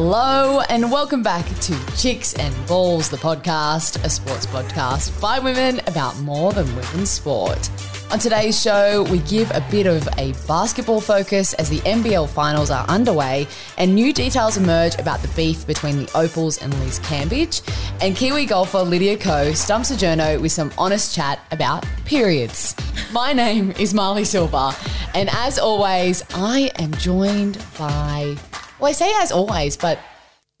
Hello 0.00 0.60
and 0.68 0.92
welcome 0.92 1.24
back 1.24 1.44
to 1.62 1.76
Chicks 1.96 2.32
and 2.34 2.54
Balls, 2.68 3.10
the 3.10 3.16
podcast, 3.16 4.04
a 4.04 4.08
sports 4.08 4.46
podcast 4.46 5.20
by 5.20 5.40
women 5.40 5.80
about 5.88 6.16
more 6.20 6.52
than 6.52 6.66
women's 6.76 7.10
sport. 7.10 7.68
On 8.12 8.18
today's 8.20 8.62
show, 8.62 9.02
we 9.10 9.18
give 9.18 9.50
a 9.50 9.66
bit 9.72 9.88
of 9.88 10.08
a 10.16 10.34
basketball 10.46 11.00
focus 11.00 11.52
as 11.54 11.68
the 11.68 11.80
NBL 11.80 12.28
finals 12.28 12.70
are 12.70 12.86
underway 12.86 13.48
and 13.76 13.92
new 13.92 14.12
details 14.12 14.56
emerge 14.56 14.96
about 15.00 15.20
the 15.20 15.28
beef 15.34 15.66
between 15.66 15.98
the 15.98 16.10
Opals 16.14 16.58
and 16.58 16.72
Liz 16.78 17.00
Cambage. 17.00 17.60
And 18.00 18.14
Kiwi 18.14 18.46
golfer 18.46 18.82
Lydia 18.82 19.18
Ko 19.18 19.52
stumps 19.52 19.90
a 19.90 19.94
journo 19.94 20.40
with 20.40 20.52
some 20.52 20.72
honest 20.78 21.12
chat 21.12 21.40
about 21.50 21.84
periods. 22.04 22.76
My 23.12 23.32
name 23.32 23.72
is 23.72 23.94
Marlee 23.94 24.24
Silva, 24.24 24.74
and 25.14 25.28
as 25.30 25.58
always, 25.58 26.22
I 26.34 26.70
am 26.78 26.92
joined 26.94 27.58
by, 27.78 28.36
well, 28.78 28.88
I 28.88 28.92
say 28.92 29.12
as 29.16 29.32
always, 29.32 29.76
but 29.76 29.98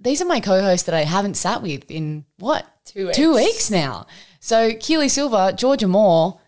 these 0.00 0.22
are 0.22 0.26
my 0.26 0.40
co-hosts 0.40 0.86
that 0.86 0.94
I 0.94 1.02
haven't 1.02 1.34
sat 1.34 1.62
with 1.62 1.90
in 1.90 2.24
what 2.38 2.66
Two 2.84 3.06
weeks. 3.06 3.16
two 3.16 3.34
weeks 3.34 3.70
now. 3.70 4.06
So 4.40 4.72
Keely 4.74 5.08
Silva, 5.08 5.52
Georgia 5.52 5.88
Moore, 5.88 6.40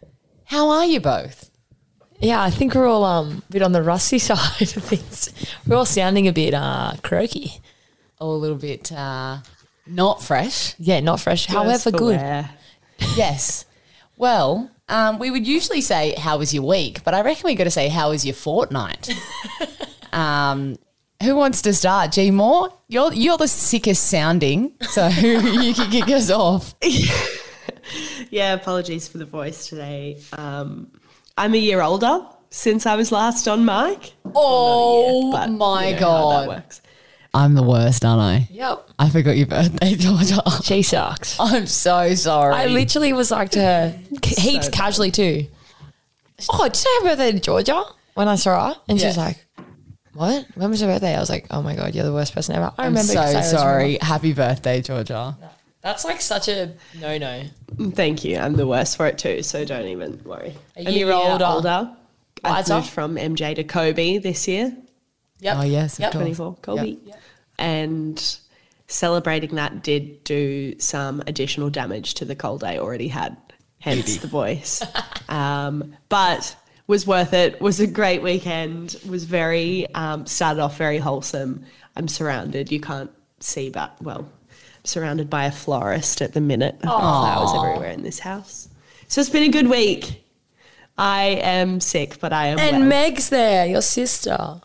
how 0.45 0.69
are 0.71 0.85
you 0.85 1.01
both? 1.01 1.51
Yeah, 2.21 2.43
I 2.43 2.51
think 2.51 2.75
we're 2.75 2.87
all 2.87 3.05
um, 3.05 3.43
a 3.49 3.53
bit 3.53 3.63
on 3.63 3.73
the 3.73 3.83
rusty 3.83 4.19
side 4.29 4.77
of 4.77 4.85
things. 4.85 5.31
We're 5.67 5.77
all 5.77 5.87
sounding 5.87 6.29
a 6.29 6.33
bit 6.33 6.55
uh, 6.55 6.95
croaky. 7.03 7.61
Oh, 8.21 8.31
a 8.31 8.37
little 8.37 8.59
bit 8.59 8.93
uh, 8.93 9.39
not 9.87 10.23
fresh. 10.23 10.75
Yeah, 10.79 11.01
not 11.01 11.21
fresh. 11.21 11.47
However, 11.47 11.91
good. 11.91 12.21
yes. 13.17 13.65
Well, 14.17 14.71
um, 14.89 15.19
we 15.19 15.31
would 15.31 15.47
usually 15.47 15.81
say 15.81 16.15
how 16.19 16.39
was 16.39 16.53
your 16.53 16.65
week, 16.65 17.03
but 17.05 17.15
I 17.15 17.23
reckon 17.23 17.45
we 17.45 17.55
got 17.55 17.65
to 17.65 17.71
say 17.71 17.89
how 17.89 18.11
was 18.11 18.27
your 18.27 18.35
fortnight. 18.35 19.11
um, 20.13 20.77
who 21.23 21.37
wants 21.37 21.63
to 21.63 21.73
start? 21.75 22.13
G 22.13 22.31
Moore, 22.31 22.71
you're 22.89 23.13
you're 23.13 23.37
the 23.39 23.49
sickest 23.49 24.09
sounding, 24.09 24.73
so 24.91 25.07
you 25.09 25.75
can 25.75 25.91
kick 25.91 26.09
us 26.09 26.31
off. 26.31 26.75
Yeah, 28.31 28.53
apologies 28.55 29.09
for 29.09 29.19
the 29.19 29.25
voice 29.25 29.69
today. 29.69 30.19
Um, 30.33 30.93
I'm 31.37 31.55
a 31.55 31.59
year 31.59 31.81
older 31.81 32.25
since 32.51 32.87
I 32.87 32.95
was 32.95 33.11
last 33.11 33.49
on 33.49 33.65
mic. 33.65 34.13
Oh 34.33 35.33
But 35.33 35.49
my 35.49 35.89
you 35.89 35.95
know 35.95 35.99
how 35.99 36.01
god, 36.01 36.43
that 36.43 36.49
works. 36.49 36.83
I'm 37.35 37.55
the 37.55 37.63
worst, 37.65 38.05
aren't 38.05 38.21
I? 38.21 38.49
Yep. 38.53 38.91
I 38.99 39.09
forgot 39.11 39.37
your 39.37 39.47
birthday, 39.47 39.95
Georgia. 39.97 40.43
She 40.63 40.83
sucks. 40.83 41.37
I'm 41.41 41.67
so 41.67 42.15
sorry. 42.15 42.55
I 42.55 42.67
literally 42.67 43.13
was 43.13 43.31
like 43.33 43.51
to 43.53 43.61
her 43.61 43.99
heaps 44.23 44.67
So 44.67 44.71
casually 44.73 45.11
too. 45.11 45.47
Oh, 46.53 46.69
did 46.69 46.85
I 46.87 47.01
have 47.03 47.13
a 47.13 47.17
birthday 47.17 47.33
to 47.33 47.41
Georgia? 47.41 47.83
When 48.15 48.29
I 48.29 48.37
saw 48.37 48.75
her, 48.75 48.81
and 48.89 49.01
she 49.01 49.07
was 49.07 49.17
like, 49.17 49.45
"What? 50.15 50.47
When 50.55 50.71
was 50.71 50.81
her 50.81 50.87
birthday?" 50.87 51.15
I 51.15 51.21
was 51.21 51.31
like, 51.31 51.47
"Oh 51.51 51.63
my 51.63 51.75
god, 51.77 51.95
you're 51.95 52.05
the 52.05 52.13
worst 52.13 52.35
person 52.35 52.55
ever." 52.57 52.73
I 52.79 52.87
I'm 52.87 52.89
remember. 52.95 53.15
'cause 53.15 53.33
so 53.33 53.37
I 53.39 53.41
was 53.41 53.51
sorry. 53.51 53.99
Happy 54.01 54.33
birthday, 54.33 54.81
Georgia. 54.83 55.37
That's 55.83 56.05
like 56.05 56.21
such 56.21 56.49
a 56.49 56.73
no 56.99 57.17
no. 57.19 57.43
Thank 57.93 58.25
you. 58.25 58.37
I'm 58.39 58.55
the 58.55 58.67
worst 58.67 58.97
for 58.97 59.07
it 59.07 59.17
too, 59.19 59.43
so 59.43 59.65
don't 59.65 59.87
even 59.87 60.21
worry. 60.25 60.55
A 60.77 60.87
I'm 60.87 60.93
year 60.95 61.11
older. 61.11 61.91
I've 62.45 62.53
Wiser. 62.69 62.75
moved 62.77 62.89
from 62.91 63.17
MJ 63.17 63.55
to 63.55 63.65
Kobe 63.65 64.19
this 64.19 64.47
year, 64.49 64.75
Yep. 65.41 65.57
Oh 65.59 65.63
yes, 65.63 65.95
of 65.95 66.01
Yep. 66.01 66.13
course. 66.13 66.21
24 66.23 66.55
Kobe. 66.63 66.97
And 67.59 68.37
celebrating 68.89 69.55
that 69.57 69.83
did 69.83 70.25
do 70.25 70.79
some 70.79 71.23
additional 71.27 71.71
damage 71.71 72.15
to 72.15 72.25
the 72.25 72.35
cold 72.35 72.65
I 72.65 72.79
already 72.79 73.09
had, 73.09 73.37
hence 73.79 74.17
the 74.19 74.27
voice. 74.29 74.83
um, 75.29 75.95
but 76.09 76.57
was 76.91 77.07
worth 77.07 77.33
it. 77.33 77.61
Was 77.61 77.79
a 77.79 77.87
great 77.87 78.21
weekend. 78.21 78.97
Was 79.09 79.25
very 79.25 79.87
um, 79.95 80.27
started 80.27 80.61
off 80.61 80.77
very 80.77 80.99
wholesome. 80.99 81.65
I'm 81.97 82.09
surrounded. 82.09 82.73
You 82.73 82.81
can't 82.81 83.13
see, 83.39 83.71
but 83.71 83.95
well, 84.03 84.29
surrounded 84.83 85.31
by 85.31 85.45
a 85.45 85.53
florist 85.53 86.21
at 86.21 86.35
the 86.35 86.41
minute. 86.41 86.75
I've 86.81 86.89
got 86.89 86.99
flowers 86.99 87.53
everywhere 87.55 87.93
in 87.93 88.03
this 88.03 88.19
house. 88.19 88.69
So 89.07 89.21
it's 89.21 89.31
been 89.31 89.45
a 89.45 89.53
good 89.53 89.69
week. 89.69 90.25
I 90.99 91.41
am 91.43 91.81
sick, 91.81 92.19
but 92.19 92.33
I 92.33 92.49
am 92.49 92.59
And 92.59 92.81
well. 92.81 92.89
Meg's 92.89 93.31
there, 93.31 93.67
your 93.67 93.83
sister. 93.83 94.61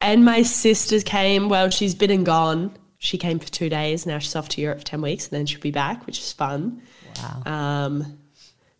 And 0.00 0.24
my 0.24 0.42
sister 0.42 1.00
came. 1.00 1.48
Well, 1.48 1.70
she's 1.70 1.94
been 1.94 2.10
and 2.10 2.26
gone. 2.26 2.76
She 2.98 3.16
came 3.16 3.38
for 3.38 3.48
two 3.48 3.68
days. 3.68 4.06
Now 4.06 4.18
she's 4.18 4.34
off 4.34 4.48
to 4.50 4.60
Europe 4.60 4.80
for 4.80 4.84
ten 4.84 5.02
weeks, 5.02 5.28
and 5.28 5.38
then 5.38 5.46
she'll 5.46 5.60
be 5.60 5.70
back, 5.70 6.04
which 6.04 6.18
is 6.18 6.32
fun. 6.32 6.82
Wow. 7.22 7.42
Um, 7.46 8.18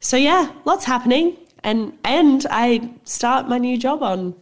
so 0.00 0.16
yeah, 0.16 0.50
lots 0.64 0.84
happening, 0.84 1.36
and 1.64 1.92
and 2.04 2.46
I 2.50 2.90
start 3.04 3.48
my 3.48 3.58
new 3.58 3.76
job 3.78 4.02
on 4.02 4.34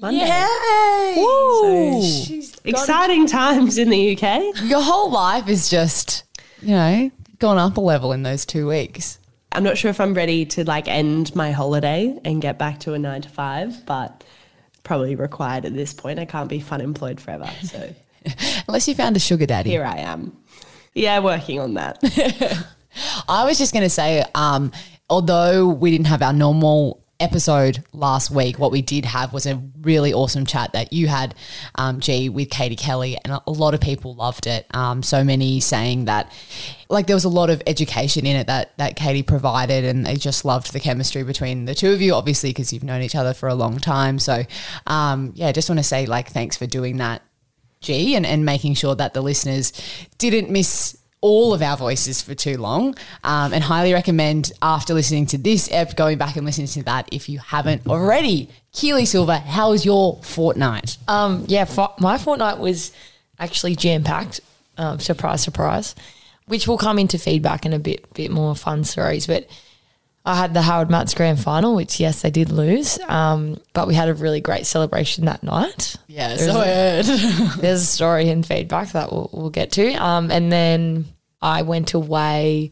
Monday. 0.00 0.26
Yay! 0.26 1.14
Woo! 1.16 2.02
She's 2.02 2.56
Exciting 2.64 3.26
times 3.26 3.78
in 3.78 3.90
the 3.90 4.16
UK. 4.16 4.62
Your 4.64 4.82
whole 4.82 5.10
life 5.10 5.48
is 5.48 5.68
just, 5.68 6.24
you 6.60 6.70
know, 6.70 7.10
gone 7.38 7.58
up 7.58 7.76
a 7.76 7.80
level 7.80 8.12
in 8.12 8.22
those 8.22 8.46
two 8.46 8.68
weeks. 8.68 9.18
I'm 9.50 9.64
not 9.64 9.76
sure 9.76 9.90
if 9.90 10.00
I'm 10.00 10.14
ready 10.14 10.46
to 10.46 10.64
like 10.64 10.88
end 10.88 11.34
my 11.34 11.50
holiday 11.50 12.18
and 12.24 12.40
get 12.40 12.58
back 12.58 12.80
to 12.80 12.94
a 12.94 12.98
nine 12.98 13.22
to 13.22 13.28
five, 13.28 13.84
but 13.84 14.24
probably 14.82 15.14
required 15.14 15.64
at 15.64 15.74
this 15.74 15.92
point. 15.92 16.18
I 16.18 16.24
can't 16.24 16.48
be 16.48 16.60
fun 16.60 16.80
employed 16.80 17.20
forever. 17.20 17.50
So 17.62 17.94
Unless 18.68 18.88
you 18.88 18.94
found 18.94 19.16
a 19.16 19.20
sugar 19.20 19.46
daddy. 19.46 19.70
here 19.70 19.84
I 19.84 19.98
am. 19.98 20.36
Yeah, 20.94 21.18
working 21.20 21.58
on 21.58 21.74
that. 21.74 21.98
I 23.28 23.44
was 23.44 23.58
just 23.58 23.72
going 23.72 23.84
to 23.84 23.90
say, 23.90 24.24
um, 24.34 24.72
although 25.12 25.68
we 25.68 25.90
didn't 25.90 26.06
have 26.06 26.22
our 26.22 26.32
normal 26.32 27.04
episode 27.20 27.84
last 27.92 28.30
week, 28.30 28.58
what 28.58 28.72
we 28.72 28.80
did 28.80 29.04
have 29.04 29.30
was 29.34 29.44
a 29.44 29.62
really 29.82 30.10
awesome 30.14 30.46
chat 30.46 30.72
that 30.72 30.90
you 30.90 31.06
had, 31.06 31.34
um, 31.74 32.00
G, 32.00 32.30
with 32.30 32.48
Katie 32.48 32.76
Kelly, 32.76 33.18
and 33.22 33.38
a 33.46 33.50
lot 33.50 33.74
of 33.74 33.80
people 33.80 34.14
loved 34.14 34.46
it. 34.46 34.66
Um, 34.72 35.02
so 35.02 35.22
many 35.22 35.60
saying 35.60 36.06
that, 36.06 36.32
like, 36.88 37.06
there 37.06 37.14
was 37.14 37.24
a 37.24 37.28
lot 37.28 37.50
of 37.50 37.62
education 37.66 38.24
in 38.24 38.36
it 38.36 38.46
that 38.46 38.72
that 38.78 38.96
Katie 38.96 39.22
provided, 39.22 39.84
and 39.84 40.06
they 40.06 40.16
just 40.16 40.46
loved 40.46 40.72
the 40.72 40.80
chemistry 40.80 41.22
between 41.24 41.66
the 41.66 41.74
two 41.74 41.92
of 41.92 42.00
you, 42.00 42.14
obviously, 42.14 42.48
because 42.48 42.72
you've 42.72 42.82
known 42.82 43.02
each 43.02 43.14
other 43.14 43.34
for 43.34 43.50
a 43.50 43.54
long 43.54 43.78
time. 43.78 44.18
So, 44.18 44.44
um, 44.86 45.32
yeah, 45.34 45.52
just 45.52 45.68
want 45.68 45.78
to 45.78 45.84
say, 45.84 46.06
like, 46.06 46.30
thanks 46.30 46.56
for 46.56 46.66
doing 46.66 46.96
that. 46.96 47.20
G 47.82 48.14
and, 48.14 48.24
and 48.24 48.46
making 48.46 48.74
sure 48.74 48.94
that 48.94 49.12
the 49.12 49.20
listeners 49.20 49.72
didn't 50.16 50.48
miss 50.48 50.96
all 51.22 51.54
of 51.54 51.62
our 51.62 51.76
voices 51.76 52.20
for 52.20 52.34
too 52.34 52.58
long 52.58 52.94
um, 53.24 53.54
and 53.54 53.64
highly 53.64 53.94
recommend 53.94 54.52
after 54.60 54.92
listening 54.92 55.24
to 55.24 55.38
this 55.38 55.70
ep 55.72 55.96
going 55.96 56.18
back 56.18 56.36
and 56.36 56.44
listening 56.44 56.66
to 56.66 56.82
that 56.82 57.08
if 57.10 57.28
you 57.28 57.38
haven't 57.38 57.86
already 57.86 58.48
keely 58.72 59.06
silva 59.06 59.38
how 59.38 59.70
was 59.70 59.84
your 59.86 60.20
fortnight 60.22 60.98
Um, 61.08 61.44
yeah, 61.48 61.64
fo- 61.64 61.94
my 61.98 62.18
fortnight 62.18 62.58
was 62.58 62.92
actually 63.38 63.76
jam 63.76 64.02
packed. 64.04 64.40
Um, 64.76 64.98
surprise, 64.98 65.42
surprise. 65.42 65.94
Which 66.46 66.66
will 66.66 66.78
come 66.78 66.98
into 66.98 67.18
feedback 67.18 67.64
in 67.66 67.72
a 67.72 67.78
bit, 67.78 68.12
bit 68.14 68.30
more 68.30 68.54
fun 68.56 68.84
stories. 68.84 69.26
But 69.26 69.48
I 70.24 70.36
had 70.36 70.54
the 70.54 70.62
Harold 70.62 70.88
Matts 70.88 71.14
Grand 71.14 71.40
Final, 71.40 71.74
which 71.74 71.98
yes, 71.98 72.22
they 72.22 72.30
did 72.30 72.52
lose. 72.52 72.98
Um, 73.08 73.58
but 73.72 73.88
we 73.88 73.94
had 73.94 74.08
a 74.08 74.14
really 74.14 74.40
great 74.40 74.66
celebration 74.66 75.24
that 75.24 75.42
night. 75.42 75.96
yeah 76.06 76.36
so 76.36 76.60
I 76.60 76.66
heard 76.66 77.04
There's 77.60 77.82
a 77.82 77.86
story 77.86 78.28
in 78.28 78.44
feedback 78.44 78.92
that 78.92 79.10
we'll, 79.10 79.30
we'll 79.32 79.50
get 79.50 79.72
to. 79.72 79.92
Um, 79.94 80.30
and 80.30 80.52
then 80.52 81.06
I 81.40 81.62
went 81.62 81.94
away 81.94 82.70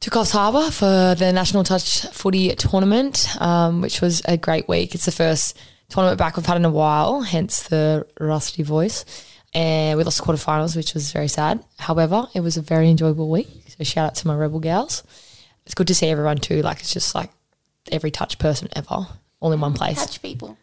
to 0.00 0.10
Coffs 0.10 0.32
Harbour 0.32 0.70
for 0.70 1.16
the 1.18 1.32
National 1.32 1.64
Touch 1.64 2.02
Footy 2.12 2.54
Tournament, 2.54 3.26
um, 3.40 3.80
which 3.80 4.00
was 4.00 4.22
a 4.26 4.36
great 4.36 4.68
week. 4.68 4.94
It's 4.94 5.06
the 5.06 5.12
first 5.12 5.58
tournament 5.88 6.18
back 6.18 6.36
we've 6.36 6.46
had 6.46 6.56
in 6.56 6.64
a 6.64 6.70
while, 6.70 7.22
hence 7.22 7.64
the 7.64 8.06
rusty 8.20 8.62
voice. 8.62 9.04
And 9.54 9.96
we 9.96 10.04
lost 10.04 10.18
the 10.18 10.24
quarterfinals, 10.24 10.76
which 10.76 10.94
was 10.94 11.10
very 11.12 11.28
sad. 11.28 11.64
However, 11.78 12.26
it 12.34 12.40
was 12.40 12.56
a 12.56 12.62
very 12.62 12.90
enjoyable 12.90 13.30
week. 13.30 13.48
So 13.76 13.84
shout 13.84 14.06
out 14.06 14.14
to 14.16 14.26
my 14.28 14.34
Rebel 14.36 14.60
gals. 14.60 15.02
It's 15.66 15.74
good 15.74 15.86
to 15.88 15.94
see 15.94 16.08
everyone 16.08 16.38
too. 16.38 16.62
Like 16.62 16.80
it's 16.80 16.92
just 16.92 17.14
like 17.14 17.30
every 17.90 18.10
touch 18.10 18.38
person 18.38 18.68
ever, 18.74 19.06
all 19.40 19.52
in 19.52 19.60
one 19.60 19.74
place. 19.74 19.98
touch 19.98 20.22
people 20.22 20.56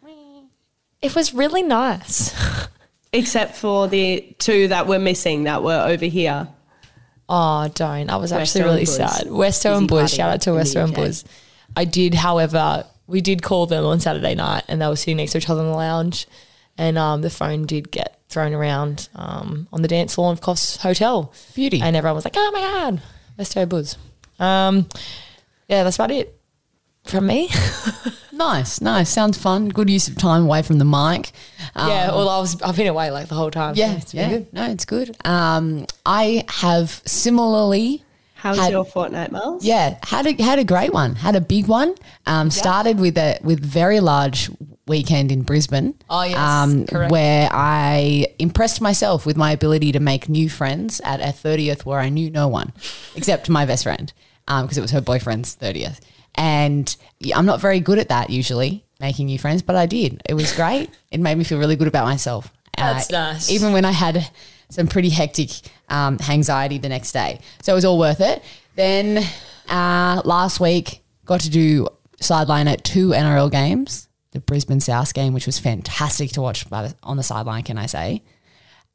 It 1.00 1.14
was 1.14 1.34
really 1.34 1.62
nice. 1.62 2.34
Except 3.12 3.56
for 3.56 3.88
the 3.88 4.34
two 4.38 4.68
that 4.68 4.86
were 4.86 4.98
missing 4.98 5.44
that 5.44 5.62
were 5.62 5.84
over 5.86 6.06
here. 6.06 6.48
Oh, 7.28 7.68
don't. 7.74 8.10
I 8.10 8.16
was 8.16 8.32
actually 8.32 8.64
really 8.64 8.84
Buzz. 8.84 8.96
sad. 8.96 9.26
Westo 9.26 9.62
Busy 9.62 9.78
and 9.78 9.88
Buzz. 9.88 10.14
Shout 10.14 10.30
out 10.30 10.40
to 10.42 10.50
in 10.50 10.56
the 10.56 10.62
Westo 10.62 10.84
and 10.84 10.94
Buzz. 10.94 11.24
I 11.76 11.84
did, 11.84 12.14
however, 12.14 12.84
we 13.06 13.20
did 13.20 13.42
call 13.42 13.66
them 13.66 13.84
on 13.84 14.00
Saturday 14.00 14.34
night 14.34 14.64
and 14.68 14.80
they 14.80 14.86
were 14.86 14.96
sitting 14.96 15.18
next 15.18 15.32
to 15.32 15.38
each 15.38 15.48
other 15.48 15.60
in 15.60 15.68
the 15.68 15.76
lounge. 15.76 16.26
And 16.78 16.96
um, 16.96 17.20
the 17.20 17.30
phone 17.30 17.66
did 17.66 17.90
get 17.90 18.18
thrown 18.28 18.54
around 18.54 19.08
um, 19.14 19.68
on 19.72 19.82
the 19.82 19.88
dance 19.88 20.14
floor 20.14 20.32
of 20.32 20.40
Coffs 20.40 20.78
Hotel. 20.78 21.32
Beauty. 21.54 21.80
And 21.82 21.94
everyone 21.96 22.16
was 22.16 22.24
like, 22.24 22.34
oh 22.36 22.50
my 22.52 22.60
God, 22.60 23.02
Westo 23.38 23.56
and 23.58 23.70
Buzz. 23.70 23.96
Um, 24.42 24.86
yeah, 25.68 25.84
that's 25.84 25.96
about 25.96 26.10
it 26.10 26.38
from 27.04 27.26
me. 27.26 27.48
nice 28.32 28.80
nice 28.80 29.08
sounds 29.10 29.36
fun 29.36 29.68
good 29.68 29.90
use 29.90 30.08
of 30.08 30.16
time 30.16 30.44
away 30.44 30.62
from 30.62 30.78
the 30.78 30.84
mic 30.84 31.32
Um, 31.76 31.88
yeah, 31.88 32.08
well, 32.08 32.28
I 32.28 32.38
was, 32.40 32.60
I've 32.62 32.76
been 32.76 32.86
away 32.86 33.10
like 33.10 33.28
the 33.28 33.34
whole 33.34 33.50
time. 33.50 33.74
yeah 33.76 33.92
It's 33.92 34.12
been 34.12 34.30
yeah 34.30 34.36
good. 34.38 34.52
no 34.52 34.64
it's 34.70 34.84
good 34.86 35.14
um 35.26 35.86
i 36.06 36.44
have 36.48 37.02
similarly 37.04 38.02
How's 38.34 38.58
Had- 38.58 38.72
your 38.72 38.84
fortnight, 38.84 39.30
Miles? 39.30 39.64
Yeah, 39.64 39.98
had 40.02 40.26
a 40.26 40.32
had 40.42 40.58
a 40.58 40.64
great 40.64 40.92
one. 40.92 41.14
Had 41.14 41.36
a 41.36 41.40
big 41.40 41.68
one. 41.68 41.94
Um, 42.26 42.50
Started 42.50 42.98
with 42.98 43.16
a 43.16 43.38
with 43.44 43.60
very 43.60 44.00
large 44.00 44.50
weekend 44.88 45.30
in 45.30 45.42
Brisbane. 45.42 45.94
Oh, 46.10 46.24
yes, 46.24 46.90
correct. 46.90 47.12
Where 47.12 47.48
I 47.52 48.26
impressed 48.40 48.80
myself 48.80 49.24
with 49.26 49.36
my 49.36 49.52
ability 49.52 49.92
to 49.92 50.00
make 50.00 50.28
new 50.28 50.48
friends 50.50 51.00
at 51.04 51.20
a 51.20 51.26
30th 51.26 51.84
where 51.84 52.00
I 52.00 52.08
knew 52.08 52.30
no 52.30 52.48
one 52.48 52.72
except 53.14 53.48
my 53.48 53.64
best 53.64 53.84
friend 53.84 54.12
because 54.46 54.76
it 54.78 54.82
was 54.82 54.90
her 54.90 55.00
boyfriend's 55.00 55.56
30th. 55.56 56.00
And 56.34 56.94
I'm 57.34 57.46
not 57.46 57.60
very 57.60 57.80
good 57.80 57.98
at 57.98 58.08
that 58.08 58.30
usually, 58.30 58.84
making 59.00 59.26
new 59.26 59.38
friends, 59.38 59.62
but 59.62 59.76
I 59.76 59.86
did. 59.86 60.22
It 60.28 60.34
was 60.34 60.52
great. 60.52 60.90
it 61.10 61.20
made 61.20 61.36
me 61.36 61.44
feel 61.44 61.58
really 61.58 61.76
good 61.76 61.88
about 61.88 62.04
myself. 62.06 62.52
That's 62.76 63.12
Uh, 63.12 63.32
nice. 63.32 63.50
Even 63.50 63.72
when 63.72 63.84
I 63.84 63.90
had 63.92 64.30
some 64.70 64.86
pretty 64.86 65.10
hectic 65.10 65.50
um, 65.90 66.18
anxiety 66.28 66.78
the 66.78 66.88
next 66.88 67.12
day. 67.12 67.40
So 67.62 67.72
it 67.72 67.74
was 67.74 67.84
all 67.84 67.98
worth 67.98 68.20
it. 68.20 68.42
Then 68.76 69.22
uh, 69.68 70.22
last 70.24 70.58
week, 70.60 71.02
got 71.26 71.40
to 71.40 71.50
do 71.50 71.88
sideline 72.20 72.68
at 72.68 72.82
two 72.82 73.08
NRL 73.08 73.50
games. 73.50 74.08
The 74.30 74.40
Brisbane 74.40 74.80
South 74.80 75.12
game, 75.12 75.34
which 75.34 75.44
was 75.44 75.58
fantastic 75.58 76.30
to 76.32 76.40
watch 76.40 76.68
by 76.70 76.88
the, 76.88 76.94
on 77.02 77.18
the 77.18 77.22
sideline, 77.22 77.64
can 77.64 77.76
I 77.76 77.84
say? 77.84 78.22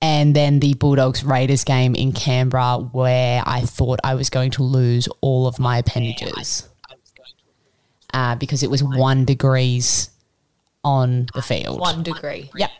And 0.02 0.36
then 0.36 0.60
the 0.60 0.76
Bulldogs 0.76 1.24
Raiders 1.24 1.64
game 1.64 1.96
in 1.96 2.12
Canberra, 2.12 2.78
where 2.78 3.42
I 3.46 3.62
thought 3.62 4.00
I 4.04 4.14
was 4.14 4.30
going 4.30 4.52
to 4.52 4.64
lose 4.64 5.08
all 5.22 5.48
of 5.48 5.58
my 5.58 5.80
appendages 5.80 6.70
uh, 8.14 8.36
because 8.36 8.64
it 8.64 8.70
was 8.70 8.84
one 8.84 9.26
degrees 9.26 10.10
on 10.84 11.28
the 11.34 11.42
field. 11.42 11.80
One 11.80 12.04
degree. 12.04 12.50
Yep. 12.56 12.72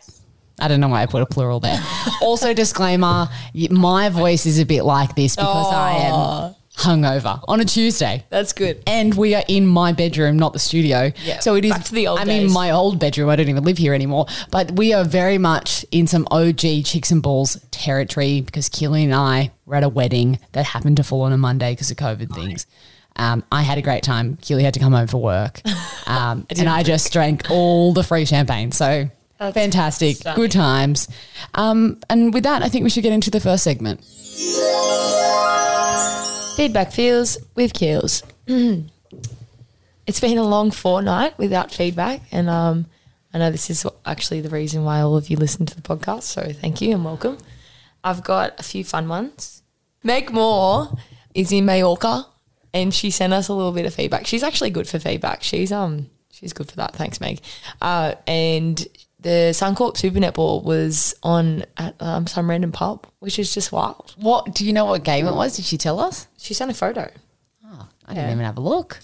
I 0.60 0.68
don't 0.68 0.80
know 0.80 0.88
why 0.88 1.02
I 1.02 1.06
put 1.06 1.22
a 1.22 1.26
plural 1.26 1.60
there. 1.60 1.80
also, 2.22 2.52
disclaimer: 2.54 3.28
my 3.70 4.08
voice 4.08 4.46
is 4.46 4.58
a 4.58 4.64
bit 4.64 4.82
like 4.82 5.14
this 5.14 5.36
because 5.36 5.72
I 5.72 5.90
am 5.92 6.54
hungover 6.78 7.42
on 7.48 7.60
a 7.60 7.64
Tuesday. 7.64 8.24
That's 8.30 8.52
good. 8.52 8.82
And 8.86 9.14
we 9.14 9.34
are 9.34 9.42
in 9.48 9.66
my 9.66 9.92
bedroom, 9.92 10.38
not 10.38 10.52
the 10.52 10.58
studio. 10.58 11.12
Yeah, 11.24 11.40
So 11.40 11.54
it 11.54 11.64
is. 11.64 11.72
back 11.72 11.84
to 11.84 11.92
the 11.94 12.06
old 12.08 12.20
I 12.20 12.24
mean, 12.24 12.52
my 12.52 12.70
old 12.70 12.98
bedroom. 12.98 13.28
I 13.28 13.36
don't 13.36 13.48
even 13.48 13.64
live 13.64 13.78
here 13.78 13.94
anymore. 13.94 14.26
But 14.50 14.72
we 14.72 14.92
are 14.92 15.04
very 15.04 15.38
much 15.38 15.84
in 15.90 16.06
some 16.06 16.26
OG 16.30 16.84
chicks 16.84 17.10
and 17.10 17.22
balls 17.22 17.56
territory 17.70 18.40
because 18.40 18.68
Keely 18.68 19.04
and 19.04 19.14
I 19.14 19.50
were 19.66 19.74
at 19.74 19.82
a 19.84 19.88
wedding 19.88 20.38
that 20.52 20.64
happened 20.66 20.96
to 20.98 21.02
fall 21.04 21.22
on 21.22 21.32
a 21.32 21.38
Monday 21.38 21.72
because 21.72 21.90
of 21.90 21.96
COVID 21.96 22.34
things. 22.34 22.66
Um, 23.16 23.42
I 23.50 23.62
had 23.62 23.78
a 23.78 23.82
great 23.82 24.04
time. 24.04 24.36
Keely 24.40 24.62
had 24.62 24.74
to 24.74 24.80
come 24.80 24.92
home 24.92 25.08
for 25.08 25.20
work, 25.20 25.60
um, 26.06 26.46
and 26.56 26.68
I 26.68 26.84
just 26.84 27.12
drank 27.12 27.50
all 27.50 27.92
the 27.92 28.04
free 28.04 28.24
champagne. 28.24 28.70
So 28.70 29.10
That's 29.38 29.54
fantastic, 29.54 30.18
stunning. 30.18 30.36
good 30.36 30.52
times. 30.52 31.08
Um, 31.54 31.98
and 32.08 32.32
with 32.32 32.44
that, 32.44 32.62
I 32.62 32.68
think 32.68 32.84
we 32.84 32.90
should 32.90 33.02
get 33.02 33.12
into 33.12 33.30
the 33.32 33.40
first 33.40 33.64
segment. 33.64 34.04
Feedback 36.58 36.90
feels 36.90 37.38
with 37.54 37.72
Keels. 37.72 38.24
it's 38.48 40.20
been 40.20 40.38
a 40.38 40.42
long 40.42 40.72
fortnight 40.72 41.38
without 41.38 41.70
feedback, 41.70 42.22
and 42.32 42.50
um, 42.50 42.86
I 43.32 43.38
know 43.38 43.52
this 43.52 43.70
is 43.70 43.86
actually 44.04 44.40
the 44.40 44.48
reason 44.48 44.82
why 44.82 45.00
all 45.00 45.16
of 45.16 45.30
you 45.30 45.36
listen 45.36 45.66
to 45.66 45.76
the 45.76 45.82
podcast. 45.82 46.24
So 46.24 46.52
thank 46.52 46.80
you 46.80 46.94
and 46.94 47.04
welcome. 47.04 47.38
I've 48.02 48.24
got 48.24 48.58
a 48.58 48.64
few 48.64 48.82
fun 48.82 49.06
ones. 49.06 49.62
Meg 50.02 50.32
Moore 50.32 50.98
is 51.32 51.52
in 51.52 51.64
Mallorca, 51.64 52.26
and 52.74 52.92
she 52.92 53.12
sent 53.12 53.32
us 53.32 53.46
a 53.46 53.54
little 53.54 53.70
bit 53.70 53.86
of 53.86 53.94
feedback. 53.94 54.26
She's 54.26 54.42
actually 54.42 54.70
good 54.70 54.88
for 54.88 54.98
feedback. 54.98 55.44
She's 55.44 55.70
um 55.70 56.10
she's 56.32 56.52
good 56.52 56.68
for 56.68 56.74
that. 56.78 56.96
Thanks, 56.96 57.20
Meg. 57.20 57.38
Uh, 57.80 58.16
and 58.26 58.84
the 59.20 59.50
Suncorp 59.52 59.96
Super 59.96 60.18
Netball 60.18 60.62
was 60.62 61.14
on 61.22 61.64
at 61.76 62.00
um, 62.00 62.26
some 62.26 62.48
random 62.48 62.72
pub, 62.72 63.06
which 63.18 63.38
is 63.38 63.52
just 63.52 63.72
wild. 63.72 64.14
What 64.16 64.54
do 64.54 64.64
you 64.64 64.72
know? 64.72 64.86
What 64.86 65.04
game 65.04 65.26
it 65.26 65.34
was? 65.34 65.56
Did 65.56 65.64
she 65.64 65.76
tell 65.76 65.98
us? 66.00 66.28
She 66.38 66.54
sent 66.54 66.70
a 66.70 66.74
photo. 66.74 67.10
Oh, 67.66 67.88
I 68.06 68.14
didn't 68.14 68.30
even 68.30 68.44
have 68.44 68.58
a 68.58 68.60
look. 68.60 69.00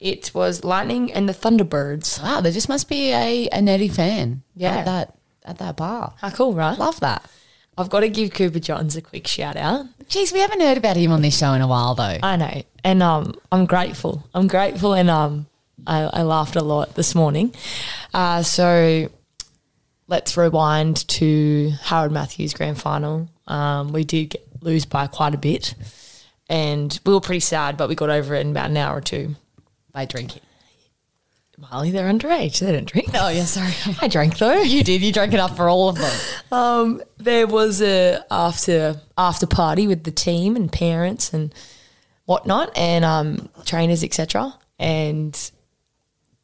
It 0.00 0.34
was 0.34 0.64
Lightning 0.64 1.12
and 1.12 1.28
the 1.28 1.32
Thunderbirds. 1.32 2.20
Wow, 2.20 2.40
there 2.40 2.50
just 2.50 2.68
must 2.68 2.88
be 2.88 3.12
a, 3.12 3.48
a 3.52 3.62
Nettie 3.62 3.88
fan. 3.88 4.42
Yeah. 4.56 4.78
At 4.78 4.84
that 4.86 5.14
at 5.44 5.58
that 5.58 5.76
bar. 5.76 6.14
How 6.18 6.30
cool, 6.30 6.54
right? 6.54 6.76
Love 6.76 7.00
that. 7.00 7.24
I've 7.78 7.88
got 7.88 8.00
to 8.00 8.08
give 8.08 8.34
Cooper 8.34 8.58
Johns 8.58 8.96
a 8.96 9.00
quick 9.00 9.26
shout 9.26 9.56
out. 9.56 9.86
Jeez, 10.04 10.32
we 10.32 10.40
haven't 10.40 10.60
heard 10.60 10.76
about 10.76 10.96
him 10.96 11.10
on 11.10 11.22
this 11.22 11.38
show 11.38 11.52
in 11.54 11.62
a 11.62 11.66
while 11.68 11.94
though. 11.94 12.18
I 12.22 12.36
know, 12.36 12.62
and 12.84 13.02
um, 13.02 13.38
I'm 13.50 13.64
grateful. 13.66 14.28
I'm 14.34 14.48
grateful, 14.48 14.92
and 14.92 15.08
um, 15.08 15.46
I, 15.86 16.02
I 16.02 16.22
laughed 16.22 16.56
a 16.56 16.62
lot 16.62 16.96
this 16.96 17.14
morning. 17.14 17.54
Uh, 18.12 18.42
so 18.42 19.08
let's 20.12 20.36
rewind 20.36 21.08
to 21.08 21.70
Harold 21.84 22.12
Matthews 22.12 22.52
grand 22.52 22.78
final. 22.78 23.30
Um, 23.46 23.94
we 23.94 24.04
did 24.04 24.26
get, 24.26 24.46
lose 24.60 24.84
by 24.84 25.06
quite 25.06 25.34
a 25.34 25.38
bit, 25.38 25.74
and 26.50 27.00
we 27.06 27.14
were 27.14 27.20
pretty 27.20 27.40
sad, 27.40 27.78
but 27.78 27.88
we 27.88 27.94
got 27.94 28.10
over 28.10 28.34
it 28.34 28.40
in 28.40 28.50
about 28.50 28.68
an 28.68 28.76
hour 28.76 28.98
or 28.98 29.00
two. 29.00 29.34
By 29.90 30.04
drinking. 30.04 30.42
Molly, 31.58 31.90
they're 31.90 32.10
underage. 32.10 32.58
They 32.58 32.72
don't 32.72 32.84
drink. 32.84 33.08
Oh 33.14 33.28
yeah, 33.28 33.44
sorry. 33.44 33.72
I 34.02 34.08
drank 34.08 34.36
though. 34.36 34.60
you 34.60 34.82
did. 34.84 35.00
You 35.00 35.12
drank 35.12 35.32
enough 35.32 35.56
for 35.56 35.68
all 35.68 35.88
of 35.88 35.96
them. 35.96 36.12
Um, 36.50 37.02
there 37.18 37.46
was 37.46 37.80
a 37.80 38.22
after 38.30 39.00
after 39.16 39.46
party 39.46 39.86
with 39.86 40.04
the 40.04 40.10
team 40.10 40.56
and 40.56 40.70
parents 40.70 41.32
and 41.32 41.54
whatnot, 42.26 42.76
and 42.76 43.04
um, 43.04 43.48
trainers, 43.64 44.02
etc. 44.02 44.54
And 44.78 45.34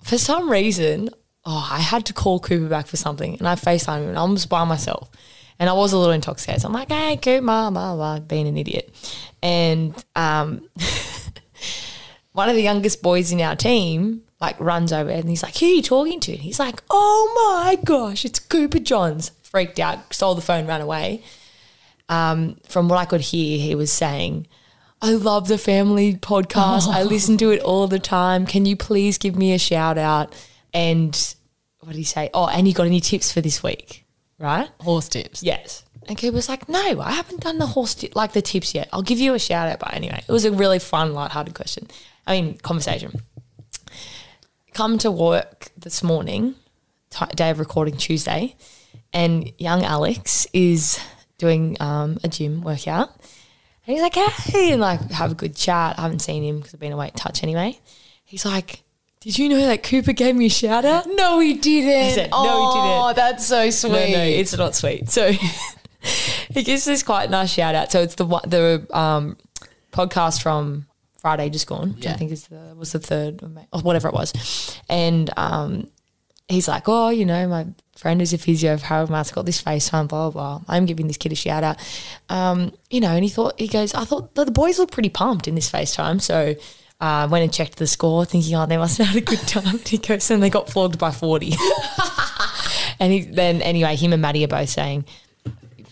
for 0.02 0.18
some 0.18 0.50
reason, 0.50 1.10
oh, 1.48 1.68
I 1.72 1.80
had 1.80 2.04
to 2.06 2.12
call 2.12 2.38
Cooper 2.38 2.68
back 2.68 2.86
for 2.86 2.96
something, 2.96 3.38
and 3.38 3.48
I 3.48 3.54
FaceTime 3.54 4.02
him, 4.02 4.10
and 4.10 4.18
I 4.18 4.24
was 4.24 4.46
by 4.46 4.64
myself, 4.64 5.10
and 5.58 5.70
I 5.70 5.72
was 5.72 5.92
a 5.92 5.98
little 5.98 6.12
intoxicated. 6.12 6.62
So 6.62 6.68
I'm 6.68 6.74
like, 6.74 6.90
"Hey, 6.90 7.16
Cooper, 7.16 7.42
blah, 7.42 7.70
blah, 7.70 7.96
blah," 7.96 8.20
being 8.20 8.46
an 8.46 8.56
idiot, 8.56 8.94
and 9.42 9.94
um, 10.14 10.68
one 12.32 12.48
of 12.48 12.54
the 12.54 12.62
youngest 12.62 13.02
boys 13.02 13.32
in 13.32 13.40
our 13.40 13.56
team 13.56 14.22
like 14.40 14.58
runs 14.60 14.92
over 14.92 15.10
and 15.10 15.28
he's 15.28 15.42
like, 15.42 15.56
Who 15.58 15.66
are 15.66 15.70
you 15.70 15.82
talking 15.82 16.20
to? 16.20 16.32
And 16.32 16.40
he's 16.40 16.60
like, 16.60 16.82
Oh 16.90 17.64
my 17.66 17.76
gosh, 17.84 18.24
it's 18.24 18.38
Cooper 18.38 18.78
Johns. 18.78 19.32
Freaked 19.42 19.80
out, 19.80 20.12
stole 20.12 20.34
the 20.34 20.42
phone, 20.42 20.66
ran 20.66 20.80
away. 20.80 21.22
Um, 22.08 22.56
from 22.68 22.88
what 22.88 22.98
I 22.98 23.06
could 23.06 23.20
hear, 23.22 23.58
he 23.58 23.74
was 23.74 23.90
saying, 23.90 24.46
I 25.00 25.12
love 25.12 25.48
the 25.48 25.58
family 25.58 26.14
podcast. 26.14 26.88
I 26.88 27.02
listen 27.04 27.38
to 27.38 27.50
it 27.50 27.60
all 27.62 27.86
the 27.86 27.98
time. 27.98 28.46
Can 28.46 28.66
you 28.66 28.76
please 28.76 29.16
give 29.16 29.36
me 29.36 29.52
a 29.52 29.58
shout 29.58 29.96
out? 29.96 30.34
And 30.74 31.34
what 31.88 31.94
did 31.94 32.00
he 32.00 32.04
say? 32.04 32.28
Oh, 32.34 32.46
and 32.46 32.68
you 32.68 32.74
got 32.74 32.86
any 32.86 33.00
tips 33.00 33.32
for 33.32 33.40
this 33.40 33.62
week? 33.62 34.04
Right? 34.38 34.68
Horse 34.80 35.08
tips. 35.08 35.42
Yes. 35.42 35.84
And 36.06 36.18
Cooper 36.18 36.34
was 36.34 36.46
like, 36.46 36.68
no, 36.68 37.00
I 37.00 37.12
haven't 37.12 37.40
done 37.40 37.56
the 37.56 37.64
horse 37.64 38.04
like 38.14 38.32
the 38.32 38.42
tips 38.42 38.74
yet. 38.74 38.90
I'll 38.92 39.00
give 39.00 39.18
you 39.18 39.32
a 39.32 39.38
shout 39.38 39.70
out. 39.70 39.78
But 39.78 39.94
anyway, 39.94 40.22
it 40.28 40.30
was 40.30 40.44
a 40.44 40.52
really 40.52 40.80
fun, 40.80 41.14
lighthearted 41.14 41.54
question. 41.54 41.88
I 42.26 42.38
mean, 42.38 42.58
conversation. 42.58 43.22
Come 44.74 44.98
to 44.98 45.10
work 45.10 45.70
this 45.78 46.02
morning, 46.02 46.56
t- 47.08 47.24
day 47.34 47.48
of 47.48 47.58
recording 47.58 47.96
Tuesday, 47.96 48.54
and 49.14 49.50
young 49.56 49.82
Alex 49.82 50.46
is 50.52 51.00
doing 51.38 51.78
um, 51.80 52.18
a 52.22 52.28
gym 52.28 52.60
workout. 52.60 53.08
And 53.86 53.96
he's 53.96 54.02
like, 54.02 54.14
hey, 54.14 54.72
and 54.72 54.82
like 54.82 55.10
have 55.12 55.32
a 55.32 55.34
good 55.34 55.56
chat. 55.56 55.98
I 55.98 56.02
haven't 56.02 56.18
seen 56.18 56.42
him 56.42 56.58
because 56.58 56.74
I've 56.74 56.80
been 56.80 56.92
away 56.92 57.06
at 57.06 57.16
touch 57.16 57.42
anyway. 57.42 57.80
He's 58.26 58.44
like, 58.44 58.82
did 59.20 59.38
you 59.38 59.48
know 59.48 59.60
that 59.66 59.82
Cooper 59.82 60.12
gave 60.12 60.36
me 60.36 60.46
a 60.46 60.50
shout 60.50 60.84
out? 60.84 61.06
No, 61.08 61.40
he 61.40 61.54
didn't. 61.54 62.04
He 62.04 62.10
said, 62.12 62.30
"No, 62.30 62.42
he 62.42 62.48
oh, 62.50 63.08
didn't." 63.08 63.16
that's 63.16 63.46
so 63.46 63.70
sweet. 63.70 63.92
No, 63.92 64.18
no, 64.18 64.22
it's 64.22 64.56
not 64.56 64.74
sweet. 64.74 65.08
So 65.08 65.32
he 66.50 66.62
gives 66.62 66.84
this 66.84 67.02
quite 67.02 67.30
nice 67.30 67.50
shout 67.50 67.74
out. 67.74 67.90
So 67.90 68.02
it's 68.02 68.14
the 68.14 68.24
the 68.24 68.86
um, 68.96 69.36
podcast 69.92 70.42
from 70.42 70.86
Friday 71.20 71.50
just 71.50 71.66
gone, 71.66 71.94
which 71.94 72.06
I 72.06 72.14
think 72.14 72.32
is 72.32 72.46
the 72.46 72.74
was 72.76 72.92
the 72.92 73.00
third 73.00 73.42
of 73.42 73.52
May, 73.52 73.66
or 73.72 73.80
whatever 73.80 74.08
it 74.08 74.14
was, 74.14 74.32
and 74.88 75.30
um, 75.36 75.88
he's 76.48 76.68
like, 76.68 76.84
oh, 76.88 77.10
you 77.10 77.24
know, 77.24 77.46
my 77.46 77.66
friend 77.96 78.22
is 78.22 78.32
a 78.32 78.38
physio 78.38 78.72
of 78.72 78.82
Harold 78.82 79.10
Matt's 79.10 79.30
got 79.30 79.44
this 79.44 79.62
FaceTime, 79.62 80.08
blah, 80.08 80.30
blah, 80.30 80.58
blah. 80.58 80.64
I'm 80.68 80.86
giving 80.86 81.06
this 81.06 81.16
kid 81.16 81.32
a 81.32 81.34
shout 81.34 81.62
out. 81.62 81.76
Um, 82.28 82.72
you 82.90 83.00
know, 83.00 83.10
and 83.10 83.24
he 83.24 83.30
thought, 83.30 83.58
he 83.58 83.68
goes, 83.68 83.94
I 83.94 84.04
thought 84.04 84.34
the 84.34 84.46
boys 84.50 84.78
look 84.78 84.90
pretty 84.90 85.10
pumped 85.10 85.46
in 85.46 85.54
this 85.54 85.70
FaceTime. 85.70 86.20
So 86.20 86.54
uh, 87.00 87.28
went 87.30 87.44
and 87.44 87.52
checked 87.52 87.76
the 87.76 87.86
score, 87.86 88.24
thinking, 88.24 88.54
oh, 88.56 88.66
they 88.66 88.76
must 88.76 88.98
have 88.98 89.08
had 89.08 89.16
a 89.16 89.20
good 89.20 89.40
time. 89.40 89.78
he 89.86 89.98
goes, 89.98 90.30
and 90.30 90.42
they 90.42 90.50
got 90.50 90.68
flogged 90.68 90.98
by 90.98 91.10
40. 91.10 91.54
and 93.00 93.12
he, 93.12 93.20
then, 93.22 93.62
anyway, 93.62 93.96
him 93.96 94.12
and 94.12 94.22
Maddie 94.22 94.44
are 94.44 94.48
both 94.48 94.68
saying, 94.68 95.04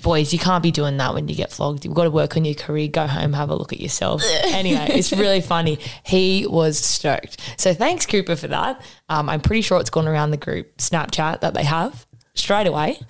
boys, 0.02 0.32
you 0.32 0.38
can't 0.38 0.62
be 0.62 0.70
doing 0.70 0.96
that 0.96 1.14
when 1.14 1.26
you 1.28 1.34
get 1.34 1.50
flogged. 1.52 1.84
You've 1.84 1.94
got 1.94 2.04
to 2.04 2.10
work 2.10 2.36
on 2.36 2.44
your 2.44 2.54
career, 2.54 2.88
go 2.88 3.06
home, 3.06 3.32
have 3.32 3.50
a 3.50 3.56
look 3.56 3.72
at 3.72 3.80
yourself. 3.80 4.22
anyway, 4.44 4.86
it's 4.90 5.12
really 5.12 5.40
funny. 5.40 5.78
He 6.04 6.46
was 6.48 6.78
stoked. 6.78 7.40
So 7.56 7.74
thanks, 7.74 8.06
Cooper, 8.06 8.36
for 8.36 8.48
that. 8.48 8.80
Um, 9.08 9.28
I'm 9.28 9.40
pretty 9.40 9.62
sure 9.62 9.80
it's 9.80 9.90
gone 9.90 10.06
around 10.06 10.30
the 10.30 10.36
group 10.36 10.76
Snapchat 10.78 11.40
that 11.40 11.54
they 11.54 11.64
have 11.64 12.06
straight 12.34 12.66
away. 12.66 13.00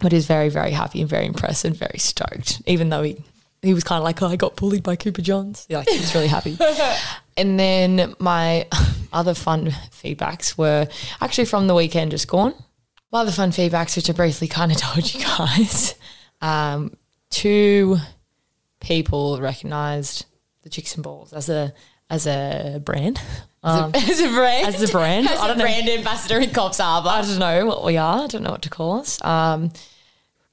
But 0.00 0.12
he's 0.12 0.26
very, 0.26 0.48
very 0.48 0.72
happy 0.72 1.00
and 1.00 1.08
very 1.08 1.24
impressed 1.24 1.64
and 1.64 1.76
very 1.76 1.98
stoked, 1.98 2.62
even 2.66 2.88
though 2.88 3.02
he, 3.02 3.16
he 3.62 3.72
was 3.72 3.84
kind 3.84 3.98
of 3.98 4.04
like, 4.04 4.20
oh, 4.22 4.26
I 4.26 4.36
got 4.36 4.56
bullied 4.56 4.82
by 4.82 4.96
Cooper 4.96 5.22
Johns. 5.22 5.66
Yeah, 5.68 5.78
like, 5.78 5.88
he 5.88 5.98
was 5.98 6.14
really 6.14 6.26
happy. 6.26 6.56
And 7.36 7.58
then 7.58 8.14
my 8.18 8.66
other 9.12 9.34
fun 9.34 9.66
feedbacks 9.90 10.56
were 10.58 10.86
actually 11.20 11.44
from 11.46 11.66
the 11.66 11.74
weekend 11.74 12.10
just 12.12 12.28
gone. 12.28 12.54
My 13.12 13.20
other 13.20 13.32
fun 13.32 13.50
feedbacks, 13.50 13.96
which 13.96 14.08
I 14.10 14.12
briefly 14.12 14.48
kind 14.48 14.72
of 14.72 14.78
told 14.78 15.12
you 15.14 15.20
guys, 15.24 15.94
um, 16.40 16.96
two 17.30 17.98
people 18.80 19.40
recognised 19.40 20.26
the 20.62 20.68
chicks 20.68 20.94
and 20.94 21.02
balls 21.04 21.32
as 21.32 21.48
a 21.48 21.72
as 22.10 22.26
a 22.26 22.80
brand. 22.84 23.18
as, 23.62 23.78
Um, 23.80 23.90
a, 23.94 23.96
as 24.10 24.20
a 24.20 24.28
brand, 24.28 24.66
as 24.66 24.82
a 24.82 24.92
brand, 24.92 25.26
as 25.28 25.40
I 25.40 25.44
a 25.44 25.48
don't 25.48 25.58
know. 25.58 25.64
brand 25.64 25.88
ambassador 25.88 26.38
in 26.38 26.50
Coffs 26.50 26.78
Harbour. 26.82 27.08
I 27.08 27.22
don't 27.22 27.38
know 27.38 27.66
what 27.66 27.82
we 27.84 27.96
are. 27.96 28.24
I 28.24 28.26
don't 28.26 28.42
know 28.42 28.50
what 28.50 28.62
to 28.62 28.70
call 28.70 29.00
us. 29.00 29.22
Um, 29.24 29.72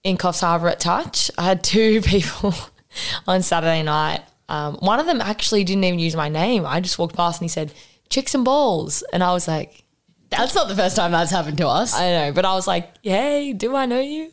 in 0.03 0.17
Coffs 0.17 0.41
Harbour 0.41 0.69
at 0.69 0.79
Touch, 0.79 1.29
I 1.37 1.43
had 1.43 1.63
two 1.63 2.01
people 2.01 2.53
on 3.27 3.41
Saturday 3.43 3.83
night. 3.83 4.21
Um, 4.51 4.75
one 4.81 4.99
of 4.99 5.05
them 5.05 5.21
actually 5.21 5.63
didn't 5.63 5.85
even 5.85 5.97
use 5.97 6.13
my 6.13 6.27
name. 6.27 6.65
I 6.65 6.81
just 6.81 6.99
walked 6.99 7.15
past 7.15 7.39
and 7.39 7.45
he 7.45 7.53
said, 7.53 7.73
chicks 8.09 8.35
and 8.35 8.43
balls. 8.43 9.01
And 9.13 9.23
I 9.23 9.31
was 9.31 9.47
like, 9.47 9.85
That's 10.29 10.53
not 10.53 10.67
the 10.67 10.75
first 10.75 10.97
time 10.97 11.13
that's 11.13 11.31
happened 11.31 11.57
to 11.59 11.69
us. 11.69 11.95
I 11.95 12.11
know, 12.11 12.33
but 12.33 12.43
I 12.43 12.53
was 12.53 12.67
like, 12.67 12.93
hey, 13.01 13.53
do 13.53 13.77
I 13.77 13.85
know 13.85 14.01
you? 14.01 14.31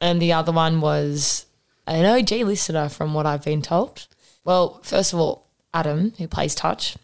And 0.00 0.22
the 0.22 0.32
other 0.32 0.52
one 0.52 0.80
was 0.80 1.46
an 1.88 2.06
OG 2.06 2.30
listener 2.46 2.88
from 2.88 3.14
what 3.14 3.26
I've 3.26 3.44
been 3.44 3.60
told. 3.60 4.06
Well, 4.44 4.80
first 4.84 5.12
of 5.12 5.18
all, 5.18 5.48
Adam, 5.74 6.12
who 6.18 6.28
plays 6.28 6.54
touch, 6.54 6.96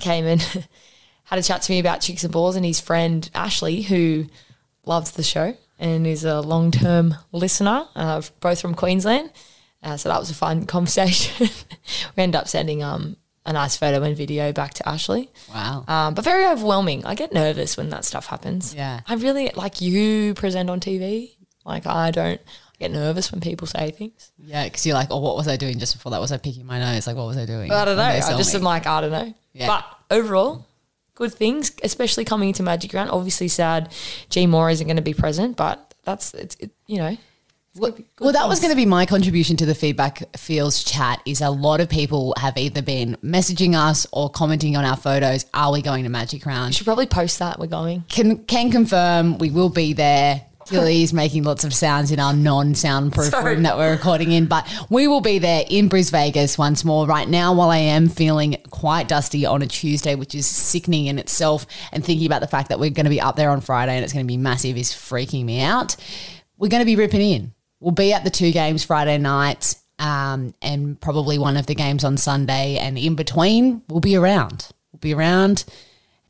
came 0.00 0.24
and 0.24 0.40
had 1.24 1.40
a 1.40 1.42
chat 1.42 1.62
to 1.62 1.72
me 1.72 1.80
about 1.80 2.00
chicks 2.00 2.22
and 2.22 2.32
balls 2.32 2.54
and 2.54 2.64
his 2.64 2.80
friend 2.80 3.28
Ashley, 3.34 3.82
who 3.82 4.26
loves 4.86 5.10
the 5.10 5.24
show 5.24 5.56
and 5.80 6.06
is 6.06 6.24
a 6.24 6.40
long 6.40 6.70
term 6.70 7.16
listener, 7.32 7.86
uh, 7.96 8.22
both 8.38 8.60
from 8.60 8.76
Queensland. 8.76 9.30
Uh, 9.82 9.96
so 9.96 10.08
that 10.08 10.18
was 10.20 10.30
a 10.30 10.34
fun 10.34 10.64
conversation. 10.66 11.48
we 12.16 12.22
ended 12.22 12.36
up 12.36 12.48
sending 12.48 12.82
um, 12.82 13.16
a 13.44 13.52
nice 13.52 13.76
photo 13.76 14.02
and 14.02 14.16
video 14.16 14.52
back 14.52 14.74
to 14.74 14.88
Ashley. 14.88 15.28
wow. 15.52 15.84
Um, 15.88 16.14
but 16.14 16.24
very 16.24 16.46
overwhelming. 16.46 17.04
I 17.04 17.14
get 17.14 17.32
nervous 17.32 17.76
when 17.76 17.90
that 17.90 18.04
stuff 18.04 18.26
happens. 18.26 18.74
Yeah. 18.74 19.00
I 19.08 19.14
really 19.14 19.50
like 19.54 19.80
you 19.80 20.34
present 20.34 20.70
on 20.70 20.80
TV. 20.80 21.34
Like 21.64 21.86
I 21.86 22.10
don't 22.10 22.40
I 22.40 22.76
get 22.78 22.90
nervous 22.90 23.30
when 23.30 23.40
people 23.40 23.66
say 23.66 23.90
things. 23.92 24.32
yeah, 24.38 24.64
because 24.64 24.84
you're 24.84 24.94
like, 24.96 25.08
oh, 25.10 25.20
what 25.20 25.36
was 25.36 25.46
I 25.48 25.56
doing 25.56 25.78
just 25.78 25.94
before 25.94 26.10
that? 26.10 26.20
Was 26.20 26.32
I 26.32 26.38
picking 26.38 26.66
my 26.66 26.78
nose? 26.78 27.06
Like, 27.06 27.16
what 27.16 27.26
was 27.26 27.36
I 27.36 27.46
doing? 27.46 27.70
I 27.70 27.84
don't 27.84 27.96
know. 27.96 28.02
I 28.02 28.20
just 28.36 28.52
me. 28.54 28.58
am 28.58 28.64
like, 28.64 28.86
I 28.86 29.00
don't 29.00 29.12
know. 29.12 29.34
Yeah. 29.52 29.66
But 29.68 29.84
overall, 30.16 30.66
good 31.14 31.32
things, 31.32 31.72
especially 31.82 32.24
coming 32.24 32.48
into 32.48 32.62
Magic 32.62 32.92
Round. 32.92 33.10
Obviously 33.10 33.48
sad 33.48 33.92
G 34.30 34.46
Moore 34.46 34.70
isn't 34.70 34.86
going 34.86 34.96
to 34.96 35.02
be 35.02 35.14
present, 35.14 35.56
but 35.56 35.94
that's 36.04 36.34
it's 36.34 36.56
it, 36.56 36.70
you 36.86 36.98
know. 36.98 37.16
Well, 37.74 37.90
gonna 37.90 38.02
be 38.02 38.08
good 38.16 38.24
well, 38.24 38.32
that 38.34 38.48
was 38.48 38.60
going 38.60 38.70
to 38.70 38.76
be 38.76 38.84
my 38.84 39.06
contribution 39.06 39.56
to 39.56 39.66
the 39.66 39.74
feedback 39.74 40.36
fields 40.36 40.84
chat. 40.84 41.22
Is 41.24 41.40
a 41.40 41.48
lot 41.48 41.80
of 41.80 41.88
people 41.88 42.34
have 42.36 42.58
either 42.58 42.82
been 42.82 43.16
messaging 43.24 43.74
us 43.74 44.06
or 44.12 44.28
commenting 44.28 44.76
on 44.76 44.84
our 44.84 44.96
photos. 44.96 45.46
Are 45.54 45.72
we 45.72 45.80
going 45.80 46.04
to 46.04 46.10
Magic 46.10 46.44
Round? 46.44 46.74
should 46.74 46.84
probably 46.84 47.06
post 47.06 47.38
that 47.38 47.58
we're 47.58 47.66
going. 47.66 48.04
Can 48.08 48.44
can 48.44 48.70
confirm 48.70 49.38
we 49.38 49.50
will 49.50 49.70
be 49.70 49.94
there. 49.94 50.46
Gilly's 50.68 51.12
making 51.12 51.42
lots 51.42 51.64
of 51.64 51.74
sounds 51.74 52.12
in 52.12 52.20
our 52.20 52.32
non-soundproof 52.32 53.30
Sorry. 53.30 53.54
room 53.54 53.64
that 53.64 53.76
we're 53.76 53.90
recording 53.90 54.30
in, 54.30 54.46
but 54.46 54.64
we 54.90 55.08
will 55.08 55.20
be 55.20 55.40
there 55.40 55.64
in 55.68 55.88
Bris 55.88 56.10
Vegas 56.10 56.56
once 56.56 56.84
more. 56.84 57.04
Right 57.04 57.28
now, 57.28 57.52
while 57.52 57.70
I 57.70 57.78
am 57.78 58.08
feeling 58.08 58.56
quite 58.70 59.08
dusty 59.08 59.44
on 59.44 59.62
a 59.62 59.66
Tuesday, 59.66 60.14
which 60.14 60.36
is 60.36 60.46
sickening 60.46 61.06
in 61.06 61.18
itself, 61.18 61.66
and 61.90 62.04
thinking 62.04 62.26
about 62.26 62.42
the 62.42 62.46
fact 62.46 62.68
that 62.68 62.78
we're 62.78 62.90
going 62.90 63.06
to 63.06 63.10
be 63.10 63.20
up 63.20 63.34
there 63.34 63.50
on 63.50 63.60
Friday 63.60 63.96
and 63.96 64.04
it's 64.04 64.12
going 64.12 64.24
to 64.24 64.28
be 64.28 64.36
massive 64.36 64.76
is 64.76 64.92
freaking 64.92 65.44
me 65.44 65.60
out. 65.60 65.96
We're 66.58 66.68
going 66.68 66.80
to 66.82 66.86
be 66.86 66.96
ripping 66.96 67.22
in. 67.22 67.54
We'll 67.82 67.90
be 67.90 68.12
at 68.12 68.22
the 68.22 68.30
two 68.30 68.52
games 68.52 68.84
Friday 68.84 69.18
night, 69.18 69.74
um, 69.98 70.54
and 70.62 71.00
probably 71.00 71.36
one 71.36 71.56
of 71.56 71.66
the 71.66 71.74
games 71.74 72.04
on 72.04 72.16
Sunday, 72.16 72.78
and 72.78 72.96
in 72.96 73.16
between, 73.16 73.82
we'll 73.88 74.00
be 74.00 74.16
around. 74.16 74.68
We'll 74.92 75.00
be 75.00 75.12
around 75.12 75.64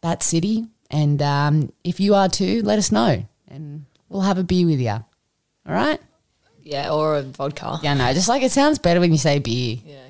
that 0.00 0.22
city. 0.22 0.66
And 0.90 1.20
um, 1.22 1.72
if 1.84 2.00
you 2.00 2.14
are 2.14 2.28
too, 2.28 2.62
let 2.62 2.78
us 2.78 2.90
know 2.90 3.24
and 3.48 3.84
we'll 4.08 4.22
have 4.22 4.38
a 4.38 4.44
beer 4.44 4.66
with 4.66 4.80
you. 4.80 4.90
All 4.90 5.04
right? 5.66 6.00
Yeah, 6.62 6.90
or 6.90 7.16
a 7.16 7.22
vodka. 7.22 7.80
Yeah, 7.82 7.94
no, 7.94 8.12
just 8.12 8.28
like 8.28 8.42
it 8.42 8.52
sounds 8.52 8.78
better 8.78 9.00
when 9.00 9.12
you 9.12 9.18
say 9.18 9.38
beer. 9.38 9.78
Yeah. 9.84 10.01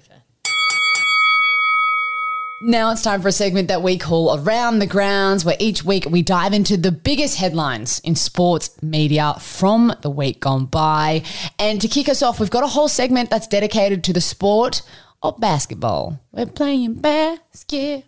Now 2.64 2.92
it's 2.92 3.02
time 3.02 3.20
for 3.20 3.26
a 3.26 3.32
segment 3.32 3.66
that 3.66 3.82
we 3.82 3.98
call 3.98 4.38
Around 4.38 4.78
the 4.78 4.86
Grounds, 4.86 5.44
where 5.44 5.56
each 5.58 5.82
week 5.84 6.06
we 6.08 6.22
dive 6.22 6.52
into 6.52 6.76
the 6.76 6.92
biggest 6.92 7.36
headlines 7.38 7.98
in 8.04 8.14
sports 8.14 8.80
media 8.80 9.34
from 9.40 9.92
the 10.02 10.10
week 10.10 10.38
gone 10.38 10.66
by. 10.66 11.24
And 11.58 11.80
to 11.80 11.88
kick 11.88 12.08
us 12.08 12.22
off, 12.22 12.38
we've 12.38 12.50
got 12.50 12.62
a 12.62 12.68
whole 12.68 12.86
segment 12.86 13.30
that's 13.30 13.48
dedicated 13.48 14.04
to 14.04 14.12
the 14.12 14.20
sport 14.20 14.82
of 15.24 15.40
basketball. 15.40 16.20
We're 16.30 16.46
playing 16.46 17.00
basketball. 17.00 18.04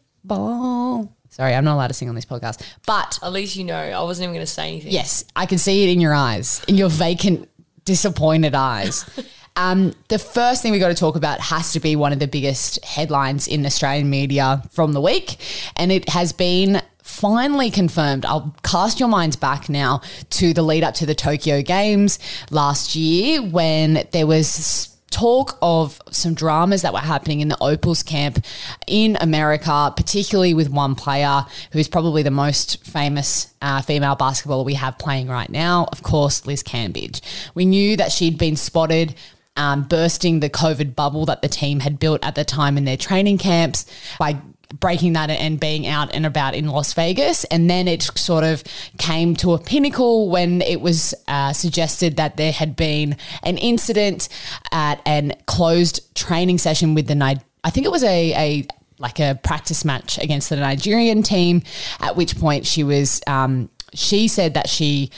Sorry, 1.31 1.53
I'm 1.53 1.65
not 1.65 1.75
allowed 1.75 1.89
to 1.89 1.95
sing 1.95 2.09
on 2.09 2.15
this 2.15 2.25
podcast, 2.25 2.65
but 2.87 3.19
At 3.25 3.33
least 3.33 3.57
you 3.57 3.65
know. 3.65 3.75
I 3.75 4.03
wasn't 4.05 4.27
even 4.27 4.35
going 4.37 4.47
to 4.47 4.53
say 4.53 4.69
anything. 4.69 4.93
Yes, 4.93 5.25
I 5.35 5.47
can 5.47 5.59
see 5.59 5.83
it 5.83 5.93
in 5.93 6.01
your 6.01 6.15
eyes, 6.15 6.63
in 6.69 6.77
your 6.77 6.91
vacant, 6.91 7.49
disappointed 7.85 8.55
eyes. 8.55 9.05
Um, 9.57 9.93
the 10.09 10.19
first 10.19 10.63
thing 10.63 10.73
we 10.73 10.81
got 10.81 10.89
to 10.89 10.95
talk 10.95 11.15
about 11.15 11.41
has 11.41 11.73
to 11.73 11.81
be 11.81 11.95
one 11.95 12.13
of 12.13 12.19
the 12.19 12.27
biggest 12.27 12.85
headlines 12.85 13.47
in 13.47 13.65
Australian 13.65 14.11
media 14.11 14.63
from 14.71 14.93
the 14.93 15.01
week, 15.01 15.37
and 15.77 15.93
it 15.93 16.09
has 16.09 16.33
been 16.33 16.83
finally 17.03 17.71
confirmed. 17.71 18.25
I'll 18.25 18.55
cast 18.65 18.99
your 18.99 19.09
minds 19.09 19.37
back 19.37 19.69
now 19.69 20.01
to 20.31 20.55
the 20.55 20.63
lead 20.63 20.83
up 20.83 20.95
to 20.95 21.07
the 21.07 21.15
Tokyo 21.15 21.63
Games 21.63 22.19
last 22.51 22.97
year 22.97 23.43
when 23.43 24.09
there 24.11 24.27
was 24.27 24.95
talk 25.15 25.57
of 25.63 26.03
some 26.11 26.35
dramas 26.35 26.83
that 26.83 26.93
were 26.93 26.99
happening 26.99 27.41
in 27.41 27.47
the 27.47 27.57
Opals 27.61 28.03
camp 28.03 28.45
in 28.89 29.17
America, 29.21 29.93
particularly 29.97 30.55
with 30.55 30.69
one 30.69 30.97
player 30.97 31.47
who's 31.71 31.87
probably 31.87 32.25
the 32.25 32.33
most 32.33 32.85
famous 32.85 33.55
uh, 33.63 33.81
female 33.81 34.17
basketballer 34.17 34.65
we 34.65 34.75
have 34.75 34.99
playing 34.99 35.29
right 35.29 35.51
now, 35.51 35.87
of 35.93 36.03
course, 36.03 36.45
Liz 36.47 36.65
Cambage. 36.65 37.21
We 37.55 37.65
knew 37.65 37.97
that 37.97 38.11
she'd 38.11 38.39
been 38.39 38.57
spotted. 38.57 39.15
Um, 39.57 39.85
bursting 39.85 40.41
the 40.41 40.51
COVID 40.51 40.97
bubble 40.97 41.27
that 41.27 41.41
the 41.41 41.49
team 41.49 41.79
had 41.81 42.01
built 42.01 42.25
at 42.25 42.35
the 42.35 42.45
time 42.45 42.77
in 42.77 42.85
their 42.85 42.97
training 42.97 43.39
camps 43.39 43.87
by 44.19 44.41
breaking 44.81 45.13
that 45.15 45.31
and 45.31 45.61
being 45.61 45.87
out 45.87 46.15
and 46.15 46.27
about 46.27 46.55
in 46.55 46.67
Las 46.67 46.93
Vegas. 46.95 47.45
And 47.45 47.71
then 47.71 47.89
it 47.89 48.03
sort 48.03 48.45
of 48.45 48.65
came 48.99 49.37
to 49.37 49.53
a 49.53 49.59
pinnacle 49.59 50.29
when 50.29 50.63
it 50.63 50.81
was 50.81 51.15
uh, 51.29 51.53
suggested 51.53 52.17
that 52.17 52.37
there 52.37 52.53
had 52.53 52.77
been 52.77 53.17
an 53.43 53.57
incident 53.59 54.29
at 54.73 55.01
an 55.07 55.35
closed 55.47 56.15
training 56.15 56.59
session 56.59 56.95
with 56.95 57.07
the 57.07 57.15
Ni- 57.15 57.41
I 57.63 57.71
think 57.71 57.87
it 57.87 57.93
was 57.93 58.05
a, 58.05 58.35
a 58.35 58.67
like 58.99 59.19
a 59.19 59.39
practice 59.43 59.85
match 59.85 60.19
against 60.19 60.51
the 60.51 60.57
Nigerian 60.57 61.23
team. 61.23 61.63
At 62.01 62.17
which 62.17 62.39
point 62.39 62.67
she 62.67 62.85
was 62.85 63.21
um, 63.27 63.71
she 63.93 64.29
said 64.29 64.55
that 64.55 64.69
she 64.69 65.11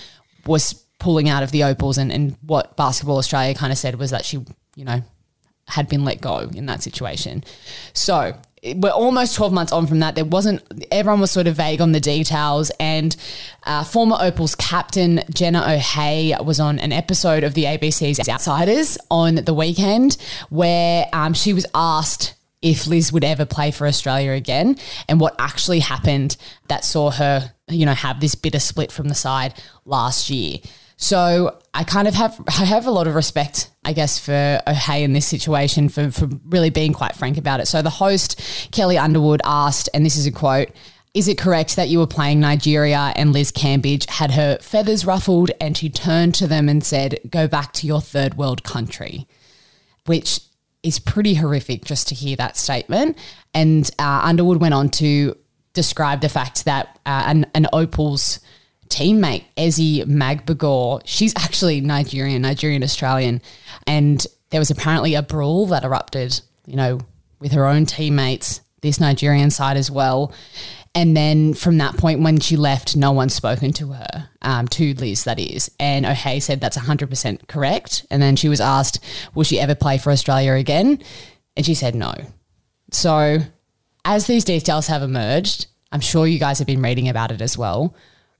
was 0.47 0.86
pulling 0.98 1.28
out 1.28 1.42
of 1.42 1.50
the 1.50 1.62
opals 1.62 1.98
and, 1.98 2.10
and 2.10 2.36
what 2.40 2.76
basketball 2.76 3.18
australia 3.18 3.54
kind 3.54 3.72
of 3.72 3.78
said 3.78 3.96
was 3.96 4.10
that 4.10 4.24
she 4.24 4.38
you 4.76 4.84
know 4.84 5.02
had 5.68 5.88
been 5.88 6.04
let 6.04 6.20
go 6.20 6.50
in 6.54 6.66
that 6.66 6.82
situation. 6.82 7.42
So 7.92 8.34
we're 8.62 8.90
almost 8.90 9.34
12 9.36 9.52
months 9.52 9.72
on 9.72 9.86
from 9.86 10.00
that. 10.00 10.14
There 10.14 10.24
wasn't, 10.24 10.62
everyone 10.90 11.20
was 11.20 11.30
sort 11.30 11.46
of 11.46 11.56
vague 11.56 11.80
on 11.80 11.92
the 11.92 12.00
details. 12.00 12.70
And 12.78 13.16
uh, 13.64 13.84
former 13.84 14.16
Opals 14.20 14.54
captain 14.54 15.22
Jenna 15.32 15.64
O'Hea 15.66 16.36
was 16.42 16.60
on 16.60 16.78
an 16.78 16.92
episode 16.92 17.44
of 17.44 17.54
the 17.54 17.64
ABC's 17.64 18.28
Outsiders 18.28 18.96
on 19.10 19.36
the 19.36 19.54
weekend 19.54 20.16
where 20.50 21.06
um, 21.12 21.34
she 21.34 21.52
was 21.52 21.66
asked 21.74 22.34
if 22.62 22.86
Liz 22.86 23.12
would 23.12 23.24
ever 23.24 23.44
play 23.44 23.70
for 23.70 23.86
Australia 23.86 24.32
again 24.32 24.76
and 25.08 25.20
what 25.20 25.34
actually 25.38 25.80
happened 25.80 26.36
that 26.68 26.84
saw 26.84 27.10
her, 27.10 27.52
you 27.68 27.86
know, 27.86 27.92
have 27.92 28.20
this 28.20 28.34
bitter 28.34 28.58
split 28.58 28.90
from 28.90 29.08
the 29.08 29.14
side 29.14 29.54
last 29.84 30.30
year. 30.30 30.58
So 30.96 31.58
I 31.74 31.84
kind 31.84 32.08
of 32.08 32.14
have 32.14 32.40
I 32.48 32.64
have 32.64 32.86
a 32.86 32.90
lot 32.90 33.06
of 33.06 33.14
respect, 33.14 33.70
I 33.84 33.92
guess, 33.92 34.18
for 34.18 34.60
O'Hea 34.66 35.04
in 35.04 35.12
this 35.12 35.26
situation 35.26 35.88
for 35.88 36.10
for 36.10 36.28
really 36.46 36.70
being 36.70 36.92
quite 36.92 37.14
frank 37.14 37.36
about 37.36 37.60
it. 37.60 37.66
So 37.66 37.82
the 37.82 37.90
host 37.90 38.68
Kelly 38.72 38.98
Underwood 38.98 39.42
asked, 39.44 39.88
and 39.92 40.04
this 40.04 40.16
is 40.16 40.26
a 40.26 40.32
quote. 40.32 40.70
Is 41.14 41.28
it 41.28 41.38
correct 41.38 41.76
that 41.76 41.88
you 41.88 41.98
were 41.98 42.06
playing 42.06 42.40
Nigeria 42.40 43.14
and 43.16 43.32
Liz 43.32 43.50
Cambage 43.50 44.08
had 44.10 44.32
her 44.32 44.58
feathers 44.60 45.06
ruffled 45.06 45.50
and 45.62 45.74
she 45.74 45.88
turned 45.88 46.34
to 46.34 46.46
them 46.46 46.68
and 46.68 46.84
said, 46.84 47.18
Go 47.30 47.48
back 47.48 47.72
to 47.74 47.86
your 47.86 48.02
third 48.02 48.36
world 48.36 48.62
country? 48.64 49.26
Which 50.04 50.40
is 50.82 50.98
pretty 50.98 51.32
horrific 51.34 51.86
just 51.86 52.08
to 52.08 52.14
hear 52.14 52.36
that 52.36 52.58
statement. 52.58 53.16
And 53.54 53.90
uh, 53.98 54.20
Underwood 54.24 54.60
went 54.60 54.74
on 54.74 54.90
to 54.90 55.34
describe 55.72 56.20
the 56.20 56.28
fact 56.28 56.66
that 56.66 57.00
uh, 57.06 57.22
an, 57.26 57.46
an 57.54 57.66
Opal's 57.72 58.40
teammate, 58.88 59.45
Ezi 59.57 60.05
Magbegor, 60.05 61.02
she's 61.05 61.35
actually 61.37 61.81
Nigerian, 61.81 62.43
Nigerian 62.43 62.83
Australian. 62.83 63.40
And 63.87 64.26
there 64.50 64.61
was 64.61 64.71
apparently 64.71 65.14
a 65.14 65.23
brawl 65.23 65.66
that 65.66 65.85
erupted, 65.85 66.40
you 66.66 66.76
know, 66.76 67.00
with 67.40 67.52
her 67.52 67.66
own 67.66 67.87
teammates, 67.87 68.61
this 68.81 69.00
Nigerian 69.00 69.50
side 69.50 69.76
as 69.76 69.90
well. 69.90 70.33
And 70.95 71.14
then 71.14 71.52
from 71.52 71.76
that 71.78 71.99
point, 71.99 72.23
when 72.23 72.40
she 72.40 72.57
left, 72.57 72.97
no 72.97 73.12
one's 73.12 73.35
spoken 73.35 73.71
to 73.75 73.93
her, 73.93 74.31
um, 74.40 74.66
to 74.69 74.95
Liz, 74.95 75.25
that 75.25 75.38
is. 75.38 75.71
And 75.78 76.07
O'Hea 76.07 76.40
said 76.40 76.61
that's 76.61 76.78
100% 76.78 77.49
correct. 77.49 78.07
And 78.11 78.23
then 78.23 78.35
she 78.35 78.49
was 78.49 78.62
asked, 78.62 79.05
will 79.35 79.45
she 79.45 79.61
ever 79.61 79.75
play 79.75 79.99
for 79.99 80.11
Australia 80.11 80.55
again? 80.55 81.02
And 81.55 81.66
she 81.66 81.75
said 81.75 81.95
no. 81.95 82.14
So, 82.93 83.40
as 84.07 84.26
these 84.26 84.45
details 84.45 84.87
have 84.87 85.02
emerged, 85.02 85.66
I'm 85.93 86.00
sure 86.00 86.26
you 86.26 86.38
guys 86.38 86.59
have 86.59 86.66
been 86.66 86.81
reading 86.81 87.09
about 87.09 87.31
it 87.31 87.43
as 87.43 87.59
well. 87.59 87.95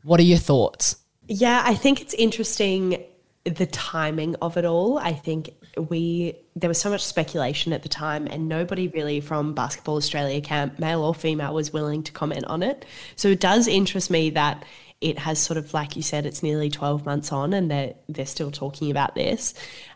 What 0.07 0.21
are 0.21 0.25
your 0.25 0.39
thoughts? 0.39 0.97
Yeah, 1.27 1.65
I 1.67 1.75
think 1.75 2.01
it's 2.01 2.15
interesting 2.15 3.03
the 3.45 3.67
timing 3.67 4.37
of 4.37 4.57
it 4.57 4.65
all. 4.65 4.99
I 4.99 5.13
think 5.13 5.51
we 5.77 6.37
there 6.55 6.69
was 6.69 6.81
so 6.81 6.91
much 6.91 7.05
speculation 7.05 7.73
at 7.73 7.83
the 7.83 7.89
time, 7.89 8.29
and 8.29 8.49
nobody 8.49 8.87
really 8.87 9.21
from 9.21 9.53
Basketball 9.53 9.97
Australia 9.97 10.41
camp, 10.41 10.79
male 10.79 11.03
or 11.03 11.13
female, 11.13 11.53
was 11.53 11.73
willing 11.73 12.05
to 12.05 12.13
comment 12.13 12.45
on 12.45 12.63
it. 12.63 12.85
So 13.17 13.29
it 13.31 13.41
does 13.41 13.67
interest 13.67 14.09
me 14.09 14.31
that 14.31 14.65
it 15.01 15.19
has 15.19 15.41
sort 15.41 15.59
of 15.59 15.75
like 15.75 15.97
you 15.97 16.03
said 16.03 16.25
it's 16.25 16.43
nearly 16.43 16.71
12 16.71 17.05
months 17.05 17.31
on 17.31 17.53
and 17.53 17.71
they're 17.71 17.93
they're 18.09 18.25
still 18.25 18.51
talking 18.51 18.91
about 18.91 19.15
this 19.15 19.53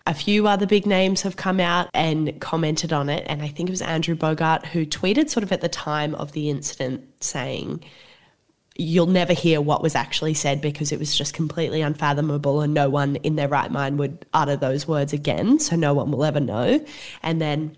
a 0.06 0.12
few 0.12 0.46
other 0.46 0.66
big 0.66 0.84
names 0.84 1.22
have 1.22 1.36
come 1.36 1.58
out 1.58 1.88
and 1.94 2.38
commented 2.38 2.92
on 2.92 3.08
it 3.08 3.24
and 3.26 3.40
i 3.40 3.48
think 3.48 3.70
it 3.70 3.72
was 3.72 3.80
andrew 3.80 4.14
bogut 4.14 4.66
who 4.66 4.84
tweeted 4.84 5.30
sort 5.30 5.42
of 5.42 5.52
at 5.52 5.62
the 5.62 5.70
time 5.70 6.14
of 6.16 6.32
the 6.32 6.50
incident 6.50 7.02
saying 7.24 7.82
you'll 8.80 9.06
never 9.06 9.34
hear 9.34 9.60
what 9.60 9.82
was 9.82 9.94
actually 9.94 10.32
said 10.32 10.60
because 10.60 10.90
it 10.90 10.98
was 10.98 11.14
just 11.14 11.34
completely 11.34 11.82
unfathomable 11.82 12.62
and 12.62 12.72
no 12.72 12.88
one 12.88 13.16
in 13.16 13.36
their 13.36 13.48
right 13.48 13.70
mind 13.70 13.98
would 13.98 14.24
utter 14.32 14.56
those 14.56 14.88
words 14.88 15.12
again 15.12 15.58
so 15.58 15.76
no 15.76 15.92
one 15.92 16.10
will 16.10 16.24
ever 16.24 16.40
know. 16.40 16.84
And 17.22 17.40
then 17.42 17.76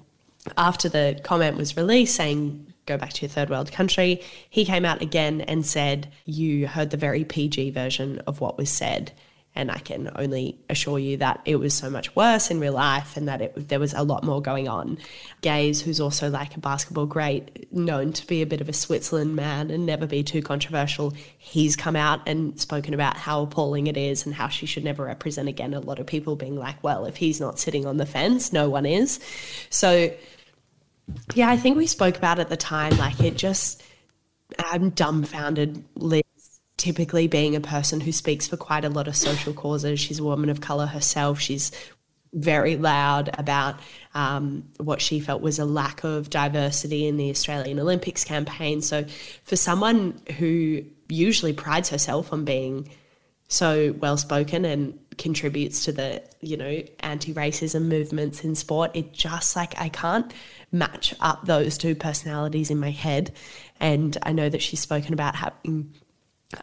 after 0.57 0.89
the 0.89 1.21
comment 1.25 1.57
was 1.57 1.77
released 1.77 2.15
saying 2.15 2.73
go 2.87 2.97
back 2.97 3.13
to 3.13 3.23
your 3.23 3.29
third 3.29 3.49
world 3.49 3.71
country 3.71 4.21
he 4.51 4.65
came 4.65 4.85
out 4.85 5.01
again 5.01 5.41
and 5.43 5.65
said 5.65 6.11
you 6.25 6.67
heard 6.67 6.91
the 6.91 6.97
very 6.97 7.23
pg 7.23 7.71
version 7.71 8.19
of 8.27 8.41
what 8.41 8.59
was 8.59 8.69
said 8.69 9.13
and 9.55 9.71
I 9.71 9.79
can 9.79 10.11
only 10.17 10.59
assure 10.71 10.99
you 10.99 11.19
that 11.19 11.43
it 11.45 11.57
was 11.57 11.75
so 11.75 11.91
much 11.91 12.17
worse 12.17 12.51
in 12.51 12.59
real 12.59 12.73
life 12.73 13.19
and 13.19 13.29
that 13.29 13.43
it, 13.43 13.69
there 13.69 13.79
was 13.79 13.93
a 13.93 14.03
lot 14.03 14.25
more 14.25 14.41
going 14.41 14.67
on. 14.67 14.97
Gaze, 15.43 15.83
who's 15.83 16.01
also 16.01 16.31
like 16.31 16.57
a 16.57 16.61
basketball 16.61 17.05
great, 17.05 17.71
known 17.71 18.15
to 18.15 18.27
be 18.27 18.41
a 18.41 18.47
bit 18.47 18.63
of 18.63 18.69
a 18.71 18.73
Switzerland 18.73 19.37
man 19.37 19.71
and 19.71 19.85
never 19.85 20.07
be 20.07 20.23
too 20.23 20.41
controversial, 20.41 21.13
he's 21.37 21.77
come 21.77 21.97
out 21.97 22.27
and 22.27 22.59
spoken 22.59 22.95
about 22.95 23.19
how 23.19 23.43
appalling 23.43 23.89
it 23.89 23.97
is 23.99 24.25
and 24.25 24.35
how 24.35 24.49
she 24.49 24.65
should 24.65 24.85
never 24.85 25.05
represent 25.05 25.49
again. 25.49 25.75
A 25.75 25.81
lot 25.81 25.99
of 25.99 26.07
people 26.07 26.35
being 26.35 26.57
like, 26.57 26.83
well, 26.83 27.05
if 27.05 27.17
he's 27.17 27.39
not 27.39 27.59
sitting 27.59 27.87
on 27.87 27.99
the 27.99 28.07
fence, 28.07 28.55
no 28.55 28.71
one 28.71 28.87
is. 28.87 29.21
So, 29.69 30.11
yeah, 31.35 31.51
I 31.51 31.59
think 31.59 31.77
we 31.77 31.87
spoke 31.87 32.17
about 32.17 32.39
at 32.39 32.49
the 32.49 32.57
time, 32.57 32.97
like 32.97 33.21
it 33.21 33.37
just, 33.37 33.83
I'm 34.59 34.91
dumbfounded 34.91 35.85
typically 36.83 37.29
being 37.29 37.55
a 37.55 37.61
person 37.61 38.01
who 38.01 38.11
speaks 38.11 38.49
for 38.49 38.57
quite 38.57 38.85
a 38.85 38.89
lot 38.89 39.07
of 39.07 39.15
social 39.15 39.53
causes. 39.53 40.01
She's 40.01 40.19
a 40.19 40.25
woman 40.25 40.51
of 40.51 40.61
colour 40.61 40.87
herself. 40.87 41.39
She's 41.39 41.71
very 42.33 42.77
loud 42.77 43.31
about 43.39 43.79
um, 44.15 44.69
what 44.79 45.01
she 45.01 45.21
felt 45.21 45.43
was 45.43 45.61
a 45.61 45.65
lack 45.65 46.03
of 46.03 46.29
diversity 46.29 47.07
in 47.07 47.19
the 47.19 47.31
Australian 47.31 47.79
Olympics 47.79 48.25
campaign. 48.25 48.83
So, 48.83 49.05
for 49.45 49.55
someone 49.55 50.21
who 50.39 50.83
usually 51.09 51.53
prides 51.53 51.89
herself 51.89 52.33
on 52.33 52.45
being 52.45 52.89
so 53.47 53.95
well 54.01 54.17
spoken 54.17 54.65
and 54.65 54.99
contributes 55.19 55.85
to 55.85 55.93
the 55.93 56.21
you 56.41 56.57
know 56.57 56.83
anti-racism 57.01 57.83
movements 57.83 58.43
in 58.45 58.55
sport 58.55 58.91
it 58.95 59.13
just 59.13 59.55
like 59.55 59.79
i 59.79 59.91
can't 59.91 60.33
match 60.73 61.15
up 61.21 61.45
those 61.45 61.77
two 61.77 61.95
personalities 61.95 62.71
in 62.71 62.79
my 62.79 62.91
head 62.91 63.31
and 63.79 64.17
i 64.23 64.33
know 64.33 64.49
that 64.49 64.63
she's 64.63 64.81
spoken 64.81 65.13
about 65.13 65.35
having 65.35 65.93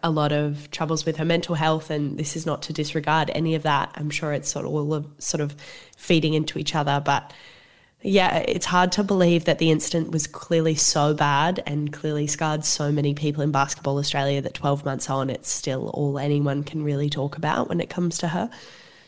a 0.03 0.11
lot 0.11 0.31
of 0.31 0.69
troubles 0.71 1.05
with 1.05 1.17
her 1.17 1.25
mental 1.25 1.55
health, 1.55 1.89
and 1.89 2.17
this 2.17 2.35
is 2.35 2.45
not 2.45 2.61
to 2.63 2.73
disregard 2.73 3.31
any 3.33 3.55
of 3.55 3.63
that. 3.63 3.91
I'm 3.95 4.09
sure 4.09 4.33
it's 4.33 4.49
sort 4.49 4.65
of 4.65 4.71
all 4.71 4.93
of 4.93 5.07
sort 5.19 5.41
of 5.41 5.55
feeding 5.97 6.33
into 6.33 6.59
each 6.59 6.75
other, 6.75 7.01
but 7.03 7.33
yeah, 8.01 8.37
it's 8.37 8.65
hard 8.65 8.93
to 8.93 9.03
believe 9.03 9.45
that 9.45 9.59
the 9.59 9.71
incident 9.71 10.11
was 10.11 10.25
clearly 10.25 10.75
so 10.75 11.13
bad 11.13 11.61
and 11.65 11.91
clearly 11.91 12.27
scarred 12.27 12.63
so 12.63 12.91
many 12.91 13.13
people 13.13 13.43
in 13.43 13.51
basketball 13.51 13.97
Australia 13.97 14.41
that 14.41 14.53
12 14.53 14.85
months 14.85 15.09
on, 15.09 15.29
it's 15.29 15.49
still 15.49 15.89
all 15.89 16.17
anyone 16.17 16.63
can 16.63 16.81
really 16.81 17.09
talk 17.09 17.35
about 17.37 17.67
when 17.67 17.81
it 17.81 17.89
comes 17.89 18.17
to 18.19 18.29
her. 18.29 18.49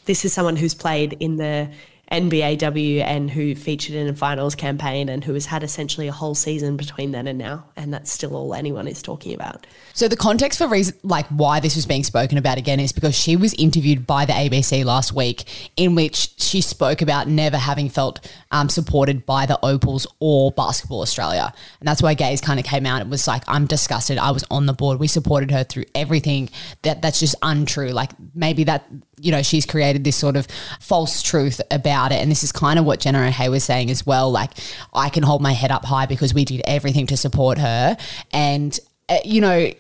This 0.06 0.26
is 0.26 0.34
someone 0.34 0.58
who's 0.58 0.74
played 0.74 1.14
in 1.14 1.38
the 1.38 1.70
NBAW 2.12 3.02
and 3.02 3.32
who 3.32 3.56
featured 3.56 3.96
in 3.96 4.08
a 4.08 4.14
finals 4.14 4.54
campaign 4.54 5.08
and 5.08 5.24
who 5.24 5.34
has 5.34 5.46
had 5.46 5.64
essentially 5.64 6.10
a 6.10 6.12
whole 6.12 6.36
season 6.36 6.76
between 6.76 7.12
then 7.12 7.26
and 7.26 7.38
now. 7.40 7.66
And 7.78 7.94
that's 7.94 8.12
still 8.12 8.36
all 8.36 8.54
anyone 8.54 8.88
is 8.88 9.02
talking 9.02 9.34
about. 9.34 9.66
So 9.94 10.10
the 10.10 10.18
context 10.18 10.58
for 10.58 10.68
reason, 10.68 10.98
like 11.04 11.26
why 11.28 11.62
this 11.62 11.76
was 11.76 11.86
being 11.86 12.04
spoken 12.04 12.38
about 12.38 12.58
again 12.58 12.82
is 12.82 12.92
because 12.92 13.16
she 13.16 13.38
was 13.38 13.54
interviewed 13.54 14.06
by 14.06 14.26
the 14.26 14.34
ABC 14.34 14.84
last 14.84 15.14
week 15.14 15.46
in 15.78 15.96
which 15.96 16.32
she 16.38 16.60
spoke 16.60 17.02
about 17.02 17.28
never 17.30 17.58
having 17.58 17.88
felt 17.88 18.30
um, 18.52 18.68
supported 18.68 19.26
by 19.26 19.46
the 19.46 19.58
Opals 19.64 20.06
or 20.20 20.52
Basketball 20.52 21.02
Australia. 21.02 21.54
And 21.80 21.88
that's 21.88 22.02
why 22.02 22.14
Gaze 22.14 22.42
kind 22.42 22.60
of 22.60 22.66
came 22.66 22.86
out. 22.86 23.02
It 23.02 23.08
was 23.08 23.26
like, 23.26 23.44
I'm 23.48 23.68
disgusted. 23.68 24.18
I 24.18 24.32
was 24.32 24.44
on 24.52 24.66
the 24.66 24.74
board. 24.74 25.00
We 25.00 25.08
supported 25.08 25.52
her 25.52 25.64
through 25.64 25.86
everything. 25.96 26.50
That 26.82 27.02
That's 27.02 27.22
just 27.22 27.36
untrue. 27.42 27.90
Like 27.90 28.12
maybe 28.36 28.66
that, 28.66 28.86
you 29.20 29.32
know, 29.32 29.42
she's 29.42 29.66
created 29.66 30.04
this 30.04 30.18
sort 30.18 30.36
of 30.36 30.48
false 30.80 31.22
truth 31.22 31.62
about 31.72 32.01
it. 32.10 32.16
And 32.16 32.32
this 32.32 32.44
is 32.44 32.52
kind 32.52 32.80
of 32.80 32.86
what 32.86 33.00
Jenna 33.00 33.28
O'Hea 33.28 33.50
was 33.50 33.64
saying 33.64 33.92
as 33.92 34.06
well. 34.06 34.32
Like, 34.32 34.52
I 34.94 35.10
can 35.10 35.24
hold 35.24 35.42
my 35.42 35.54
head 35.54 35.72
up 35.72 35.86
high 35.86 36.06
because 36.06 36.34
we 36.34 36.46
did 36.46 36.62
everything 36.66 37.08
to 37.08 37.18
support 37.18 37.58
her. 37.58 37.98
And, 38.32 38.80
uh, 39.10 39.20
you 39.26 39.42
know, 39.42 39.72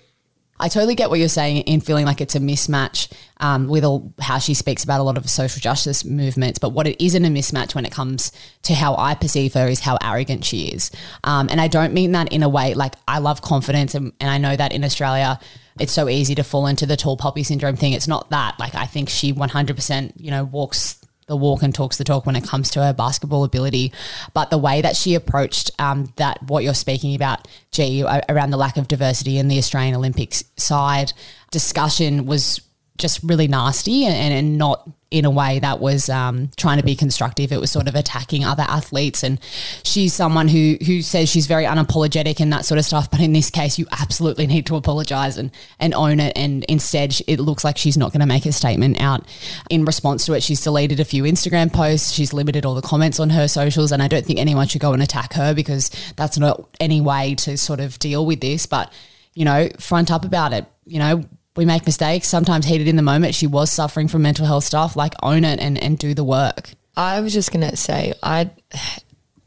I 0.61 0.67
totally 0.67 0.93
get 0.93 1.09
what 1.09 1.17
you're 1.17 1.27
saying 1.27 1.57
in 1.61 1.81
feeling 1.81 2.05
like 2.05 2.21
it's 2.21 2.35
a 2.35 2.39
mismatch 2.39 3.11
um, 3.39 3.67
with 3.67 3.83
all, 3.83 4.13
how 4.21 4.37
she 4.37 4.53
speaks 4.53 4.83
about 4.83 4.99
a 4.99 5.03
lot 5.03 5.17
of 5.17 5.27
social 5.27 5.59
justice 5.59 6.05
movements. 6.05 6.59
But 6.59 6.69
what 6.69 6.85
it 6.85 7.03
isn't 7.03 7.25
a 7.25 7.29
mismatch 7.29 7.73
when 7.73 7.83
it 7.83 7.91
comes 7.91 8.31
to 8.63 8.75
how 8.75 8.95
I 8.95 9.15
perceive 9.15 9.55
her 9.55 9.67
is 9.67 9.79
how 9.79 9.97
arrogant 10.03 10.45
she 10.45 10.67
is. 10.67 10.91
Um, 11.23 11.47
and 11.49 11.59
I 11.59 11.67
don't 11.67 11.93
mean 11.93 12.11
that 12.11 12.31
in 12.31 12.43
a 12.43 12.49
way 12.49 12.75
like 12.75 12.93
I 13.07 13.17
love 13.17 13.41
confidence, 13.41 13.95
and, 13.95 14.13
and 14.19 14.29
I 14.29 14.37
know 14.37 14.55
that 14.55 14.71
in 14.71 14.83
Australia 14.83 15.39
it's 15.79 15.93
so 15.93 16.07
easy 16.09 16.35
to 16.35 16.43
fall 16.43 16.67
into 16.67 16.85
the 16.85 16.97
tall 16.97 17.17
poppy 17.17 17.41
syndrome 17.41 17.75
thing. 17.75 17.93
It's 17.93 18.07
not 18.07 18.29
that. 18.29 18.59
Like 18.59 18.75
I 18.75 18.85
think 18.85 19.09
she 19.09 19.33
100% 19.33 20.13
you 20.17 20.29
know 20.29 20.43
walks 20.43 21.00
the 21.31 21.37
walk 21.37 21.63
and 21.63 21.73
talks 21.73 21.97
the 21.97 22.03
talk 22.03 22.25
when 22.25 22.35
it 22.35 22.43
comes 22.43 22.69
to 22.71 22.83
her 22.83 22.93
basketball 22.93 23.45
ability. 23.45 23.93
But 24.33 24.49
the 24.49 24.57
way 24.57 24.81
that 24.81 24.97
she 24.97 25.15
approached 25.15 25.71
um, 25.79 26.13
that, 26.17 26.43
what 26.43 26.63
you're 26.63 26.73
speaking 26.73 27.15
about, 27.15 27.47
G, 27.71 28.03
around 28.03 28.51
the 28.51 28.57
lack 28.57 28.75
of 28.75 28.89
diversity 28.89 29.37
in 29.37 29.47
the 29.47 29.57
Australian 29.57 29.95
Olympics 29.95 30.43
side 30.57 31.13
discussion 31.49 32.25
was 32.25 32.59
just 32.97 33.23
really 33.23 33.47
nasty 33.47 34.05
and, 34.05 34.33
and 34.33 34.57
not 34.57 34.87
in 35.11 35.25
a 35.25 35.29
way 35.29 35.59
that 35.59 35.81
was 35.81 36.09
um, 36.09 36.49
trying 36.55 36.77
to 36.77 36.83
be 36.83 36.95
constructive. 36.95 37.51
It 37.51 37.59
was 37.59 37.69
sort 37.69 37.89
of 37.89 37.95
attacking 37.95 38.45
other 38.45 38.63
athletes, 38.63 39.23
and 39.23 39.39
she's 39.83 40.13
someone 40.13 40.47
who 40.47 40.77
who 40.85 41.01
says 41.01 41.29
she's 41.29 41.47
very 41.47 41.65
unapologetic 41.65 42.39
and 42.39 42.51
that 42.53 42.65
sort 42.65 42.79
of 42.79 42.85
stuff. 42.85 43.11
But 43.11 43.19
in 43.19 43.33
this 43.33 43.49
case, 43.49 43.77
you 43.77 43.85
absolutely 43.91 44.47
need 44.47 44.65
to 44.67 44.77
apologize 44.77 45.37
and 45.37 45.51
and 45.79 45.93
own 45.93 46.21
it. 46.21 46.31
And 46.37 46.63
instead, 46.63 47.15
it 47.27 47.41
looks 47.41 47.63
like 47.63 47.77
she's 47.77 47.97
not 47.97 48.13
going 48.13 48.21
to 48.21 48.25
make 48.25 48.45
a 48.45 48.53
statement 48.53 48.99
out 49.01 49.27
in 49.69 49.83
response 49.83 50.25
to 50.25 50.33
it. 50.33 50.43
She's 50.43 50.61
deleted 50.61 51.01
a 51.01 51.05
few 51.05 51.23
Instagram 51.23 51.71
posts. 51.71 52.11
She's 52.11 52.31
limited 52.31 52.65
all 52.65 52.73
the 52.75 52.81
comments 52.81 53.19
on 53.19 53.29
her 53.31 53.49
socials, 53.49 53.91
and 53.91 54.01
I 54.01 54.07
don't 54.07 54.25
think 54.25 54.39
anyone 54.39 54.67
should 54.67 54.81
go 54.81 54.93
and 54.93 55.03
attack 55.03 55.33
her 55.33 55.53
because 55.53 55.91
that's 56.15 56.37
not 56.37 56.69
any 56.79 57.01
way 57.01 57.35
to 57.35 57.57
sort 57.57 57.81
of 57.81 57.99
deal 57.99 58.25
with 58.25 58.39
this. 58.39 58.65
But 58.65 58.91
you 59.33 59.43
know, 59.43 59.69
front 59.77 60.09
up 60.09 60.23
about 60.23 60.53
it. 60.53 60.65
You 60.85 60.99
know, 60.99 61.23
we 61.55 61.65
make 61.65 61.85
mistakes, 61.85 62.27
sometimes 62.27 62.65
heated 62.65 62.87
in 62.87 62.95
the 62.95 63.01
moment. 63.01 63.35
She 63.35 63.47
was 63.47 63.71
suffering 63.71 64.07
from 64.07 64.21
mental 64.21 64.45
health 64.45 64.63
stuff. 64.63 64.95
Like 64.95 65.13
own 65.21 65.43
it 65.43 65.59
and, 65.59 65.81
and 65.81 65.97
do 65.97 66.13
the 66.13 66.23
work. 66.23 66.71
I 66.95 67.21
was 67.21 67.33
just 67.33 67.51
gonna 67.51 67.75
say 67.75 68.13
I 68.21 68.51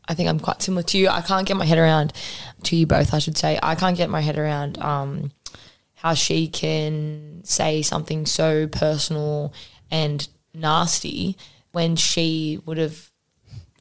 I 0.06 0.14
think 0.14 0.28
I'm 0.28 0.40
quite 0.40 0.62
similar 0.62 0.82
to 0.82 0.98
you. 0.98 1.08
I 1.08 1.22
can't 1.22 1.46
get 1.46 1.56
my 1.56 1.64
head 1.64 1.78
around 1.78 2.12
to 2.64 2.76
you 2.76 2.86
both, 2.86 3.14
I 3.14 3.18
should 3.18 3.38
say. 3.38 3.58
I 3.62 3.74
can't 3.74 3.96
get 3.96 4.10
my 4.10 4.20
head 4.20 4.38
around 4.38 4.78
um, 4.78 5.32
how 5.94 6.14
she 6.14 6.48
can 6.48 7.40
say 7.44 7.82
something 7.82 8.26
so 8.26 8.66
personal 8.66 9.54
and 9.90 10.26
nasty 10.52 11.36
when 11.72 11.96
she 11.96 12.60
would 12.66 12.78
have 12.78 13.10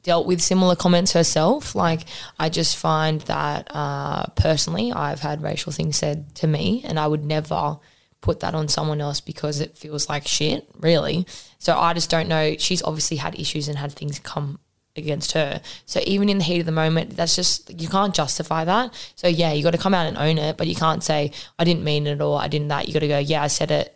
dealt 0.02 0.26
with 0.26 0.40
similar 0.40 0.76
comments 0.76 1.12
herself. 1.12 1.74
Like, 1.74 2.02
I 2.38 2.48
just 2.48 2.76
find 2.76 3.20
that 3.22 3.68
uh, 3.70 4.26
personally, 4.36 4.92
I've 4.92 5.20
had 5.20 5.42
racial 5.42 5.72
things 5.72 5.96
said 5.96 6.34
to 6.36 6.46
me, 6.46 6.82
and 6.84 6.98
I 6.98 7.06
would 7.06 7.24
never 7.24 7.78
put 8.24 8.40
that 8.40 8.54
on 8.54 8.68
someone 8.68 9.02
else 9.02 9.20
because 9.20 9.60
it 9.60 9.76
feels 9.76 10.08
like 10.08 10.26
shit, 10.26 10.66
really. 10.78 11.26
So 11.58 11.78
I 11.78 11.92
just 11.92 12.08
don't 12.08 12.26
know. 12.26 12.56
She's 12.58 12.82
obviously 12.82 13.18
had 13.18 13.38
issues 13.38 13.68
and 13.68 13.76
had 13.76 13.92
things 13.92 14.18
come 14.18 14.58
against 14.96 15.32
her. 15.32 15.60
So 15.84 16.00
even 16.06 16.30
in 16.30 16.38
the 16.38 16.44
heat 16.44 16.60
of 16.60 16.66
the 16.66 16.72
moment, 16.72 17.16
that's 17.16 17.36
just 17.36 17.78
you 17.78 17.86
can't 17.86 18.14
justify 18.14 18.64
that. 18.64 18.94
So 19.14 19.28
yeah, 19.28 19.52
you 19.52 19.62
got 19.62 19.72
to 19.72 19.78
come 19.78 19.92
out 19.92 20.06
and 20.06 20.16
own 20.16 20.38
it, 20.38 20.56
but 20.56 20.66
you 20.66 20.74
can't 20.74 21.04
say 21.04 21.32
I 21.58 21.64
didn't 21.64 21.84
mean 21.84 22.06
it 22.06 22.22
or 22.22 22.40
I 22.40 22.48
didn't 22.48 22.68
that. 22.68 22.88
You 22.88 22.94
got 22.94 23.00
to 23.00 23.08
go, 23.08 23.18
yeah, 23.18 23.42
I 23.42 23.48
said 23.48 23.70
it. 23.70 23.94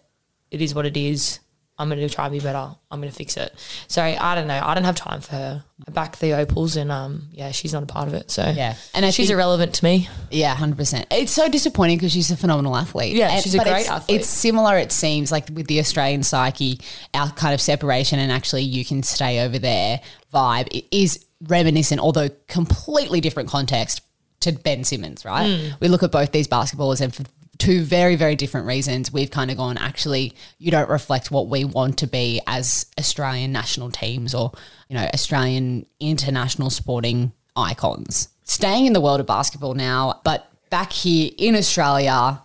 It 0.50 0.60
is 0.60 0.74
what 0.74 0.84
it 0.84 0.98
is. 0.98 1.40
I'm 1.78 1.88
going 1.88 2.00
to 2.00 2.08
try 2.08 2.26
and 2.26 2.32
be 2.32 2.40
better. 2.40 2.74
I'm 2.90 3.00
going 3.00 3.10
to 3.10 3.16
fix 3.16 3.36
it. 3.36 3.54
So 3.86 4.02
I 4.02 4.34
don't 4.34 4.48
know. 4.48 4.60
I 4.62 4.74
don't 4.74 4.84
have 4.84 4.96
time 4.96 5.20
for 5.20 5.36
her. 5.36 5.64
I 5.86 5.90
back 5.92 6.18
the 6.18 6.32
opals, 6.32 6.76
and 6.76 6.90
um, 6.90 7.28
yeah, 7.32 7.52
she's 7.52 7.72
not 7.72 7.84
a 7.84 7.86
part 7.86 8.08
of 8.08 8.14
it. 8.14 8.30
So 8.30 8.42
yeah, 8.42 8.74
and 8.94 9.06
I 9.06 9.10
she's 9.10 9.28
think, 9.28 9.36
irrelevant 9.36 9.74
to 9.74 9.84
me. 9.84 10.08
Yeah, 10.30 10.54
hundred 10.54 10.78
percent. 10.78 11.06
It's 11.10 11.32
so 11.32 11.48
disappointing 11.48 11.98
because 11.98 12.12
she's 12.12 12.30
a 12.32 12.36
phenomenal 12.36 12.76
athlete. 12.76 13.14
Yeah, 13.14 13.30
and, 13.30 13.42
she's 13.42 13.54
a 13.54 13.58
great 13.58 13.82
it's, 13.82 13.88
athlete. 13.88 14.20
It's 14.20 14.28
similar. 14.28 14.76
It 14.76 14.90
seems 14.90 15.30
like 15.30 15.48
with 15.52 15.68
the 15.68 15.78
Australian 15.78 16.24
psyche, 16.24 16.80
our 17.14 17.30
kind 17.30 17.54
of 17.54 17.60
separation, 17.60 18.18
and 18.18 18.32
actually 18.32 18.62
you 18.62 18.84
can 18.84 19.02
stay 19.04 19.44
over 19.44 19.58
there 19.58 20.00
vibe 20.32 20.84
is 20.90 21.24
reminiscent, 21.42 22.00
although 22.00 22.28
completely 22.48 23.20
different 23.20 23.48
context 23.48 24.02
to 24.40 24.52
Ben 24.52 24.84
Simmons. 24.84 25.24
Right? 25.24 25.48
Mm. 25.48 25.80
We 25.80 25.88
look 25.88 26.02
at 26.02 26.10
both 26.10 26.32
these 26.32 26.48
basketballers, 26.48 27.00
and 27.00 27.14
for 27.14 27.24
two 27.58 27.82
very, 27.82 28.16
very 28.16 28.36
different 28.36 28.66
reasons, 28.66 29.12
we've 29.12 29.30
kind 29.30 29.50
of 29.50 29.56
gone, 29.56 29.76
actually, 29.76 30.34
you 30.58 30.70
don't 30.70 30.88
reflect 30.88 31.30
what 31.30 31.48
we 31.48 31.64
want 31.64 31.98
to 31.98 32.06
be 32.06 32.40
as 32.46 32.86
Australian 32.98 33.52
national 33.52 33.90
teams 33.90 34.34
or, 34.34 34.52
you 34.88 34.96
know, 34.96 35.08
Australian 35.12 35.84
international 36.00 36.70
sporting 36.70 37.32
icons. 37.56 38.28
Staying 38.44 38.86
in 38.86 38.92
the 38.92 39.00
world 39.00 39.20
of 39.20 39.26
basketball 39.26 39.74
now, 39.74 40.20
but 40.24 40.50
back 40.70 40.92
here 40.92 41.30
in 41.36 41.54
Australia, 41.56 42.40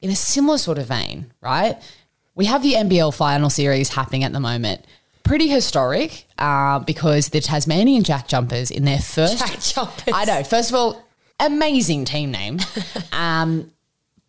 in 0.00 0.10
a 0.10 0.16
similar 0.16 0.58
sort 0.58 0.78
of 0.78 0.86
vein, 0.86 1.32
right? 1.40 1.76
We 2.34 2.44
have 2.44 2.62
the 2.62 2.74
NBL 2.74 3.14
final 3.14 3.50
series 3.50 3.88
happening 3.88 4.22
at 4.22 4.32
the 4.32 4.40
moment. 4.40 4.84
Pretty 5.24 5.48
historic 5.48 6.26
uh, 6.38 6.78
because 6.78 7.30
the 7.30 7.40
Tasmanian 7.40 8.04
Jack 8.04 8.28
Jumpers 8.28 8.70
in 8.70 8.84
their 8.84 9.00
first. 9.00 9.38
Jack 9.38 9.60
Jumpers. 9.60 10.14
I 10.14 10.24
know. 10.24 10.44
First 10.44 10.70
of 10.70 10.76
all, 10.76 11.04
amazing 11.40 12.04
team 12.04 12.30
name. 12.30 12.60
um, 13.12 13.72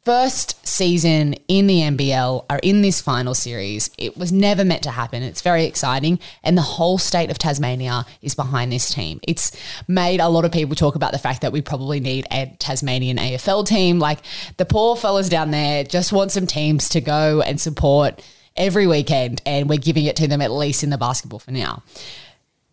first 0.04 0.66
season 0.66 1.34
in 1.48 1.68
the 1.68 1.82
NBL 1.82 2.46
are 2.50 2.60
in 2.64 2.82
this 2.82 3.02
final 3.02 3.34
series. 3.34 3.90
It 3.98 4.18
was 4.18 4.32
never 4.32 4.64
meant 4.64 4.84
to 4.84 4.92
happen. 4.92 5.24
It's 5.24 5.42
very 5.42 5.66
exciting. 5.66 6.20
And 6.44 6.58
the 6.58 6.62
whole 6.62 6.98
state 6.98 7.30
of 7.30 7.38
Tasmania 7.38 8.06
is 8.22 8.36
behind 8.36 8.72
this 8.72 8.94
team. 8.94 9.20
It's 9.24 9.56
made 9.88 10.20
a 10.20 10.30
lot 10.30 10.46
of 10.46 10.52
people 10.52 10.76
talk 10.76 10.96
about 10.96 11.12
the 11.12 11.20
fact 11.20 11.42
that 11.42 11.52
we 11.52 11.62
probably 11.62 12.00
need 12.00 12.28
a 12.32 12.56
Tasmanian 12.60 13.18
AFL 13.18 13.66
team. 13.68 14.00
Like 14.00 14.20
the 14.58 14.66
poor 14.66 14.96
fellas 14.96 15.30
down 15.30 15.52
there 15.52 15.84
just 15.84 16.14
want 16.14 16.32
some 16.32 16.48
teams 16.48 16.90
to 16.90 17.02
go 17.02 17.42
and 17.42 17.60
support 17.60 18.24
every 18.56 18.88
weekend. 18.88 19.42
And 19.46 19.70
we're 19.70 19.80
giving 19.80 20.06
it 20.06 20.16
to 20.18 20.28
them 20.28 20.42
at 20.42 20.52
least 20.52 20.84
in 20.84 20.90
the 20.90 20.98
basketball 20.98 21.40
for 21.40 21.52
now. 21.52 21.84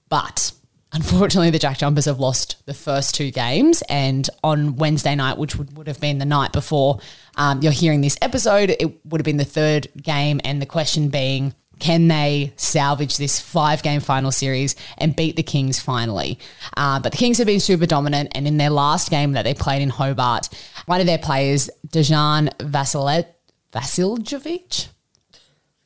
But 0.09 0.53
Unfortunately, 0.97 1.51
the 1.51 1.59
Jack 1.59 1.77
Jumpers 1.77 2.07
have 2.07 2.19
lost 2.21 2.65
the 2.65 2.73
first 2.73 3.15
two 3.15 3.31
games. 3.31 3.83
And 3.91 4.31
on 4.43 4.77
Wednesday 4.77 5.15
night, 5.15 5.37
which 5.37 5.55
would, 5.57 5.77
would 5.77 5.89
have 5.89 6.01
been 6.01 6.17
the 6.17 6.25
night 6.25 6.53
before 6.53 7.01
um, 7.37 7.61
you're 7.61 7.71
hearing 7.71 8.01
this 8.01 8.17
episode, 8.23 8.71
it 8.71 9.05
would 9.05 9.21
have 9.21 9.27
been 9.27 9.37
the 9.37 9.45
third 9.45 9.89
game. 10.03 10.41
And 10.43 10.63
the 10.63 10.65
question 10.65 11.11
being, 11.11 11.55
can 11.81 12.09
they 12.09 12.55
salvage 12.57 13.19
this 13.19 13.39
five 13.39 13.83
game 13.83 14.01
final 14.01 14.33
series 14.33 14.75
and 14.97 15.15
beat 15.15 15.37
the 15.37 15.43
Kings 15.43 15.79
finally? 15.79 16.39
Uh, 16.79 16.99
but 16.99 17.13
the 17.13 17.19
Kings 17.19 17.37
have 17.37 17.47
been 17.47 17.61
super 17.61 17.85
dominant. 17.85 18.31
And 18.35 18.49
in 18.49 18.57
their 18.57 18.71
last 18.71 19.11
game 19.11 19.33
that 19.33 19.43
they 19.43 19.53
played 19.53 19.83
in 19.83 19.91
Hobart, 19.91 20.49
one 20.87 21.03
of 21.03 21.07
their 21.07 21.19
players, 21.19 21.69
Dejan 21.89 22.49
Vasiljevic, 22.57 23.27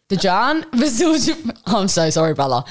Dejan 0.08 0.62
Vasiljevic, 0.70 1.62
I'm 1.66 1.88
so 1.88 2.10
sorry, 2.10 2.34
brother 2.34 2.62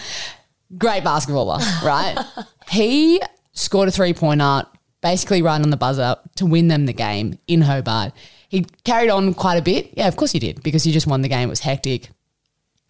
great 0.77 1.03
basketballer, 1.03 1.59
right? 1.83 2.17
he 2.69 3.21
scored 3.53 3.87
a 3.87 3.91
three 3.91 4.13
pointer, 4.13 4.63
basically 5.01 5.41
right 5.41 5.61
on 5.61 5.69
the 5.69 5.77
buzzer 5.77 6.15
to 6.35 6.45
win 6.45 6.67
them 6.67 6.85
the 6.85 6.93
game 6.93 7.39
in 7.47 7.61
Hobart. 7.61 8.13
He 8.49 8.65
carried 8.83 9.09
on 9.09 9.33
quite 9.33 9.57
a 9.57 9.61
bit. 9.61 9.93
Yeah, 9.95 10.07
of 10.07 10.15
course 10.15 10.31
he 10.31 10.39
did, 10.39 10.63
because 10.63 10.83
he 10.83 10.91
just 10.91 11.07
won 11.07 11.21
the 11.21 11.27
game. 11.27 11.47
It 11.47 11.51
was 11.51 11.61
hectic. 11.61 12.09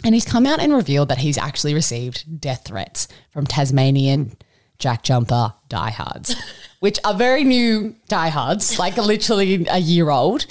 And 0.04 0.16
he's 0.16 0.26
come 0.26 0.46
out 0.46 0.62
and 0.62 0.74
revealed 0.74 1.10
that 1.10 1.18
he's 1.18 1.38
actually 1.38 1.74
received 1.74 2.40
death 2.40 2.64
threats 2.66 3.08
from 3.32 3.46
Tasmanian 3.46 4.38
Jack 4.78 5.04
Jumper 5.04 5.54
diehards, 5.68 6.36
which 6.80 7.00
are 7.04 7.14
very 7.14 7.44
new 7.44 7.96
diehards, 8.08 8.80
like 8.80 8.96
literally 8.96 9.68
a 9.70 9.80
year 9.80 10.10
old. 10.10 10.46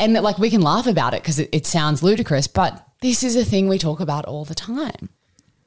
And 0.00 0.14
like 0.14 0.38
we 0.38 0.50
can 0.50 0.62
laugh 0.62 0.88
about 0.88 1.14
it 1.14 1.22
because 1.22 1.38
it, 1.38 1.48
it 1.52 1.66
sounds 1.66 2.02
ludicrous, 2.02 2.48
but 2.48 2.84
this 3.00 3.22
is 3.22 3.36
a 3.36 3.44
thing 3.44 3.68
we 3.68 3.78
talk 3.78 4.00
about 4.00 4.24
all 4.24 4.44
the 4.44 4.54
time 4.56 5.10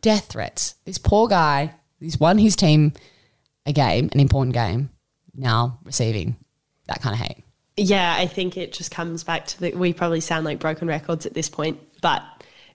death 0.04 0.28
threats. 0.28 0.76
This 0.86 1.00
poor 1.00 1.28
guy, 1.28 1.74
he's 2.00 2.20
won 2.20 2.38
his 2.38 2.56
team 2.56 2.94
a 3.66 3.74
game, 3.74 4.10
an 4.13 4.20
important 4.20 4.54
game, 4.54 4.92
now 5.34 5.80
receiving 5.84 6.36
that 6.88 7.02
kind 7.02 7.16
of 7.16 7.20
hate. 7.20 7.44
Yeah, 7.76 8.13
I 8.16 8.28
think 8.28 8.56
it 8.56 8.72
just 8.72 8.92
comes 8.92 9.24
back 9.24 9.48
to 9.48 9.62
that 9.62 9.76
we 9.76 9.94
probably 9.94 10.20
sound 10.20 10.46
like 10.46 10.60
broken 10.60 10.88
records 10.88 11.26
at 11.26 11.34
this 11.34 11.50
point, 11.50 11.80
but 12.02 12.22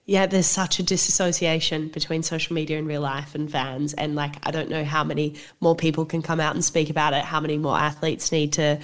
yeah, 0.05 0.25
there's 0.25 0.47
such 0.47 0.79
a 0.79 0.83
disassociation 0.83 1.89
between 1.89 2.23
social 2.23 2.55
media 2.55 2.79
and 2.79 2.87
real 2.87 3.01
life 3.01 3.35
and 3.35 3.49
fans. 3.49 3.93
And 3.93 4.15
like, 4.15 4.35
I 4.41 4.49
don't 4.49 4.67
know 4.67 4.83
how 4.83 5.03
many 5.03 5.35
more 5.61 5.75
people 5.75 6.03
can 6.03 6.23
come 6.23 6.39
out 6.39 6.55
and 6.55 6.65
speak 6.65 6.89
about 6.89 7.13
it, 7.13 7.23
how 7.23 7.39
many 7.39 7.59
more 7.59 7.77
athletes 7.77 8.31
need 8.31 8.53
to 8.53 8.79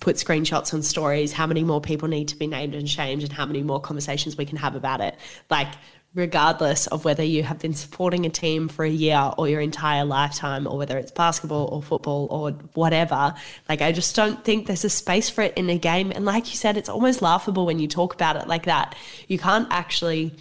put 0.00 0.16
screenshots 0.16 0.74
on 0.74 0.82
stories, 0.82 1.32
how 1.32 1.46
many 1.46 1.64
more 1.64 1.80
people 1.80 2.08
need 2.08 2.28
to 2.28 2.36
be 2.36 2.46
named 2.46 2.74
and 2.74 2.90
shamed, 2.90 3.22
and 3.22 3.32
how 3.32 3.46
many 3.46 3.62
more 3.62 3.80
conversations 3.80 4.36
we 4.36 4.44
can 4.44 4.58
have 4.58 4.74
about 4.74 5.00
it. 5.00 5.16
Like, 5.48 5.68
regardless 6.16 6.86
of 6.86 7.04
whether 7.04 7.22
you 7.22 7.42
have 7.42 7.58
been 7.58 7.74
supporting 7.74 8.24
a 8.24 8.30
team 8.30 8.68
for 8.68 8.86
a 8.86 8.90
year 8.90 9.30
or 9.36 9.48
your 9.48 9.60
entire 9.60 10.04
lifetime, 10.04 10.66
or 10.66 10.78
whether 10.78 10.96
it's 10.96 11.12
basketball 11.12 11.68
or 11.70 11.82
football 11.82 12.26
or 12.30 12.52
whatever. 12.72 13.34
Like, 13.68 13.82
I 13.82 13.92
just 13.92 14.16
don't 14.16 14.42
think 14.42 14.66
there's 14.66 14.84
a 14.84 14.90
space 14.90 15.28
for 15.28 15.42
it 15.42 15.52
in 15.56 15.68
a 15.68 15.78
game. 15.78 16.10
And 16.10 16.24
like 16.24 16.50
you 16.50 16.56
said, 16.56 16.78
it's 16.78 16.88
almost 16.88 17.20
laughable 17.20 17.66
when 17.66 17.78
you 17.78 17.86
talk 17.86 18.14
about 18.14 18.36
it 18.36 18.48
like 18.48 18.64
that. 18.64 18.96
You 19.28 19.38
can't 19.38 19.68
actually, 19.70 20.34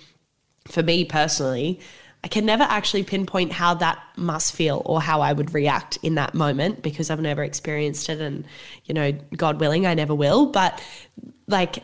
for 0.70 0.82
me 0.82 1.04
personally, 1.04 1.82
I 2.24 2.30
can 2.30 2.46
never 2.46 2.64
actually 2.64 3.04
pinpoint 3.04 3.52
how 3.52 3.74
that 3.76 4.00
must 4.16 4.56
feel 4.56 4.82
or 4.86 5.02
how 5.02 5.20
I 5.20 5.34
would 5.34 5.54
react 5.54 5.98
in 6.02 6.16
that 6.16 6.34
moment 6.34 6.84
because 6.84 7.10
I've 7.10 7.20
never 7.20 7.44
experienced 7.44 8.08
it. 8.08 8.22
And, 8.22 8.46
you 8.86 8.94
know, 8.94 9.12
God 9.36 9.60
willing, 9.60 9.86
I 9.86 9.94
never 9.94 10.16
will. 10.16 10.46
But 10.46 10.82
like, 11.48 11.84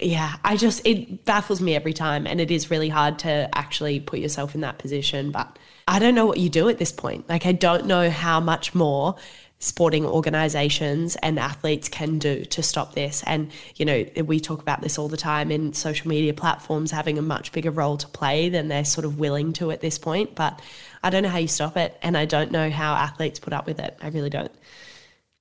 yeah, 0.00 0.36
I 0.44 0.56
just, 0.56 0.86
it 0.86 1.24
baffles 1.24 1.60
me 1.60 1.74
every 1.74 1.92
time. 1.92 2.26
And 2.26 2.40
it 2.40 2.50
is 2.50 2.70
really 2.70 2.88
hard 2.88 3.18
to 3.20 3.48
actually 3.56 4.00
put 4.00 4.18
yourself 4.18 4.54
in 4.54 4.60
that 4.62 4.78
position. 4.78 5.30
But 5.30 5.58
I 5.86 5.98
don't 5.98 6.14
know 6.14 6.26
what 6.26 6.38
you 6.38 6.48
do 6.48 6.68
at 6.68 6.78
this 6.78 6.92
point. 6.92 7.28
Like, 7.28 7.46
I 7.46 7.52
don't 7.52 7.86
know 7.86 8.10
how 8.10 8.40
much 8.40 8.74
more 8.74 9.16
sporting 9.60 10.06
organizations 10.06 11.16
and 11.16 11.36
athletes 11.36 11.88
can 11.88 12.18
do 12.18 12.44
to 12.44 12.62
stop 12.62 12.94
this. 12.94 13.24
And, 13.26 13.50
you 13.74 13.84
know, 13.84 14.04
we 14.24 14.38
talk 14.38 14.62
about 14.62 14.82
this 14.82 14.98
all 14.98 15.08
the 15.08 15.16
time 15.16 15.50
in 15.50 15.72
social 15.72 16.08
media 16.08 16.32
platforms 16.32 16.92
having 16.92 17.18
a 17.18 17.22
much 17.22 17.50
bigger 17.50 17.72
role 17.72 17.96
to 17.96 18.06
play 18.06 18.48
than 18.48 18.68
they're 18.68 18.84
sort 18.84 19.04
of 19.04 19.18
willing 19.18 19.52
to 19.54 19.72
at 19.72 19.80
this 19.80 19.98
point. 19.98 20.36
But 20.36 20.62
I 21.02 21.10
don't 21.10 21.24
know 21.24 21.28
how 21.28 21.38
you 21.38 21.48
stop 21.48 21.76
it. 21.76 21.98
And 22.02 22.16
I 22.16 22.24
don't 22.24 22.52
know 22.52 22.70
how 22.70 22.94
athletes 22.94 23.40
put 23.40 23.52
up 23.52 23.66
with 23.66 23.80
it. 23.80 23.98
I 24.00 24.08
really 24.08 24.30
don't. 24.30 24.52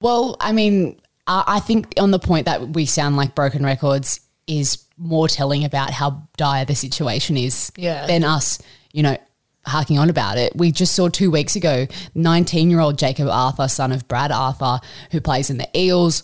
Well, 0.01 0.37
I 0.39 0.51
mean, 0.51 0.99
I 1.27 1.59
think 1.59 1.93
on 1.99 2.11
the 2.11 2.19
point 2.19 2.45
that 2.45 2.69
we 2.69 2.85
sound 2.85 3.17
like 3.17 3.35
broken 3.35 3.63
records, 3.63 4.21
is 4.47 4.79
more 4.97 5.27
telling 5.27 5.63
about 5.63 5.91
how 5.91 6.23
dire 6.37 6.65
the 6.65 6.75
situation 6.75 7.37
is 7.37 7.71
Yeah. 7.77 8.07
than 8.07 8.23
us, 8.23 8.59
you 8.93 9.03
know, 9.03 9.17
harking 9.65 9.99
on 9.99 10.09
about 10.09 10.37
it. 10.37 10.55
We 10.55 10.71
just 10.71 10.95
saw 10.95 11.09
two 11.09 11.29
weeks 11.29 11.55
ago, 11.55 11.87
19 12.15 12.69
year 12.69 12.79
old 12.79 12.97
Jacob 12.97 13.27
Arthur, 13.29 13.67
son 13.67 13.91
of 13.91 14.07
Brad 14.07 14.31
Arthur, 14.31 14.79
who 15.11 15.19
plays 15.21 15.49
in 15.49 15.57
the 15.57 15.67
Eels, 15.77 16.23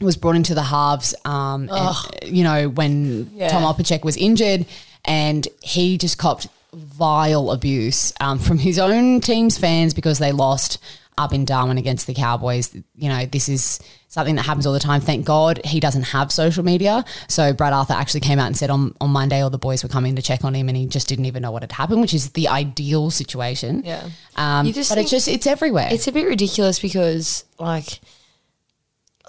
was 0.00 0.16
brought 0.16 0.34
into 0.36 0.54
the 0.54 0.62
halves, 0.62 1.14
um, 1.24 1.68
and, 1.70 1.96
you 2.24 2.42
know, 2.42 2.68
when 2.68 3.30
Yeah. 3.34 3.48
Tom 3.48 3.62
Opacic 3.62 4.02
was 4.02 4.16
injured 4.16 4.66
and 5.04 5.46
he 5.62 5.98
just 5.98 6.18
copped 6.18 6.48
vile 6.72 7.50
abuse 7.52 8.12
um, 8.20 8.38
from 8.40 8.58
his 8.58 8.78
own 8.80 9.20
team's 9.20 9.56
fans 9.58 9.94
because 9.94 10.18
they 10.18 10.32
lost 10.32 10.78
up 11.16 11.32
in 11.32 11.44
Darwin 11.44 11.78
against 11.78 12.06
the 12.06 12.14
Cowboys. 12.14 12.74
You 12.94 13.08
know, 13.08 13.26
this 13.26 13.48
is 13.48 13.80
something 14.08 14.36
that 14.36 14.42
happens 14.42 14.66
all 14.66 14.72
the 14.72 14.78
time. 14.78 15.00
Thank 15.00 15.26
God 15.26 15.60
he 15.64 15.80
doesn't 15.80 16.04
have 16.04 16.30
social 16.30 16.64
media. 16.64 17.04
So 17.28 17.52
Brad 17.52 17.72
Arthur 17.72 17.94
actually 17.94 18.20
came 18.20 18.38
out 18.38 18.46
and 18.46 18.56
said 18.56 18.70
on, 18.70 18.94
on 19.00 19.10
Monday 19.10 19.40
all 19.40 19.50
the 19.50 19.58
boys 19.58 19.82
were 19.82 19.88
coming 19.88 20.16
to 20.16 20.22
check 20.22 20.44
on 20.44 20.54
him 20.54 20.68
and 20.68 20.76
he 20.76 20.86
just 20.86 21.08
didn't 21.08 21.24
even 21.24 21.42
know 21.42 21.50
what 21.50 21.62
had 21.62 21.72
happened, 21.72 22.00
which 22.00 22.14
is 22.14 22.30
the 22.30 22.48
ideal 22.48 23.10
situation. 23.10 23.82
Yeah. 23.84 24.08
Um, 24.36 24.66
but 24.66 24.98
it's 24.98 25.10
just, 25.10 25.28
it's 25.28 25.46
everywhere. 25.46 25.88
It's 25.90 26.06
a 26.06 26.12
bit 26.12 26.26
ridiculous 26.26 26.78
because, 26.78 27.44
like, 27.58 28.00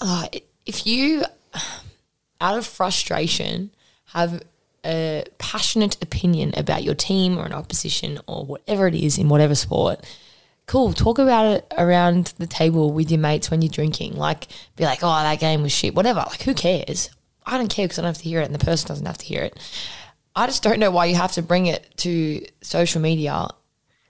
uh, 0.02 0.28
if 0.65 0.86
you, 0.86 1.24
out 2.41 2.58
of 2.58 2.65
frustration, 2.65 3.71
have 4.08 4.41
a 4.86 5.26
passionate 5.39 6.02
opinion 6.02 6.54
about 6.56 6.84
your 6.84 6.95
team 6.95 7.38
or 7.38 7.45
an 7.45 7.54
opposition 7.54 8.19
or 8.28 8.45
whatever 8.45 8.88
it 8.88 8.93
is 8.93 9.17
in 9.17 9.30
whatever 9.30 9.56
sport, 9.56 10.04
cool. 10.67 10.93
Talk 10.93 11.19
about 11.19 11.45
it 11.45 11.73
around 11.78 12.34
the 12.38 12.47
table 12.47 12.91
with 12.91 13.12
your 13.12 13.19
mates 13.19 13.49
when 13.51 13.62
you're 13.62 13.69
drinking. 13.69 14.15
Like, 14.15 14.47
be 14.75 14.84
like, 14.84 14.99
oh, 15.04 15.08
that 15.08 15.39
game 15.39 15.62
was 15.62 15.71
shit, 15.71 15.95
whatever. 15.95 16.19
Like, 16.28 16.41
who 16.43 16.54
cares? 16.54 17.10
I 17.45 17.58
don't 17.58 17.69
care 17.69 17.86
because 17.86 17.99
I 17.99 18.01
don't 18.01 18.10
have 18.10 18.17
to 18.23 18.30
hear 18.30 18.41
it 18.41 18.45
and 18.45 18.56
the 18.56 18.65
person 18.65 18.88
doesn't 18.88 19.06
have 19.06 19.17
to 19.19 19.25
hear 19.25 19.43
it. 19.43 19.58
I 20.36 20.47
just 20.47 20.63
don't 20.63 20.80
know 20.80 20.91
why 20.91 21.06
you 21.06 21.15
have 21.15 21.32
to 21.34 21.41
bring 21.41 21.67
it 21.67 21.88
to 21.97 22.45
social 22.62 23.01
media 23.01 23.47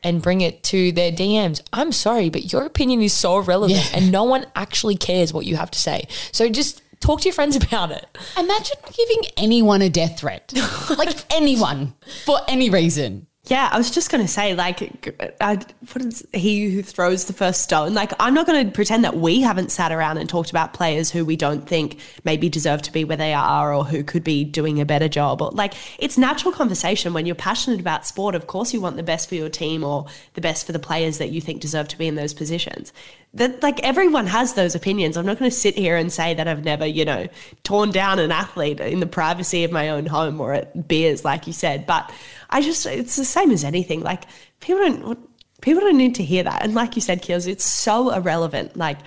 and 0.03 0.21
bring 0.21 0.41
it 0.41 0.63
to 0.63 0.91
their 0.91 1.11
DMs. 1.11 1.61
I'm 1.73 1.91
sorry, 1.91 2.29
but 2.29 2.51
your 2.53 2.63
opinion 2.63 3.01
is 3.01 3.13
so 3.13 3.39
irrelevant 3.39 3.79
Yeah. 3.79 3.97
and 3.97 4.11
no 4.11 4.23
one 4.23 4.45
actually 4.55 4.95
cares 4.95 5.33
what 5.33 5.45
you 5.45 5.55
have 5.57 5.71
to 5.71 5.79
say. 5.79 6.07
So 6.31 6.47
just 6.49 6.81
talk 6.99 7.21
to 7.21 7.25
your 7.25 7.33
friends 7.33 7.55
about 7.63 7.91
it. 7.91 8.05
Imagine 8.37 8.77
giving 8.95 9.23
anyone 9.37 9.81
a 9.81 9.89
death 9.89 10.19
threat, 10.19 10.53
like 10.97 11.17
anyone, 11.33 11.93
for 12.23 12.39
any 12.47 12.69
reason. 12.69 13.27
Yeah, 13.47 13.69
I 13.71 13.77
was 13.77 13.91
just 13.91 14.09
going 14.09 14.23
to 14.23 14.27
say, 14.27 14.55
like, 14.55 15.35
I, 15.39 15.55
what 15.93 16.03
is 16.03 16.25
he 16.33 16.69
who 16.71 16.81
throws 16.81 17.25
the 17.25 17.33
first 17.33 17.61
stone? 17.61 17.93
Like, 17.93 18.11
I'm 18.19 18.33
not 18.33 18.47
going 18.47 18.65
to 18.65 18.71
pretend 18.71 19.03
that 19.03 19.17
we 19.17 19.41
haven't 19.41 19.71
sat 19.71 19.91
around 19.91 20.17
and 20.17 20.27
talked 20.27 20.49
about 20.49 20.73
players 20.73 21.11
who 21.11 21.23
we 21.23 21.35
don't 21.35 21.67
think 21.67 21.99
maybe 22.23 22.49
deserve 22.49 22.81
to 22.83 22.91
be 22.91 23.03
where 23.03 23.17
they 23.17 23.35
are 23.35 23.71
or 23.71 23.85
who 23.85 24.03
could 24.03 24.23
be 24.23 24.43
doing 24.43 24.81
a 24.81 24.85
better 24.85 25.07
job. 25.07 25.43
Or 25.43 25.51
like, 25.51 25.75
it's 25.99 26.17
natural 26.17 26.53
conversation 26.53 27.13
when 27.13 27.27
you're 27.27 27.35
passionate 27.35 27.79
about 27.79 28.07
sport. 28.07 28.33
Of 28.33 28.47
course, 28.47 28.73
you 28.73 28.81
want 28.81 28.95
the 28.95 29.03
best 29.03 29.29
for 29.29 29.35
your 29.35 29.49
team 29.49 29.83
or 29.83 30.07
the 30.33 30.41
best 30.41 30.65
for 30.65 30.71
the 30.71 30.79
players 30.79 31.19
that 31.19 31.29
you 31.29 31.39
think 31.39 31.61
deserve 31.61 31.87
to 31.89 31.97
be 31.99 32.07
in 32.07 32.15
those 32.15 32.33
positions. 32.33 32.93
That 33.35 33.61
like 33.61 33.81
everyone 33.83 34.27
has 34.27 34.53
those 34.53 34.75
opinions. 34.75 35.17
I'm 35.17 35.25
not 35.25 35.37
going 35.37 35.51
to 35.51 35.55
sit 35.55 35.77
here 35.77 35.97
and 35.97 36.11
say 36.11 36.33
that 36.33 36.47
I've 36.47 36.63
never, 36.63 36.85
you 36.85 37.05
know, 37.05 37.27
torn 37.63 37.91
down 37.91 38.17
an 38.17 38.31
athlete 38.31 38.79
in 38.79 39.01
the 39.01 39.05
privacy 39.05 39.63
of 39.63 39.71
my 39.71 39.89
own 39.89 40.05
home 40.05 40.39
or 40.39 40.53
at 40.53 40.87
beers, 40.87 41.25
like 41.25 41.45
you 41.45 41.53
said. 41.53 41.85
But 41.85 42.11
I 42.49 42.61
just, 42.61 42.85
it's 42.85 43.17
the 43.17 43.25
same 43.25 43.51
as 43.51 43.63
anything. 43.63 44.01
Like 44.01 44.23
people 44.61 44.79
don't, 44.79 45.29
people 45.61 45.81
don't 45.81 45.97
need 45.97 46.15
to 46.15 46.23
hear 46.23 46.43
that. 46.43 46.63
And 46.63 46.73
like 46.73 46.95
you 46.95 47.01
said, 47.01 47.21
Keels, 47.21 47.45
it's 47.45 47.65
so 47.65 48.11
irrelevant. 48.11 48.77
Like 48.77 48.99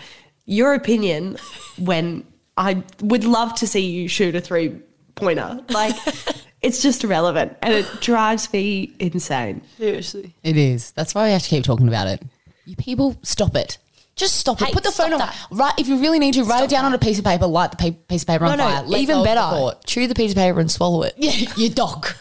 your 0.44 0.74
opinion 0.74 1.38
when 1.78 2.26
I 2.58 2.82
would 3.00 3.24
love 3.24 3.54
to 3.56 3.66
see 3.66 3.90
you 3.90 4.08
shoot 4.08 4.34
a 4.34 4.42
three 4.42 4.78
pointer. 5.14 5.60
Like 5.70 5.96
it's 6.60 6.82
just 6.82 7.02
irrelevant 7.02 7.56
and 7.62 7.72
it 7.72 7.86
drives 8.02 8.52
me 8.52 8.92
insane. 8.98 9.62
Seriously. 9.78 10.34
It 10.42 10.58
is. 10.58 10.90
That's 10.90 11.14
why 11.14 11.28
we 11.28 11.32
have 11.32 11.42
to 11.42 11.48
keep 11.48 11.64
talking 11.64 11.88
about 11.88 12.08
it. 12.08 12.22
You 12.66 12.76
people, 12.76 13.16
stop 13.22 13.56
it. 13.56 13.78
Just 14.18 14.36
stop 14.36 14.60
it. 14.60 14.66
Hey, 14.66 14.72
Put 14.72 14.82
the 14.84 14.90
phone 14.92 15.12
on. 15.14 15.20
that. 15.20 15.34
Right, 15.50 15.72
if 15.78 15.88
you 15.88 15.98
really 16.00 16.18
need 16.18 16.34
to, 16.34 16.44
write 16.44 16.64
it 16.64 16.70
down 16.70 16.84
on 16.84 16.92
a 16.92 16.98
piece 16.98 17.18
of 17.18 17.24
paper. 17.24 17.46
Light 17.46 17.70
the 17.70 17.76
pa- 17.76 17.96
piece 18.08 18.22
of 18.22 18.28
paper 18.28 18.44
No, 18.44 18.50
on 18.52 18.58
fire. 18.58 18.82
no, 18.82 18.88
let 18.88 18.96
go 18.96 19.02
even 19.02 19.16
of 19.16 19.22
the 19.22 19.24
better. 19.26 19.40
thought. 19.40 19.84
Chew 19.86 20.06
the 20.08 20.14
piece 20.14 20.32
of 20.32 20.36
paper 20.36 20.60
and 20.60 20.70
swallow 20.70 21.02
it. 21.04 21.14
Yeah, 21.16 21.48
your 21.56 21.70
dog. 21.70 22.06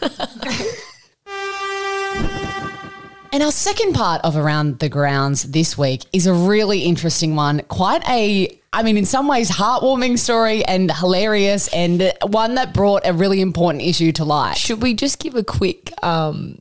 and 3.32 3.42
our 3.42 3.52
second 3.52 3.94
part 3.94 4.20
of 4.24 4.36
Around 4.36 4.78
the 4.78 4.88
Grounds 4.88 5.42
this 5.42 5.76
week 5.76 6.04
is 6.12 6.26
a 6.26 6.32
really 6.32 6.80
interesting 6.80 7.34
one. 7.36 7.60
Quite 7.68 8.08
a, 8.08 8.58
I 8.72 8.82
mean, 8.82 8.96
in 8.96 9.04
some 9.04 9.28
ways, 9.28 9.50
heartwarming 9.50 10.18
story 10.18 10.64
and 10.64 10.90
hilarious, 10.90 11.68
and 11.68 12.12
one 12.22 12.54
that 12.54 12.72
brought 12.72 13.06
a 13.06 13.12
really 13.12 13.40
important 13.40 13.82
issue 13.82 14.12
to 14.12 14.24
light. 14.24 14.56
Should 14.56 14.82
we 14.82 14.94
just 14.94 15.18
give 15.18 15.34
a 15.34 15.44
quick, 15.44 15.92
um, 16.02 16.60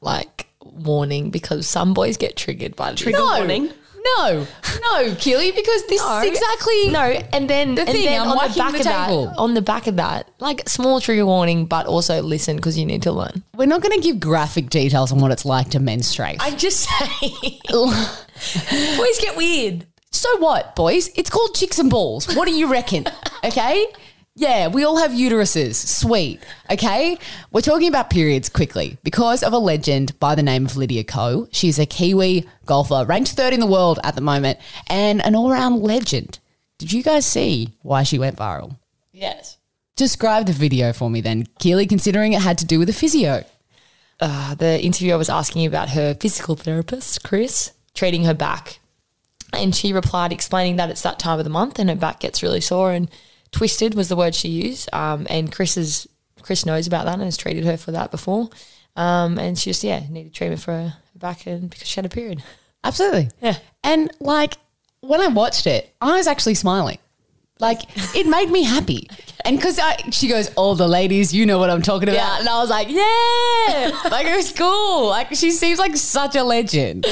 like, 0.00 0.48
warning 0.64 1.30
because 1.30 1.68
some 1.68 1.94
boys 1.94 2.16
get 2.16 2.36
triggered 2.36 2.74
by 2.76 2.90
this? 2.90 3.00
Trigger 3.00 3.18
No, 3.18 3.24
warning. 3.36 3.70
No, 4.04 4.46
no, 4.82 5.14
Keely, 5.16 5.52
because 5.52 5.86
this 5.86 6.00
No, 6.00 6.20
is 6.20 6.28
exactly 6.28 6.88
no, 6.90 7.00
and 7.32 7.48
then 7.48 7.74
the 7.76 7.82
and 7.82 7.90
thing, 7.90 8.04
then 8.04 8.20
I'm 8.22 8.28
on 8.28 8.48
the 8.50 8.58
back 8.58 8.72
the 8.72 8.78
of 8.78 8.84
table. 8.84 9.26
that, 9.26 9.38
on 9.38 9.54
the 9.54 9.62
back 9.62 9.86
of 9.86 9.96
that, 9.96 10.28
like 10.40 10.68
small 10.68 11.00
trigger 11.00 11.24
warning, 11.26 11.66
but 11.66 11.86
also 11.86 12.20
listen 12.22 12.56
because 12.56 12.78
you 12.78 12.84
need 12.86 13.02
to 13.02 13.12
learn. 13.12 13.42
We're 13.56 13.66
not 13.66 13.80
going 13.82 13.94
to 14.00 14.00
give 14.06 14.18
graphic 14.20 14.70
details 14.70 15.12
on 15.12 15.20
what 15.20 15.30
it's 15.30 15.44
like 15.44 15.70
to 15.70 15.80
menstruate. 15.80 16.38
I'm 16.40 16.56
just 16.56 16.88
saying, 16.88 17.58
boys 17.70 19.18
get 19.20 19.36
weird. 19.36 19.86
so 20.10 20.36
what, 20.38 20.74
boys? 20.76 21.08
It's 21.14 21.30
called 21.30 21.54
chicks 21.54 21.78
and 21.78 21.90
balls. 21.90 22.34
What 22.34 22.46
do 22.48 22.54
you 22.54 22.66
reckon? 22.66 23.06
okay. 23.44 23.86
Yeah, 24.34 24.68
we 24.68 24.84
all 24.84 24.96
have 24.96 25.10
uteruses. 25.10 25.74
Sweet. 25.74 26.40
Okay. 26.70 27.18
We're 27.50 27.60
talking 27.60 27.88
about 27.88 28.08
periods 28.08 28.48
quickly 28.48 28.96
because 29.02 29.42
of 29.42 29.52
a 29.52 29.58
legend 29.58 30.18
by 30.18 30.34
the 30.34 30.42
name 30.42 30.64
of 30.64 30.76
Lydia 30.76 31.04
Ko. 31.04 31.48
She's 31.52 31.78
a 31.78 31.84
Kiwi 31.84 32.48
golfer, 32.64 33.04
ranked 33.06 33.32
third 33.32 33.52
in 33.52 33.60
the 33.60 33.66
world 33.66 33.98
at 34.02 34.14
the 34.14 34.22
moment, 34.22 34.58
and 34.86 35.22
an 35.22 35.36
all 35.36 35.50
round 35.50 35.82
legend. 35.82 36.38
Did 36.78 36.92
you 36.92 37.02
guys 37.02 37.26
see 37.26 37.76
why 37.82 38.04
she 38.04 38.18
went 38.18 38.38
viral? 38.38 38.78
Yes. 39.12 39.58
Describe 39.96 40.46
the 40.46 40.52
video 40.52 40.94
for 40.94 41.10
me 41.10 41.20
then, 41.20 41.46
Keely, 41.58 41.86
considering 41.86 42.32
it 42.32 42.40
had 42.40 42.56
to 42.58 42.64
do 42.64 42.78
with 42.78 42.88
a 42.88 42.94
physio. 42.94 43.44
Uh, 44.18 44.54
the 44.54 44.82
interviewer 44.82 45.18
was 45.18 45.28
asking 45.28 45.66
about 45.66 45.90
her 45.90 46.14
physical 46.14 46.56
therapist, 46.56 47.22
Chris, 47.22 47.72
treating 47.92 48.24
her 48.24 48.34
back. 48.34 48.78
And 49.52 49.74
she 49.74 49.92
replied, 49.92 50.32
explaining 50.32 50.76
that 50.76 50.88
it's 50.88 51.02
that 51.02 51.18
time 51.18 51.38
of 51.38 51.44
the 51.44 51.50
month 51.50 51.78
and 51.78 51.90
her 51.90 51.96
back 51.96 52.20
gets 52.20 52.42
really 52.42 52.62
sore 52.62 52.92
and 52.92 53.10
twisted 53.52 53.94
was 53.94 54.08
the 54.08 54.16
word 54.16 54.34
she 54.34 54.48
used. 54.48 54.88
Um, 54.92 55.26
and 55.30 55.52
Chris 55.52 55.76
is 55.76 56.08
Chris 56.42 56.66
knows 56.66 56.86
about 56.86 57.04
that 57.04 57.14
and 57.14 57.22
has 57.22 57.36
treated 57.36 57.64
her 57.64 57.76
for 57.76 57.92
that 57.92 58.10
before. 58.10 58.48
Um, 58.96 59.38
and 59.38 59.58
she 59.58 59.70
just 59.70 59.84
yeah 59.84 60.02
needed 60.10 60.34
treatment 60.34 60.60
for 60.60 60.72
her 60.72 60.94
back 61.14 61.46
and 61.46 61.70
because 61.70 61.86
she 61.88 61.96
had 61.96 62.06
a 62.06 62.08
period. 62.08 62.42
Absolutely. 62.84 63.28
Yeah. 63.40 63.56
And 63.84 64.10
like 64.20 64.54
when 65.00 65.20
I 65.20 65.28
watched 65.28 65.66
it, 65.66 65.94
I 66.00 66.16
was 66.16 66.26
actually 66.26 66.54
smiling. 66.54 66.98
Like 67.60 67.80
it 68.16 68.26
made 68.26 68.50
me 68.50 68.64
happy. 68.64 69.08
And 69.44 69.56
because 69.56 69.80
she 70.10 70.28
goes, 70.28 70.52
All 70.54 70.74
the 70.74 70.88
ladies, 70.88 71.32
you 71.32 71.46
know 71.46 71.58
what 71.58 71.70
I'm 71.70 71.82
talking 71.82 72.08
about. 72.08 72.16
Yeah. 72.16 72.38
And 72.40 72.48
I 72.48 72.60
was 72.60 72.70
like, 72.70 72.88
Yeah. 72.88 74.08
like 74.10 74.26
it 74.26 74.36
was 74.36 74.52
cool. 74.52 75.08
Like 75.08 75.28
she 75.34 75.50
seems 75.52 75.78
like 75.78 75.96
such 75.96 76.34
a 76.36 76.42
legend. 76.42 77.06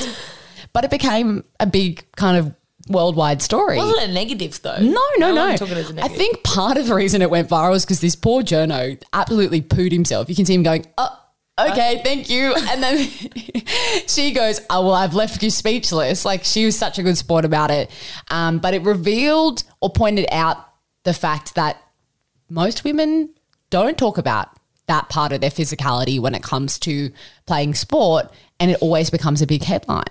But 0.73 0.85
it 0.85 0.91
became 0.91 1.45
a 1.59 1.67
big 1.67 2.05
kind 2.17 2.37
of 2.37 2.55
worldwide 2.89 3.43
story. 3.43 3.77
Wasn't 3.77 4.11
a 4.11 4.13
negative 4.13 4.61
though. 4.63 4.79
No, 4.79 5.05
no, 5.19 5.33
no. 5.35 5.49
one 5.49 5.59
took 5.59 5.71
it 5.71 5.77
as 5.77 5.91
a 5.91 6.05
I 6.05 6.09
think 6.09 6.43
part 6.43 6.77
of 6.77 6.87
the 6.87 6.95
reason 6.95 7.23
it 7.23 7.31
went 7.31 7.49
viral 7.49 7.75
is 7.75 7.85
because 7.85 8.01
this 8.01 8.17
poor 8.17 8.43
journo 8.43 9.01
absolutely 9.13 9.63
pooed 9.63 9.93
himself. 9.93 10.29
You 10.29 10.35
can 10.35 10.47
see 10.47 10.55
him 10.55 10.63
going, 10.63 10.87
oh, 10.99 11.21
okay, 11.59 12.01
thank 12.05 12.31
you. 12.31 12.55
And 12.71 12.83
then 12.83 13.09
she 14.07 14.33
goes, 14.33 14.61
oh, 14.71 14.87
well, 14.87 14.95
I've 14.95 15.15
left 15.15 15.43
you 15.43 15.51
speechless. 15.51 16.25
Like 16.25 16.45
she 16.45 16.65
was 16.65 16.79
such 16.79 16.99
a 16.99 17.03
good 17.03 17.17
sport 17.17 17.45
about 17.45 17.71
it. 17.71 17.91
Um, 18.31 18.59
but 18.59 18.75
it 18.75 18.83
revealed 18.83 19.65
or 19.81 19.91
pointed 19.91 20.27
out 20.31 20.59
the 21.05 21.15
fact 21.15 21.55
that 21.55 21.83
most 22.49 22.85
women 22.85 23.31
don't 23.71 23.97
talk 23.97 24.19
about 24.19 24.49
that 24.87 25.09
part 25.09 25.33
of 25.33 25.41
their 25.41 25.51
physicality 25.51 26.19
when 26.19 26.35
it 26.35 26.43
comes 26.43 26.79
to 26.81 27.13
playing 27.47 27.75
sport, 27.75 28.29
and 28.59 28.73
it 28.73 28.79
always 28.81 29.09
becomes 29.09 29.41
a 29.41 29.47
big 29.47 29.63
headline. 29.63 30.05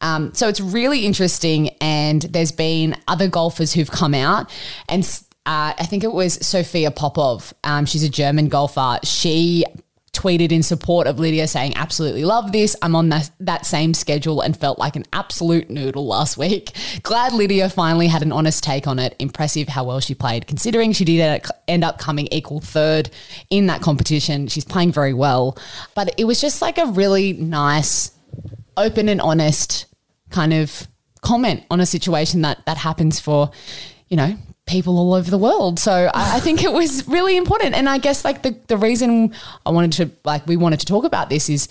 Um, 0.00 0.32
so 0.34 0.48
it's 0.48 0.60
really 0.60 1.06
interesting, 1.06 1.70
and 1.80 2.22
there's 2.22 2.52
been 2.52 2.96
other 3.08 3.28
golfers 3.28 3.72
who've 3.72 3.90
come 3.90 4.14
out, 4.14 4.50
and 4.88 5.04
uh, 5.46 5.72
I 5.78 5.86
think 5.86 6.04
it 6.04 6.12
was 6.12 6.34
Sophia 6.46 6.90
Popov. 6.90 7.54
Um, 7.64 7.86
she's 7.86 8.02
a 8.02 8.08
German 8.08 8.48
golfer. 8.48 8.98
She 9.02 9.64
tweeted 10.12 10.50
in 10.50 10.62
support 10.62 11.06
of 11.06 11.18
Lydia 11.18 11.46
saying, 11.46 11.74
Absolutely 11.76 12.24
love 12.24 12.52
this. 12.52 12.74
I'm 12.82 12.94
on 12.94 13.08
that, 13.10 13.30
that 13.40 13.64
same 13.64 13.94
schedule 13.94 14.40
and 14.40 14.54
felt 14.54 14.78
like 14.78 14.96
an 14.96 15.04
absolute 15.12 15.70
noodle 15.70 16.06
last 16.06 16.36
week. 16.36 16.72
Glad 17.02 17.32
Lydia 17.32 17.68
finally 17.70 18.08
had 18.08 18.22
an 18.22 18.32
honest 18.32 18.62
take 18.62 18.86
on 18.86 18.98
it. 18.98 19.14
Impressive 19.18 19.68
how 19.68 19.84
well 19.84 20.00
she 20.00 20.14
played, 20.14 20.46
considering 20.46 20.92
she 20.92 21.04
did 21.04 21.42
end 21.66 21.84
up 21.84 21.98
coming 21.98 22.28
equal 22.30 22.60
third 22.60 23.10
in 23.48 23.66
that 23.66 23.80
competition. 23.80 24.48
She's 24.48 24.64
playing 24.64 24.92
very 24.92 25.14
well. 25.14 25.56
But 25.94 26.14
it 26.18 26.24
was 26.24 26.40
just 26.40 26.60
like 26.60 26.78
a 26.78 26.86
really 26.86 27.32
nice, 27.32 28.10
open 28.76 29.08
and 29.08 29.20
honest 29.20 29.86
kind 30.30 30.52
of 30.52 30.86
comment 31.20 31.64
on 31.70 31.80
a 31.80 31.86
situation 31.86 32.42
that 32.42 32.64
that 32.66 32.76
happens 32.76 33.20
for, 33.20 33.50
you 34.08 34.16
know, 34.16 34.36
people 34.66 34.98
all 34.98 35.14
over 35.14 35.30
the 35.30 35.38
world. 35.38 35.78
So 35.78 35.92
I, 35.92 36.36
I 36.36 36.40
think 36.40 36.62
it 36.62 36.72
was 36.72 37.06
really 37.08 37.36
important. 37.36 37.74
And 37.74 37.88
I 37.88 37.98
guess 37.98 38.24
like 38.24 38.42
the, 38.42 38.56
the 38.68 38.76
reason 38.76 39.34
I 39.66 39.70
wanted 39.70 39.92
to 39.94 40.10
like 40.24 40.46
we 40.46 40.56
wanted 40.56 40.80
to 40.80 40.86
talk 40.86 41.04
about 41.04 41.30
this 41.30 41.48
is 41.48 41.68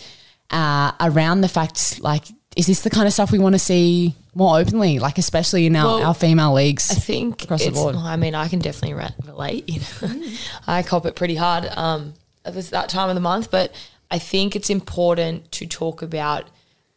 uh, 0.51 0.91
around 0.99 1.41
the 1.41 1.47
fact 1.49 2.01
like 2.01 2.23
is 2.55 2.65
this 2.65 2.81
the 2.81 2.89
kind 2.89 3.05
of 3.05 3.13
stuff 3.13 3.31
we 3.31 3.37
want 3.39 3.53
to 3.53 3.59
see 3.59 4.15
more 4.33 4.57
openly, 4.59 4.99
like 4.99 5.17
especially 5.17 5.67
in 5.67 5.75
our, 5.75 5.85
Well, 5.85 6.07
our 6.07 6.13
female 6.13 6.53
leagues? 6.53 6.89
I 6.91 6.95
think 6.95 7.43
across 7.43 7.63
the 7.63 7.71
board. 7.71 7.95
I 7.95 8.15
mean, 8.15 8.33
I 8.33 8.47
can 8.47 8.59
definitely 8.59 8.95
re- 8.95 9.15
relate. 9.25 9.69
You 9.69 9.79
know, 9.79 10.31
I 10.67 10.81
cop 10.83 11.05
it 11.05 11.15
pretty 11.15 11.35
hard 11.35 11.67
um, 11.75 12.13
at 12.45 12.55
this, 12.55 12.71
that 12.71 12.89
time 12.89 13.09
of 13.09 13.15
the 13.15 13.21
month, 13.21 13.51
but 13.51 13.73
I 14.09 14.19
think 14.19 14.55
it's 14.55 14.69
important 14.69 15.51
to 15.53 15.67
talk 15.67 16.01
about 16.01 16.45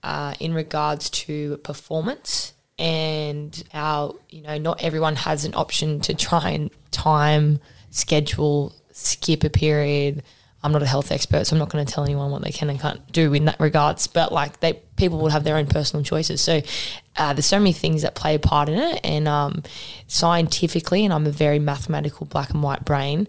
uh, 0.02 0.34
in 0.40 0.54
regards 0.54 1.10
to 1.10 1.56
performance 1.58 2.54
and 2.78 3.62
how 3.72 4.16
you 4.30 4.40
know 4.40 4.56
not 4.56 4.82
everyone 4.82 5.14
has 5.14 5.44
an 5.44 5.54
option 5.54 6.00
to 6.00 6.14
try 6.14 6.50
and 6.50 6.70
time 6.90 7.60
schedule 7.90 8.74
skip 8.92 9.44
a 9.44 9.50
period. 9.50 10.22
I'm 10.62 10.72
not 10.72 10.82
a 10.82 10.86
health 10.86 11.10
expert, 11.10 11.46
so 11.46 11.54
I'm 11.54 11.58
not 11.58 11.70
going 11.70 11.86
to 11.86 11.90
tell 11.90 12.04
anyone 12.04 12.30
what 12.30 12.42
they 12.42 12.50
can 12.50 12.68
and 12.68 12.78
can't 12.78 13.10
do 13.12 13.32
in 13.32 13.46
that 13.46 13.58
regards. 13.58 14.06
But 14.06 14.30
like 14.30 14.60
they, 14.60 14.74
people 14.96 15.18
will 15.18 15.30
have 15.30 15.42
their 15.42 15.56
own 15.56 15.66
personal 15.66 16.04
choices. 16.04 16.42
So 16.42 16.60
uh, 17.16 17.32
there's 17.32 17.46
so 17.46 17.58
many 17.58 17.72
things 17.72 18.02
that 18.02 18.14
play 18.14 18.34
a 18.34 18.38
part 18.38 18.68
in 18.68 18.78
it, 18.78 19.00
and 19.02 19.26
um, 19.26 19.62
scientifically, 20.06 21.04
and 21.04 21.14
I'm 21.14 21.26
a 21.26 21.30
very 21.30 21.58
mathematical 21.58 22.26
black 22.26 22.50
and 22.50 22.62
white 22.62 22.84
brain. 22.84 23.26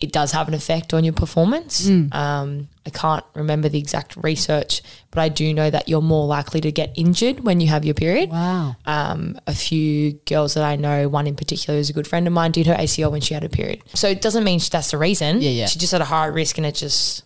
It 0.00 0.12
does 0.12 0.32
have 0.32 0.48
an 0.48 0.54
effect 0.54 0.94
on 0.94 1.04
your 1.04 1.12
performance. 1.12 1.86
Um, 1.88 2.68
I 2.86 2.90
can't 2.90 3.24
remember 3.34 3.68
the 3.68 3.78
exact 3.78 4.16
research, 4.16 4.80
but 5.10 5.20
I 5.20 5.28
do 5.28 5.52
know 5.52 5.68
that 5.68 5.88
you're 5.90 6.00
more 6.00 6.26
likely 6.26 6.62
to 6.62 6.72
get 6.72 6.92
injured 6.96 7.40
when 7.40 7.60
you 7.60 7.68
have 7.68 7.84
your 7.84 7.92
period. 7.94 8.30
Wow. 8.30 8.76
Um, 8.86 9.38
a 9.46 9.54
few 9.54 10.14
girls 10.24 10.54
that 10.54 10.64
I 10.64 10.76
know, 10.76 11.08
one 11.08 11.26
in 11.26 11.36
particular 11.36 11.78
who's 11.78 11.90
a 11.90 11.92
good 11.92 12.06
friend 12.08 12.26
of 12.26 12.32
mine, 12.32 12.50
did 12.52 12.66
her 12.66 12.74
ACL 12.74 13.10
when 13.12 13.20
she 13.20 13.34
had 13.34 13.44
a 13.44 13.50
period. 13.50 13.82
So 13.94 14.08
it 14.08 14.22
doesn't 14.22 14.42
mean 14.42 14.58
that's 14.70 14.90
the 14.90 14.96
reason. 14.98 15.42
Yeah, 15.42 15.50
yeah. 15.50 15.66
She 15.66 15.78
just 15.78 15.92
had 15.92 16.00
a 16.00 16.06
higher 16.06 16.32
risk, 16.32 16.56
and 16.56 16.66
it 16.66 16.74
just, 16.76 17.22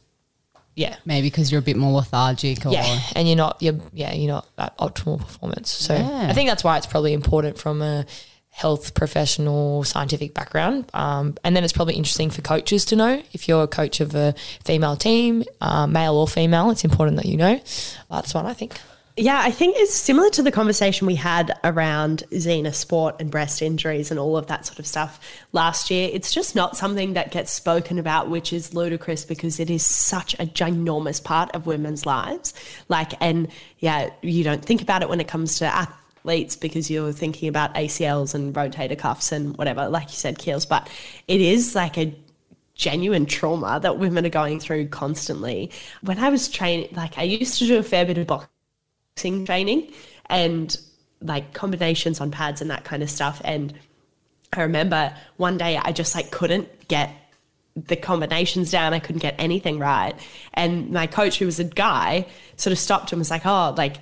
yeah, 0.74 0.96
Maybe 1.04 1.28
because 1.28 1.52
you're 1.52 1.60
a 1.60 1.62
bit 1.62 1.76
more 1.76 1.92
lethargic 1.92 2.66
or 2.66 2.72
yeah, 2.72 2.98
and 3.14 3.28
you're 3.28 3.36
not, 3.36 3.62
you're, 3.62 3.78
yeah, 3.92 4.12
you're 4.12 4.32
not 4.32 4.48
at 4.58 4.76
optimal 4.78 5.20
performance. 5.20 5.70
So 5.70 5.94
Yeah. 5.94 6.26
I 6.28 6.32
think 6.32 6.48
that's 6.50 6.64
why 6.64 6.76
it's 6.76 6.86
probably 6.86 7.12
important 7.12 7.56
from 7.58 7.80
a 7.80 8.04
health 8.54 8.94
professional 8.94 9.82
scientific 9.82 10.32
background. 10.32 10.88
Um, 10.94 11.36
and 11.42 11.56
then 11.56 11.64
it's 11.64 11.72
probably 11.72 11.94
interesting 11.94 12.30
for 12.30 12.40
coaches 12.40 12.84
to 12.86 12.96
know 12.96 13.20
if 13.32 13.48
you're 13.48 13.64
a 13.64 13.68
coach 13.68 14.00
of 14.00 14.14
a 14.14 14.32
female 14.64 14.96
team, 14.96 15.42
uh, 15.60 15.88
male 15.88 16.14
or 16.14 16.28
female. 16.28 16.70
It's 16.70 16.84
important 16.84 17.16
that 17.16 17.26
you 17.26 17.36
know. 17.36 17.60
That's 18.08 18.32
one 18.32 18.46
I 18.46 18.54
think. 18.54 18.78
Yeah, 19.16 19.40
I 19.40 19.50
think 19.50 19.76
it's 19.78 19.94
similar 19.94 20.30
to 20.30 20.42
the 20.42 20.52
conversation 20.52 21.06
we 21.08 21.16
had 21.16 21.56
around 21.64 22.22
Xena 22.30 22.72
sport 22.72 23.16
and 23.20 23.30
breast 23.30 23.60
injuries 23.60 24.10
and 24.10 24.18
all 24.18 24.36
of 24.36 24.46
that 24.48 24.66
sort 24.66 24.78
of 24.78 24.86
stuff 24.86 25.20
last 25.52 25.90
year. 25.90 26.10
It's 26.12 26.32
just 26.32 26.56
not 26.56 26.76
something 26.76 27.14
that 27.14 27.32
gets 27.32 27.52
spoken 27.52 27.98
about, 27.98 28.28
which 28.28 28.52
is 28.52 28.72
ludicrous 28.74 29.24
because 29.24 29.58
it 29.58 29.70
is 29.70 29.86
such 29.86 30.34
a 30.34 30.46
ginormous 30.46 31.22
part 31.22 31.54
of 31.54 31.66
women's 31.66 32.06
lives. 32.06 32.54
Like, 32.88 33.12
and 33.20 33.48
yeah, 33.78 34.10
you 34.22 34.42
don't 34.42 34.64
think 34.64 34.82
about 34.82 35.02
it 35.02 35.08
when 35.08 35.20
it 35.20 35.28
comes 35.28 35.58
to 35.58 35.66
ath- 35.66 35.92
athletes 36.24 36.56
because 36.56 36.90
you're 36.90 37.12
thinking 37.12 37.48
about 37.48 37.74
ACLs 37.74 38.34
and 38.34 38.54
rotator 38.54 38.98
cuffs 38.98 39.30
and 39.30 39.56
whatever, 39.58 39.88
like 39.88 40.08
you 40.08 40.16
said, 40.16 40.38
keels. 40.38 40.64
But 40.64 40.88
it 41.28 41.40
is 41.40 41.74
like 41.74 41.98
a 41.98 42.14
genuine 42.74 43.26
trauma 43.26 43.78
that 43.80 43.98
women 43.98 44.24
are 44.24 44.30
going 44.30 44.58
through 44.58 44.88
constantly. 44.88 45.70
When 46.00 46.18
I 46.18 46.30
was 46.30 46.48
training, 46.48 46.88
like 46.92 47.18
I 47.18 47.22
used 47.22 47.58
to 47.58 47.66
do 47.66 47.78
a 47.78 47.82
fair 47.82 48.06
bit 48.06 48.18
of 48.18 48.26
boxing 48.26 49.44
training 49.44 49.92
and 50.26 50.76
like 51.20 51.52
combinations 51.52 52.20
on 52.20 52.30
pads 52.30 52.62
and 52.62 52.70
that 52.70 52.84
kind 52.84 53.02
of 53.02 53.10
stuff. 53.10 53.40
And 53.44 53.74
I 54.52 54.62
remember 54.62 55.14
one 55.36 55.58
day 55.58 55.76
I 55.76 55.92
just 55.92 56.14
like 56.14 56.30
couldn't 56.30 56.88
get 56.88 57.10
the 57.76 57.96
combinations 57.96 58.70
down. 58.70 58.94
I 58.94 58.98
couldn't 58.98 59.20
get 59.20 59.34
anything 59.38 59.78
right. 59.78 60.14
And 60.54 60.90
my 60.90 61.06
coach, 61.06 61.38
who 61.38 61.46
was 61.46 61.58
a 61.58 61.64
guy, 61.64 62.26
sort 62.56 62.72
of 62.72 62.78
stopped 62.78 63.12
and 63.12 63.18
was 63.18 63.30
like, 63.30 63.44
Oh, 63.44 63.74
like, 63.76 63.96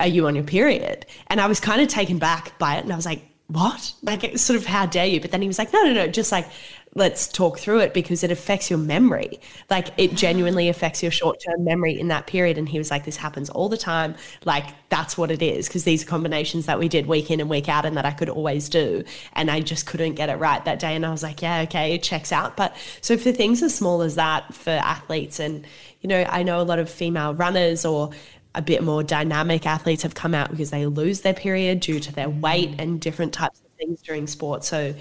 are 0.00 0.08
you 0.08 0.26
on 0.26 0.34
your 0.34 0.44
period? 0.44 1.06
And 1.28 1.40
I 1.40 1.46
was 1.46 1.60
kind 1.60 1.80
of 1.80 1.88
taken 1.88 2.18
back 2.18 2.58
by 2.58 2.76
it. 2.76 2.82
And 2.84 2.92
I 2.92 2.96
was 2.96 3.06
like, 3.06 3.22
what? 3.46 3.92
Like, 4.02 4.38
sort 4.38 4.58
of, 4.58 4.66
how 4.66 4.86
dare 4.86 5.06
you? 5.06 5.20
But 5.20 5.30
then 5.32 5.42
he 5.42 5.48
was 5.48 5.58
like, 5.58 5.72
no, 5.72 5.82
no, 5.82 5.92
no, 5.92 6.06
just 6.06 6.30
like, 6.30 6.48
let's 6.94 7.28
talk 7.28 7.58
through 7.58 7.78
it 7.78 7.94
because 7.94 8.24
it 8.24 8.32
affects 8.32 8.68
your 8.68 8.78
memory. 8.78 9.40
Like 9.68 9.88
it 9.96 10.14
genuinely 10.14 10.68
affects 10.68 11.02
your 11.02 11.12
short 11.12 11.40
term 11.44 11.64
memory 11.64 11.98
in 11.98 12.08
that 12.08 12.26
period. 12.26 12.58
And 12.58 12.68
he 12.68 12.78
was 12.78 12.90
like, 12.90 13.04
this 13.04 13.16
happens 13.16 13.48
all 13.48 13.68
the 13.68 13.76
time. 13.76 14.16
Like 14.44 14.64
that's 14.88 15.16
what 15.16 15.30
it 15.30 15.40
is. 15.40 15.68
Because 15.68 15.84
these 15.84 16.04
combinations 16.04 16.66
that 16.66 16.78
we 16.78 16.88
did 16.88 17.06
week 17.06 17.30
in 17.30 17.40
and 17.40 17.48
week 17.48 17.68
out 17.68 17.84
and 17.84 17.96
that 17.96 18.06
I 18.06 18.10
could 18.10 18.28
always 18.28 18.68
do. 18.68 19.04
And 19.34 19.50
I 19.50 19.60
just 19.60 19.86
couldn't 19.86 20.14
get 20.14 20.30
it 20.30 20.36
right 20.36 20.64
that 20.64 20.80
day. 20.80 20.96
And 20.96 21.06
I 21.06 21.10
was 21.10 21.22
like, 21.22 21.42
yeah, 21.42 21.60
okay, 21.62 21.94
it 21.94 22.02
checks 22.02 22.32
out. 22.32 22.56
But 22.56 22.76
so 23.00 23.16
for 23.16 23.30
things 23.30 23.62
as 23.62 23.74
small 23.74 24.02
as 24.02 24.16
that 24.16 24.52
for 24.52 24.70
athletes, 24.70 25.38
and, 25.38 25.64
you 26.00 26.08
know, 26.08 26.24
I 26.28 26.42
know 26.42 26.60
a 26.60 26.64
lot 26.64 26.80
of 26.80 26.90
female 26.90 27.34
runners 27.34 27.84
or 27.84 28.10
a 28.54 28.62
bit 28.62 28.82
more 28.82 29.02
dynamic 29.02 29.66
athletes 29.66 30.02
have 30.02 30.14
come 30.14 30.34
out 30.34 30.50
because 30.50 30.70
they 30.70 30.86
lose 30.86 31.20
their 31.20 31.34
period 31.34 31.80
due 31.80 32.00
to 32.00 32.12
their 32.12 32.28
mm. 32.28 32.40
weight 32.40 32.74
and 32.78 33.00
different 33.00 33.32
types 33.32 33.60
of 33.60 33.70
things 33.72 34.02
during 34.02 34.26
sport. 34.26 34.64
So 34.64 34.94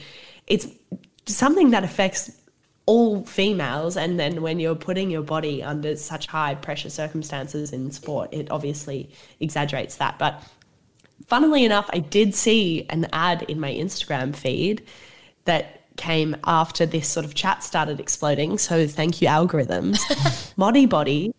it's 0.48 0.68
something 1.26 1.72
that 1.72 1.84
affects 1.84 2.32
all 2.86 3.24
females. 3.26 3.98
And 3.98 4.20
then 4.20 4.42
when 4.42 4.60
you're 4.60 4.76
putting 4.76 5.10
your 5.10 5.22
body 5.22 5.64
under 5.64 5.96
such 5.96 6.28
high 6.28 6.56
pressure 6.56 6.90
circumstances 6.90 7.72
in 7.72 7.92
sport 7.92 8.34
it 8.34 8.50
obviously 8.52 9.10
exaggerates 9.40 9.98
that. 9.98 10.18
But 10.20 10.44
funnily 11.28 11.66
enough 11.66 11.88
i 11.92 12.00
did 12.00 12.34
see 12.34 12.86
an 12.90 13.06
ad 13.12 13.44
in 13.44 13.60
my 13.60 13.72
instagram 13.72 14.34
feed 14.34 14.82
that 15.44 15.80
came 16.00 16.36
after 16.46 16.86
this 16.86 17.08
sort 17.08 17.26
of 17.26 17.36
chat 17.36 17.62
started 17.62 18.00
exploding. 18.00 18.58
So 18.58 18.88
thank 18.88 19.22
you 19.22 19.28
algorithms. 19.28 19.98
Modibodi 20.58 21.34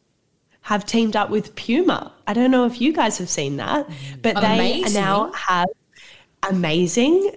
have 0.63 0.85
teamed 0.85 1.17
up 1.17 1.31
with 1.31 1.55
puma 1.57 2.13
i 2.27 2.33
don't 2.33 2.51
know 2.51 2.67
if 2.67 2.81
you 2.81 2.93
guys 2.93 3.19
have 3.19 3.29
seen 3.29 3.57
that 3.57 3.89
mm. 3.89 4.23
but 4.23 4.41
they 4.41 4.81
now 4.93 5.33
have 5.33 5.69
amazing 6.49 7.33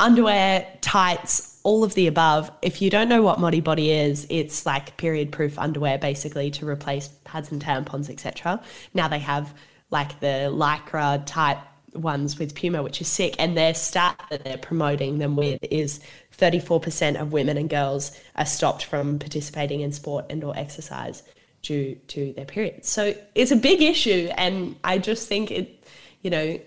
underwear 0.00 0.66
tights 0.80 1.58
all 1.64 1.84
of 1.84 1.94
the 1.94 2.06
above. 2.06 2.50
If 2.62 2.80
you 2.80 2.88
don't 2.88 3.08
know 3.08 3.20
what 3.20 3.38
Modibodi 3.38 3.88
is, 4.06 4.26
it's 4.30 4.64
like 4.64 4.96
period 4.96 5.32
proof 5.32 5.58
underwear 5.58 5.98
basically 5.98 6.50
to 6.52 6.66
replace 6.66 7.08
pads 7.24 7.52
and 7.52 7.62
tampons, 7.62 8.08
etc. 8.08 8.62
Now 8.94 9.08
they 9.08 9.18
have 9.18 9.54
like 9.90 10.20
the 10.20 10.50
lycra 10.50 11.22
type 11.26 11.58
ones 11.94 12.38
with 12.38 12.54
Puma, 12.54 12.82
which 12.82 13.00
is 13.00 13.08
sick. 13.08 13.34
And 13.38 13.56
their 13.56 13.74
stat 13.74 14.18
that 14.30 14.44
they're 14.44 14.58
promoting 14.58 15.18
them 15.18 15.36
with 15.36 15.58
is 15.62 16.00
34% 16.36 17.20
of 17.20 17.32
women 17.32 17.56
and 17.56 17.68
girls 17.68 18.18
are 18.36 18.46
stopped 18.46 18.84
from 18.84 19.18
participating 19.18 19.80
in 19.80 19.92
sport 19.92 20.26
and 20.30 20.44
or 20.44 20.56
exercise 20.56 21.22
due 21.68 21.94
to 22.08 22.32
their 22.32 22.46
periods. 22.46 22.88
So 22.88 23.14
it's 23.34 23.50
a 23.50 23.56
big 23.56 23.82
issue. 23.82 24.30
And 24.36 24.74
I 24.82 24.96
just 24.96 25.28
think 25.28 25.50
it, 25.50 25.84
you 26.22 26.30
know, 26.30 26.58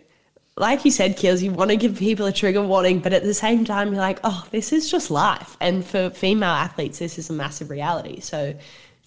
like 0.57 0.85
you 0.85 0.91
said, 0.91 1.17
Keels, 1.17 1.41
you 1.41 1.51
want 1.51 1.71
to 1.71 1.75
give 1.75 1.97
people 1.97 2.27
a 2.27 2.31
trigger 2.31 2.61
warning, 2.61 2.99
but 2.99 3.11
at 3.11 3.23
the 3.23 3.33
same 3.33 3.65
time, 3.65 3.91
you're 3.91 4.01
like, 4.01 4.19
oh, 4.23 4.45
this 4.51 4.71
is 4.71 4.91
just 4.91 5.09
life. 5.09 5.57
And 5.59 5.83
for 5.83 6.11
female 6.11 6.51
athletes, 6.51 6.99
this 6.99 7.17
is 7.17 7.31
a 7.31 7.33
massive 7.33 7.71
reality. 7.71 8.19
So, 8.19 8.53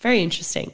very 0.00 0.20
interesting. 0.20 0.72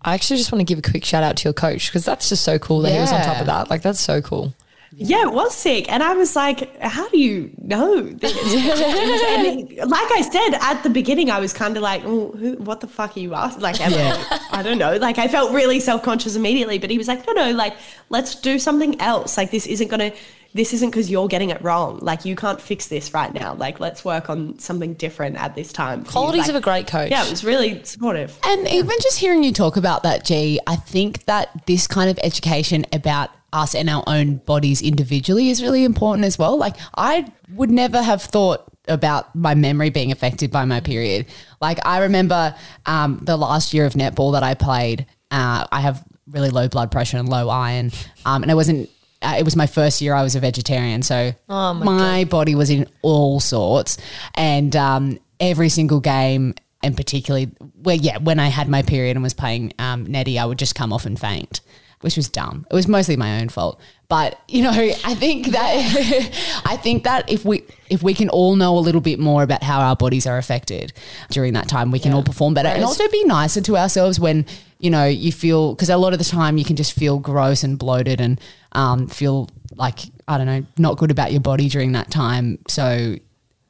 I 0.00 0.14
actually 0.14 0.38
just 0.38 0.50
want 0.50 0.60
to 0.60 0.64
give 0.64 0.78
a 0.78 0.90
quick 0.90 1.04
shout 1.04 1.22
out 1.22 1.36
to 1.38 1.44
your 1.44 1.52
coach 1.52 1.88
because 1.90 2.06
that's 2.06 2.30
just 2.30 2.42
so 2.42 2.58
cool 2.58 2.80
that 2.82 2.92
he 2.92 2.98
was 2.98 3.12
on 3.12 3.20
top 3.22 3.40
of 3.40 3.46
that. 3.46 3.70
Like 3.70 3.82
that's 3.82 4.00
so 4.00 4.20
cool. 4.20 4.54
Yeah, 4.96 5.22
it 5.22 5.32
was 5.32 5.54
sick. 5.54 5.90
And 5.90 6.02
I 6.02 6.14
was 6.14 6.36
like, 6.36 6.80
how 6.80 7.08
do 7.08 7.18
you 7.18 7.50
know 7.58 8.00
this? 8.02 8.32
he- 8.52 9.80
like 9.82 10.10
I 10.12 10.20
said 10.22 10.58
at 10.60 10.82
the 10.82 10.90
beginning, 10.90 11.30
I 11.30 11.40
was 11.40 11.52
kind 11.52 11.76
of 11.76 11.82
like, 11.82 12.02
oh, 12.04 12.30
who, 12.32 12.54
what 12.56 12.80
the 12.80 12.86
fuck 12.86 13.16
are 13.16 13.20
you 13.20 13.34
asking? 13.34 13.62
Like, 13.62 13.80
am 13.80 13.92
I, 13.92 14.58
I 14.58 14.62
don't 14.62 14.78
know. 14.78 14.96
Like, 14.96 15.18
I 15.18 15.28
felt 15.28 15.52
really 15.52 15.80
self 15.80 16.02
conscious 16.02 16.36
immediately. 16.36 16.78
But 16.78 16.90
he 16.90 16.98
was 16.98 17.08
like, 17.08 17.26
no, 17.26 17.32
no, 17.32 17.50
like, 17.52 17.74
let's 18.08 18.34
do 18.36 18.58
something 18.58 19.00
else. 19.00 19.36
Like, 19.36 19.50
this 19.50 19.66
isn't 19.66 19.88
going 19.88 20.10
to. 20.12 20.16
This 20.56 20.72
isn't 20.72 20.90
because 20.90 21.10
you're 21.10 21.26
getting 21.26 21.50
it 21.50 21.60
wrong. 21.64 21.98
Like 21.98 22.24
you 22.24 22.36
can't 22.36 22.60
fix 22.60 22.86
this 22.86 23.12
right 23.12 23.34
now. 23.34 23.54
Like 23.54 23.80
let's 23.80 24.04
work 24.04 24.30
on 24.30 24.56
something 24.60 24.94
different 24.94 25.36
at 25.36 25.56
this 25.56 25.72
time. 25.72 26.04
Qualities 26.04 26.42
Like, 26.42 26.50
of 26.50 26.54
a 26.54 26.60
great 26.60 26.86
coach. 26.86 27.10
Yeah, 27.10 27.24
it 27.24 27.30
was 27.30 27.42
really 27.42 27.82
supportive. 27.82 28.38
And 28.44 28.68
even 28.68 28.96
just 29.02 29.18
hearing 29.18 29.42
you 29.42 29.52
talk 29.52 29.76
about 29.76 30.04
that, 30.04 30.24
G, 30.24 30.60
I 30.64 30.76
think 30.76 31.24
that 31.24 31.48
this 31.66 31.88
kind 31.88 32.08
of 32.08 32.20
education 32.22 32.86
about 32.92 33.30
us 33.54 33.74
and 33.74 33.88
our 33.88 34.02
own 34.06 34.36
bodies 34.36 34.82
individually 34.82 35.48
is 35.48 35.62
really 35.62 35.84
important 35.84 36.26
as 36.26 36.38
well. 36.38 36.58
Like, 36.58 36.76
I 36.96 37.32
would 37.54 37.70
never 37.70 38.02
have 38.02 38.20
thought 38.20 38.64
about 38.88 39.34
my 39.34 39.54
memory 39.54 39.88
being 39.88 40.12
affected 40.12 40.50
by 40.50 40.64
my 40.64 40.80
period. 40.80 41.26
Like, 41.60 41.78
I 41.86 42.00
remember 42.00 42.54
um, 42.84 43.20
the 43.22 43.36
last 43.36 43.72
year 43.72 43.86
of 43.86 43.94
netball 43.94 44.32
that 44.32 44.42
I 44.42 44.54
played, 44.54 45.06
uh, 45.30 45.66
I 45.72 45.80
have 45.80 46.04
really 46.26 46.50
low 46.50 46.68
blood 46.68 46.90
pressure 46.90 47.16
and 47.16 47.28
low 47.28 47.48
iron. 47.48 47.92
Um, 48.26 48.42
and 48.42 48.50
it 48.50 48.54
wasn't, 48.54 48.90
uh, 49.22 49.36
it 49.38 49.44
was 49.44 49.56
my 49.56 49.66
first 49.66 50.02
year 50.02 50.14
I 50.14 50.22
was 50.22 50.34
a 50.34 50.40
vegetarian. 50.40 51.02
So 51.02 51.32
my, 51.48 52.24
body 52.24 52.54
was 52.54 52.68
in 52.68 52.86
all 53.02 53.40
sorts. 53.40 53.96
And 54.34 54.74
um, 54.76 55.18
every 55.40 55.68
single 55.68 56.00
game, 56.00 56.54
and 56.82 56.96
particularly 56.96 57.46
where 57.82 57.96
yeah 57.96 58.18
when 58.18 58.38
I 58.38 58.48
had 58.48 58.68
my 58.68 58.82
period 58.82 59.16
and 59.16 59.22
was 59.22 59.32
playing 59.32 59.72
um, 59.78 60.04
Nettie, 60.04 60.38
I 60.38 60.44
would 60.44 60.58
just 60.58 60.74
come 60.74 60.92
off 60.92 61.06
and 61.06 61.18
faint, 61.18 61.60
which 62.04 62.18
was 62.18 62.28
dumb. 62.28 62.66
It 62.70 62.74
was 62.74 62.86
mostly 62.86 63.16
my 63.16 63.40
own 63.40 63.48
fault. 63.48 63.80
But 64.08 64.38
you 64.46 64.62
know, 64.62 64.72
I 64.72 65.14
think 65.14 65.46
that 65.48 66.62
I 66.66 66.76
think 66.76 67.04
that 67.04 67.32
if 67.32 67.46
we 67.46 67.62
if 67.88 68.02
we 68.02 68.12
can 68.12 68.28
all 68.28 68.56
know 68.56 68.76
a 68.76 68.78
little 68.78 69.00
bit 69.00 69.18
more 69.18 69.42
about 69.42 69.62
how 69.62 69.80
our 69.80 69.96
bodies 69.96 70.26
are 70.26 70.36
affected 70.36 70.92
during 71.30 71.54
that 71.54 71.66
time, 71.66 71.90
we 71.90 71.98
can 71.98 72.12
all 72.12 72.22
perform 72.22 72.52
better 72.52 72.68
and 72.68 72.84
also 72.84 73.08
be 73.08 73.24
nicer 73.24 73.62
to 73.62 73.78
ourselves 73.78 74.20
when 74.20 74.44
you 74.78 74.90
know 74.90 75.06
you 75.06 75.32
feel 75.32 75.74
because 75.74 75.88
a 75.88 75.96
lot 75.96 76.12
of 76.12 76.18
the 76.18 76.26
time 76.26 76.58
you 76.58 76.64
can 76.64 76.76
just 76.76 76.92
feel 76.92 77.18
gross 77.18 77.64
and 77.64 77.78
bloated 77.78 78.20
and 78.20 78.38
um, 78.72 79.06
feel 79.06 79.48
like 79.74 80.00
I 80.28 80.36
don't 80.36 80.46
know 80.46 80.66
not 80.76 80.98
good 80.98 81.10
about 81.10 81.32
your 81.32 81.40
body 81.40 81.70
during 81.70 81.92
that 81.92 82.10
time. 82.10 82.58
So 82.68 83.16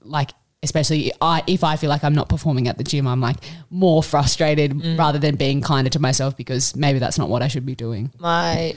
like 0.03 0.33
especially 0.65 1.13
I, 1.21 1.43
if 1.47 1.63
I 1.63 1.77
feel 1.77 1.91
like 1.91 2.03
I'm 2.03 2.15
not 2.15 2.29
performing 2.29 2.67
at 2.67 2.79
the 2.79 2.85
gym, 2.85 3.07
I'm 3.07 3.21
like 3.21 3.37
more 3.71 4.03
frustrated 4.03 4.73
mm. 4.73 4.99
rather 4.99 5.19
than 5.19 5.37
being 5.37 5.61
kinder 5.61 5.91
to 5.91 6.01
myself 6.01 6.37
because 6.37 6.75
maybe 6.75 6.99
that's 6.99 7.19
not 7.19 7.29
what 7.29 7.43
I 7.43 7.49
should 7.49 7.65
be 7.65 7.75
doing. 7.77 8.11
My 8.19 8.75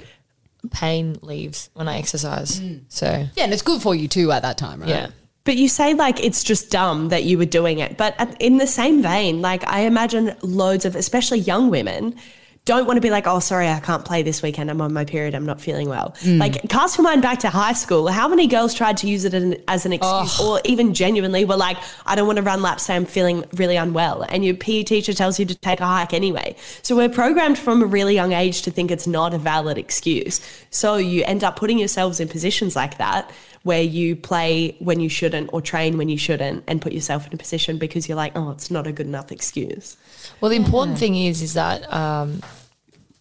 pain 0.72 1.18
leaves 1.22 1.70
when 1.74 1.88
I 1.88 1.98
exercise. 1.98 2.60
Mm. 2.60 2.82
So 2.90 3.28
Yeah, 3.36 3.44
and 3.46 3.54
it's 3.54 3.62
good 3.62 3.82
for 3.82 3.96
you 3.96 4.08
too 4.08 4.32
at 4.32 4.44
that 4.44 4.58
time, 4.58 4.82
right? 4.82 4.90
yeah. 4.90 5.08
But 5.44 5.56
you 5.56 5.70
say 5.70 5.94
like 5.94 6.24
it's 6.24 6.44
just 6.44 6.70
dumb 6.70 7.10
that 7.10 7.24
you 7.24 7.38
were 7.38 7.46
doing 7.46 7.80
it. 7.80 7.98
But 7.98 8.16
at- 8.20 8.40
in 8.42 8.58
the 8.58 8.68
same 8.68 9.02
vein, 9.02 9.42
like 9.42 9.66
I 9.68 9.82
imagine 9.82 10.36
loads 10.42 10.86
of, 10.86 10.96
especially 10.96 11.40
young 11.40 11.70
women, 11.70 12.16
don't 12.68 12.86
want 12.86 12.98
to 12.98 13.02
be 13.02 13.10
like, 13.10 13.26
oh, 13.28 13.40
sorry, 13.40 13.70
I 13.70 13.80
can't 13.80 14.04
play 14.04 14.24
this 14.24 14.42
weekend. 14.42 14.70
I'm 14.70 14.82
on 14.82 14.92
my 14.92 15.06
period. 15.06 15.34
I'm 15.34 15.46
not 15.46 15.62
feeling 15.62 15.88
well. 15.88 16.14
Mm. 16.20 16.38
Like, 16.38 16.68
cast 16.68 16.98
your 16.98 17.04
mind 17.04 17.22
back 17.22 17.40
to 17.40 17.50
high 17.50 17.72
school. 17.72 18.10
How 18.10 18.28
many 18.28 18.46
girls 18.46 18.74
tried 18.74 18.98
to 18.98 19.08
use 19.08 19.24
it 19.24 19.34
an- 19.34 19.56
as 19.70 19.86
an 19.86 19.94
excuse 19.94 20.40
or 20.40 20.60
even 20.66 20.94
genuinely 20.94 21.46
were 21.46 21.56
like, 21.56 21.78
I 22.06 22.16
don't 22.16 22.28
want 22.28 22.38
to 22.38 22.44
run 22.44 22.62
laps. 22.62 22.90
I'm 22.90 23.06
feeling 23.06 23.46
really 23.54 23.78
unwell. 23.78 24.26
And 24.28 24.44
your 24.44 24.54
PE 24.54 24.84
teacher 24.84 25.14
tells 25.14 25.40
you 25.40 25.46
to 25.46 25.56
take 25.56 25.80
a 25.80 25.86
hike 25.86 26.14
anyway. 26.14 26.58
So 26.82 26.96
we're 26.96 27.10
programmed 27.10 27.58
from 27.58 27.82
a 27.82 27.86
really 27.86 28.14
young 28.14 28.34
age 28.34 28.62
to 28.64 28.72
think 28.72 28.92
it's 28.92 29.08
not 29.08 29.34
a 29.34 29.38
valid 29.38 29.78
excuse. 29.78 30.42
So 30.70 30.98
you 30.98 31.24
end 31.24 31.46
up 31.46 31.56
putting 31.56 31.80
yourselves 31.80 32.20
in 32.20 32.28
positions 32.28 32.76
like 32.76 32.98
that 32.98 33.32
where 33.68 33.82
you 33.84 34.16
play 34.16 34.78
when 34.80 35.02
you 35.02 35.10
shouldn't 35.10 35.50
or 35.52 35.62
train 35.62 35.98
when 35.98 36.08
you 36.08 36.18
shouldn't 36.18 36.64
and 36.68 36.82
put 36.82 36.94
yourself 36.94 37.28
in 37.28 37.34
a 37.34 37.38
position 37.38 37.78
because 37.78 38.08
you're 38.08 38.16
like, 38.16 38.32
oh, 38.34 38.52
it's 38.52 38.72
not 38.72 38.88
a 38.88 38.94
good 38.94 39.06
enough 39.06 39.30
excuse. 39.30 39.98
Well, 40.40 40.50
the 40.50 40.56
important 40.56 40.98
thing 40.98 41.16
is, 41.16 41.42
is 41.42 41.54
that 41.56 41.92
um, 41.94 42.42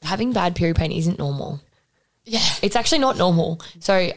having 0.03 0.33
bad 0.33 0.55
period 0.55 0.77
pain 0.77 0.93
isn't 0.93 1.19
normal. 1.19 1.61
Yeah. 2.25 2.47
It's 2.62 2.77
actually 2.77 3.01
not 3.01 3.18
normal. 3.18 3.61
So, 3.81 4.12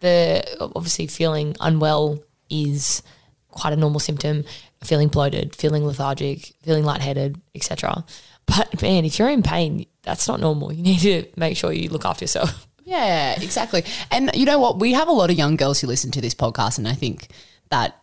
the 0.00 0.44
obviously 0.74 1.06
feeling 1.06 1.54
unwell 1.60 2.18
is 2.50 3.04
quite 3.52 3.72
a 3.72 3.76
normal 3.76 4.00
symptom. 4.00 4.44
Feeling 4.82 5.06
bloated, 5.06 5.54
feeling 5.54 5.86
lethargic, 5.86 6.54
feeling 6.62 6.84
lightheaded, 6.84 7.40
etc. 7.54 8.04
But 8.46 8.82
man, 8.82 9.04
if 9.04 9.20
you're 9.20 9.30
in 9.30 9.44
pain, 9.44 9.86
that's 10.02 10.26
not 10.26 10.40
normal. 10.40 10.72
You 10.72 10.82
need 10.82 10.98
to 11.00 11.24
make 11.36 11.56
sure 11.56 11.72
you 11.72 11.88
look 11.88 12.04
after 12.04 12.24
yourself. 12.24 12.66
Yeah, 12.84 13.40
exactly. 13.40 13.84
And 14.10 14.30
you 14.34 14.44
know 14.44 14.58
what? 14.58 14.78
We 14.78 14.92
have 14.92 15.08
a 15.08 15.12
lot 15.12 15.30
of 15.30 15.36
young 15.38 15.56
girls 15.56 15.80
who 15.80 15.86
listen 15.86 16.10
to 16.12 16.20
this 16.20 16.34
podcast, 16.34 16.78
and 16.78 16.88
I 16.88 16.94
think 16.94 17.28
that 17.70 17.96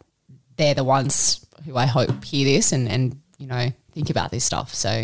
they're 0.58 0.74
the 0.74 0.84
ones 0.84 1.46
who 1.66 1.76
I 1.76 1.86
hope 1.86 2.24
hear 2.24 2.46
this 2.46 2.72
and, 2.72 2.88
and 2.88 3.22
you 3.38 3.48
know, 3.48 3.72
think 3.94 4.10
about 4.10 4.32
this 4.32 4.44
stuff. 4.44 4.74
So 4.74 5.04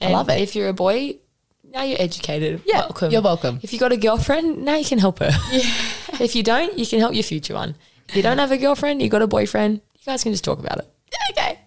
I 0.00 0.10
love 0.10 0.28
it. 0.28 0.40
If 0.40 0.54
you're 0.54 0.68
a 0.68 0.72
boy, 0.74 1.16
now 1.62 1.82
you're 1.82 2.00
educated. 2.00 2.62
Yeah, 2.64 2.80
welcome. 2.80 3.10
you're 3.12 3.22
welcome. 3.22 3.60
If 3.62 3.72
you 3.72 3.78
got 3.78 3.92
a 3.92 3.96
girlfriend, 3.96 4.64
now 4.64 4.76
you 4.76 4.84
can 4.84 4.98
help 4.98 5.18
her. 5.18 5.30
Yeah. 5.52 6.22
if 6.22 6.36
you 6.36 6.42
don't, 6.42 6.78
you 6.78 6.86
can 6.86 7.00
help 7.00 7.14
your 7.14 7.22
future 7.24 7.54
one. 7.54 7.74
If 8.08 8.16
you 8.16 8.22
don't 8.22 8.38
have 8.38 8.52
a 8.52 8.58
girlfriend, 8.58 9.02
you 9.02 9.08
got 9.08 9.22
a 9.22 9.26
boyfriend, 9.26 9.80
you 9.94 10.04
guys 10.06 10.22
can 10.22 10.32
just 10.32 10.44
talk 10.44 10.58
about 10.58 10.78
it. 10.78 10.88
Okay. 11.32 11.58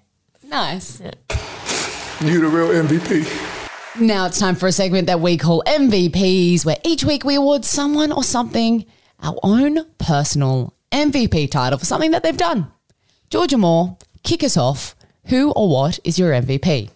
Nice. 0.44 1.02
You're 1.02 2.42
the 2.42 2.48
real 2.48 2.70
MVP. 2.70 3.47
Now 4.00 4.28
it's 4.28 4.38
time 4.38 4.54
for 4.54 4.68
a 4.68 4.72
segment 4.72 5.08
that 5.08 5.22
we 5.22 5.38
call 5.38 5.64
MVPs, 5.66 6.64
where 6.64 6.78
each 6.84 7.04
week 7.04 7.24
we 7.24 7.34
award 7.34 7.66
someone 7.66 8.12
or 8.12 8.24
something 8.24 8.86
our 9.22 9.36
own 9.42 9.86
personal 9.98 10.76
MVP 10.92 11.50
title 11.50 11.80
for 11.80 11.86
something 11.86 12.12
that 12.12 12.22
they've 12.22 12.38
done. 12.38 12.72
Georgia 13.32 13.58
Moore, 13.58 13.98
kick 14.22 14.44
us 14.44 14.56
off. 14.56 14.96
Who 15.26 15.52
or 15.52 15.70
what 15.70 16.00
is 16.04 16.20
your 16.20 16.32
MVP? 16.32 16.92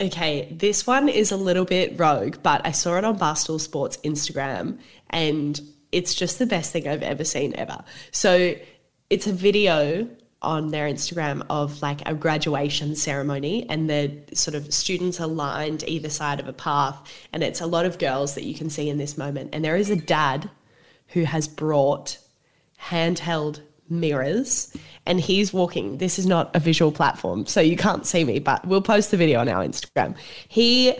Okay, 0.00 0.48
this 0.50 0.86
one 0.86 1.10
is 1.10 1.30
a 1.30 1.36
little 1.36 1.66
bit 1.66 2.00
rogue, 2.00 2.36
but 2.42 2.66
I 2.66 2.70
saw 2.70 2.96
it 2.96 3.04
on 3.04 3.18
Barstool 3.18 3.60
Sports 3.60 3.98
Instagram 3.98 4.78
and 5.10 5.60
it's 5.92 6.14
just 6.14 6.38
the 6.38 6.46
best 6.46 6.72
thing 6.72 6.88
I've 6.88 7.02
ever 7.02 7.24
seen 7.24 7.54
ever. 7.56 7.84
So 8.12 8.54
it's 9.10 9.26
a 9.26 9.32
video 9.32 10.08
on 10.46 10.68
their 10.68 10.88
Instagram 10.88 11.44
of 11.50 11.82
like 11.82 12.08
a 12.08 12.14
graduation 12.14 12.94
ceremony 12.94 13.66
and 13.68 13.90
the 13.90 14.16
sort 14.32 14.54
of 14.54 14.72
students 14.72 15.20
are 15.20 15.26
lined 15.26 15.82
either 15.88 16.08
side 16.08 16.38
of 16.38 16.46
a 16.46 16.52
path 16.52 16.96
and 17.32 17.42
it's 17.42 17.60
a 17.60 17.66
lot 17.66 17.84
of 17.84 17.98
girls 17.98 18.36
that 18.36 18.44
you 18.44 18.54
can 18.54 18.70
see 18.70 18.88
in 18.88 18.96
this 18.96 19.18
moment. 19.18 19.50
And 19.52 19.64
there 19.64 19.76
is 19.76 19.90
a 19.90 19.96
dad 19.96 20.48
who 21.08 21.24
has 21.24 21.48
brought 21.48 22.18
handheld 22.80 23.60
mirrors 23.90 24.72
and 25.04 25.20
he's 25.20 25.52
walking. 25.52 25.98
This 25.98 26.16
is 26.16 26.26
not 26.26 26.54
a 26.54 26.60
visual 26.60 26.92
platform 26.92 27.44
so 27.46 27.60
you 27.60 27.76
can't 27.76 28.06
see 28.06 28.24
me 28.24 28.38
but 28.38 28.64
we'll 28.66 28.82
post 28.82 29.10
the 29.10 29.16
video 29.16 29.40
on 29.40 29.48
our 29.48 29.64
Instagram. 29.64 30.16
He 30.48 30.94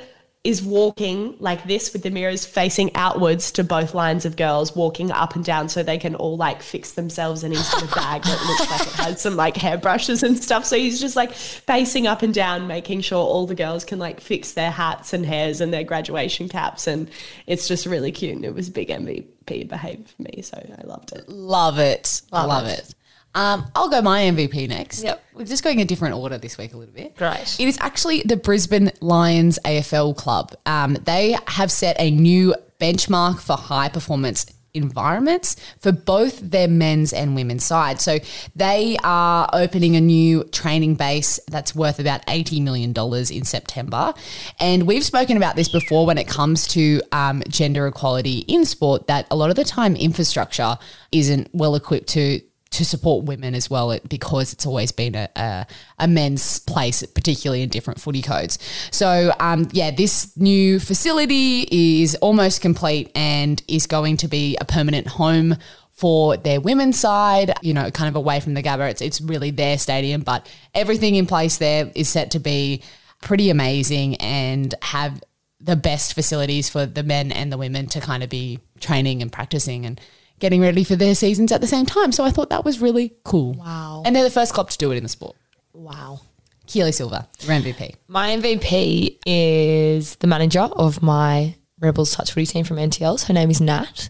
is 0.47 0.63
walking 0.63 1.37
like 1.41 1.65
this 1.65 1.93
with 1.93 2.03
the 2.03 2.11
mirrors 2.11 2.47
facing 2.47 2.95
outwards 2.95 3.51
to 3.51 3.65
both 3.65 3.95
lines 3.95 4.25
of 4.25 4.37
girls 4.37 4.77
walking 4.77 5.11
up 5.11 5.35
and 5.35 5.45
down 5.45 5.69
so 5.69 5.83
they 5.83 5.99
can 5.99 6.15
all 6.15 6.37
like 6.37 6.63
fix 6.63 6.93
themselves 6.93 7.43
and 7.43 7.53
he's 7.53 7.69
got 7.71 7.83
a 7.83 7.95
bag 7.95 8.23
that 8.23 8.41
looks 8.47 8.71
like 8.71 8.81
it 8.81 8.93
has 8.95 9.21
some 9.21 9.37
like 9.37 9.57
hairbrushes 9.57 10.23
and 10.23 10.43
stuff 10.43 10.65
so 10.65 10.77
he's 10.77 11.01
just 11.01 11.17
like 11.17 11.33
facing 11.33 12.07
up 12.07 12.23
and 12.23 12.33
down 12.33 12.67
making 12.67 13.01
sure 13.01 13.19
all 13.19 13.47
the 13.47 13.55
girls 13.55 13.85
can 13.85 13.99
like 13.99 14.21
fix 14.21 14.53
their 14.53 14.71
hats 14.71 15.13
and 15.13 15.27
hairs 15.27 15.61
and 15.61 15.73
their 15.73 15.85
graduation 15.85 16.49
caps 16.49 16.87
and 16.87 17.11
it's 17.47 17.67
just 17.67 17.85
really 17.85 18.13
cute 18.13 18.37
and 18.37 18.45
it 18.45 18.55
was 18.55 18.71
big 18.71 18.89
MVP 18.89 19.69
behavior 19.69 20.05
for 20.17 20.23
me 20.23 20.43
so 20.43 20.57
I 20.57 20.87
loved 20.87 21.13
it 21.13 21.29
Love 21.29 21.79
it. 21.79 22.23
Love, 22.33 22.67
it. 22.67 22.79
it. 22.79 22.95
Um, 23.37 23.71
I'll 23.75 23.91
go 23.91 24.01
my 24.01 24.23
MVP 24.23 24.67
next. 24.69 25.05
Yep. 25.05 25.23
We're 25.35 25.45
just 25.45 25.63
going 25.63 25.83
a 25.83 25.85
different 25.85 26.15
order 26.15 26.39
this 26.39 26.57
week 26.57 26.73
a 26.73 26.79
little 26.79 26.95
bit. 26.95 27.17
Great. 27.17 27.61
It 27.61 27.69
is 27.69 27.77
actually 27.81 28.23
the 28.23 28.39
Brisbane 28.39 28.91
Lions 29.01 29.59
AFL 29.63 30.17
club. 30.17 30.55
Um, 30.65 30.95
they 30.95 31.37
have 31.47 31.71
set 31.71 31.97
a 32.01 32.11
new 32.11 32.55
benchmark 32.81 33.41
for 33.41 33.57
high 33.57 33.91
performance 33.91 34.47
environments 34.73 35.57
for 35.81 35.93
both 35.93 36.39
their 36.41 36.69
men's 36.69 37.13
and 37.13 37.35
women's 37.35 37.65
side. 37.65 38.01
So 38.01 38.19
they 38.55 38.97
are 39.05 39.49
opening 39.53 39.97
a 39.97 40.01
new 40.01 40.45
training 40.45 40.95
base 40.95 41.39
that's 41.49 41.75
worth 41.75 41.99
about 41.99 42.25
$80 42.27 42.63
million 42.63 42.95
in 43.31 43.45
September. 43.45 44.15
And 44.61 44.87
we've 44.87 45.05
spoken 45.05 45.37
about 45.37 45.57
this 45.57 45.69
before 45.69 46.07
when 46.07 46.19
it 46.19 46.29
comes 46.29 46.67
to 46.69 47.03
um, 47.13 47.43
gender 47.49 47.87
equality 47.87 48.41
in 48.41 48.65
sport, 48.65 49.09
that 49.09 49.27
a 49.31 49.37
lot 49.37 49.51
of 49.51 49.57
the 49.57 49.65
time 49.65 49.95
infrastructure 49.97 50.79
isn't 51.13 51.49
well 51.53 51.75
equipped 51.75 52.09
to 52.11 52.41
to 52.77 52.85
support 52.85 53.25
women 53.25 53.55
as 53.55 53.71
well 53.71 53.99
because 54.07 54.53
it's 54.53 54.67
always 54.67 54.93
been 54.93 55.15
a, 55.15 55.29
a, 55.35 55.67
a 55.99 56.07
men's 56.07 56.59
place, 56.61 57.03
particularly 57.03 57.63
in 57.63 57.71
different 57.71 57.99
footy 57.99 58.21
codes. 58.21 58.59
So, 58.91 59.33
um, 59.41 59.69
yeah, 59.73 59.91
this 59.91 60.37
new 60.37 60.79
facility 60.79 61.67
is 62.03 62.17
almost 62.17 62.61
complete 62.61 63.11
and 63.15 63.63
is 63.67 63.87
going 63.87 64.19
to 64.19 64.29
be 64.29 64.59
a 64.61 64.67
permanent 64.67 65.07
home 65.07 65.57
for 65.91 66.37
their 66.37 66.61
women's 66.61 67.01
side, 67.01 67.55
you 67.63 67.73
know, 67.73 67.91
kind 67.91 68.09
of 68.09 68.17
away 68.17 68.41
from 68.41 68.53
the 68.53 68.63
Gabba. 68.63 68.91
It's, 68.91 69.01
it's 69.01 69.23
really 69.23 69.51
their 69.51 69.79
stadium, 69.79 70.21
but 70.21 70.47
everything 70.75 71.15
in 71.15 71.27
place 71.27 71.57
there 71.57 71.91
is 71.95 72.11
set 72.11 72.33
to 72.33 72.39
be 72.39 72.83
pretty 73.23 73.49
amazing 73.49 74.17
and 74.17 74.75
have 74.83 75.23
the 75.59 75.77
best 75.77 76.13
facilities 76.13 76.69
for 76.69 76.85
the 76.85 77.03
men 77.03 77.33
and 77.33 77.51
the 77.51 77.57
women 77.57 77.87
to 77.87 78.01
kind 78.03 78.23
of 78.23 78.29
be 78.29 78.61
training 78.81 79.23
and 79.23 79.33
practicing 79.33 79.87
and 79.87 79.99
getting 80.39 80.61
ready 80.61 80.85
for 80.85 80.97
their 80.97 81.15
seasons 81.15 81.53
at 81.53 81.61
the 81.61 81.67
same 81.67 81.87
time. 81.87 82.13
So 82.13 82.25
I 82.25 82.31
thought 82.31 82.51
that 82.51 82.65
was 82.65 82.81
really 82.81 83.15
cool. 83.25 83.55
Wow. 83.55 84.03
And 84.05 84.15
they're 84.15 84.25
the 84.25 84.31
first 84.31 84.53
club 84.53 84.71
to 84.71 84.79
do 84.79 84.93
it 84.93 84.97
in 84.97 85.03
the 85.03 85.09
sport. 85.09 85.37
Wow. 85.73 86.21
Keely 86.67 86.93
Silva, 86.93 87.29
your 87.41 87.53
MVP. 87.53 87.95
My 88.09 88.31
MVP 88.31 89.19
is 89.25 90.17
the 90.17 90.27
manager 90.27 90.61
of 90.61 91.03
my 91.03 91.55
Rebels 91.79 92.15
touch 92.15 92.33
footy 92.33 92.47
team 92.47 92.65
from 92.65 92.79
NTLs. 92.79 93.27
Her 93.27 93.35
name 93.35 93.51
is 93.51 93.61
Nat. 93.61 94.09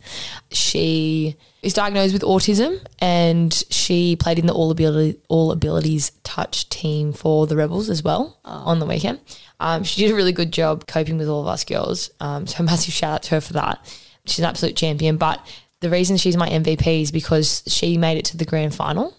She 0.53 1.37
is 1.63 1.75
diagnosed 1.75 2.13
with 2.13 2.23
autism 2.23 2.81
and 3.01 3.53
she 3.71 4.15
played 4.15 4.39
in 4.39 4.47
the 4.47 4.55
All 4.55 4.71
Ability 4.71 5.21
All 5.29 5.51
Abilities 5.51 6.13
touch 6.23 6.69
team 6.69 7.13
for 7.13 7.47
the 7.47 7.57
Rebels 7.57 7.91
as 7.91 8.05
well 8.05 8.39
on 8.45 8.79
the 8.79 8.87
weekend. 8.87 9.21
Um, 9.59 9.83
she 9.83 10.03
did 10.03 10.13
a 10.13 10.15
really 10.15 10.33
good 10.33 10.53
job 10.53 10.87
coping 10.87 11.19
with 11.19 11.29
all 11.29 11.41
of 11.41 11.49
us 11.49 11.65
girls. 11.65 12.11
Um, 12.21 12.47
so 12.47 12.63
massive 12.63 12.95
shout 12.95 13.15
out 13.15 13.23
to 13.25 13.31
her 13.31 13.41
for 13.41 13.55
that. 13.55 13.85
She's 14.27 14.39
an 14.39 14.45
absolute 14.45 14.77
champion. 14.77 15.17
But 15.17 15.45
the 15.87 15.93
reason 15.93 16.17
she's 16.17 16.37
my 16.37 16.49
MVP 16.49 17.03
is 17.03 17.13
because 17.13 17.63
she 17.69 17.97
made 17.97 18.19
it 18.19 18.25
to 18.27 18.37
the 18.37 18.45
grand 18.45 18.75
final. 18.75 19.15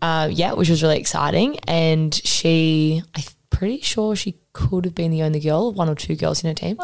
Uh, 0.00 0.28
yeah, 0.30 0.52
which 0.52 0.68
was 0.70 0.80
really 0.80 0.98
exciting. 0.98 1.58
And 1.66 2.14
she, 2.14 3.02
I'm 3.16 3.24
pretty 3.50 3.80
sure 3.80 4.14
she 4.14 4.38
could 4.52 4.84
have 4.84 4.94
been 4.94 5.10
the 5.10 5.24
only 5.24 5.40
girl, 5.40 5.72
one 5.72 5.88
or 5.88 5.96
two 5.96 6.14
girls 6.14 6.44
in 6.44 6.48
her 6.48 6.54
team. 6.54 6.78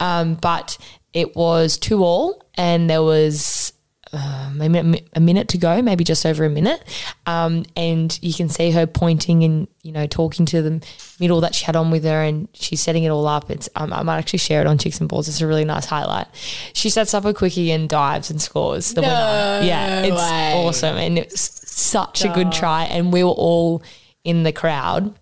Um, 0.00 0.34
but 0.34 0.76
it 1.14 1.34
was 1.34 1.78
two 1.78 2.04
all, 2.04 2.44
and 2.56 2.90
there 2.90 3.02
was 3.02 3.72
uh, 4.12 4.50
maybe 4.54 5.04
a 5.12 5.20
minute 5.20 5.48
to 5.48 5.58
go, 5.58 5.82
maybe 5.82 6.02
just 6.02 6.24
over 6.24 6.44
a 6.44 6.48
minute. 6.48 6.82
Um, 7.26 7.64
and 7.76 8.18
you 8.22 8.32
can 8.32 8.48
see 8.48 8.70
her 8.70 8.86
pointing 8.86 9.44
and 9.44 9.68
you 9.82 9.92
know 9.92 10.06
talking 10.06 10.46
to 10.46 10.62
the 10.62 10.86
middle 11.20 11.40
that 11.42 11.54
she 11.54 11.64
had 11.64 11.76
on 11.76 11.90
with 11.90 12.04
her, 12.04 12.22
and 12.22 12.48
she's 12.54 12.80
setting 12.80 13.04
it 13.04 13.10
all 13.10 13.26
up. 13.26 13.50
It's 13.50 13.68
um, 13.76 13.92
I 13.92 14.02
might 14.02 14.18
actually 14.18 14.38
share 14.38 14.60
it 14.60 14.66
on 14.66 14.78
Chicks 14.78 15.00
and 15.00 15.08
Balls. 15.08 15.28
It's 15.28 15.40
a 15.40 15.46
really 15.46 15.64
nice 15.64 15.86
highlight. 15.86 16.26
She 16.72 16.90
sets 16.90 17.12
up 17.12 17.24
a 17.24 17.34
quickie 17.34 17.70
and 17.70 17.88
dives 17.88 18.30
and 18.30 18.40
scores 18.40 18.94
the 18.94 19.02
winner. 19.02 19.60
Yeah, 19.62 20.02
it's 20.02 20.16
way. 20.16 20.52
awesome, 20.54 20.96
and 20.96 21.18
it's 21.18 21.70
such 21.70 22.24
a 22.24 22.28
good 22.28 22.52
try. 22.52 22.84
And 22.84 23.12
we 23.12 23.22
were 23.22 23.30
all 23.30 23.82
in 24.24 24.42
the 24.42 24.52
crowd, 24.52 25.14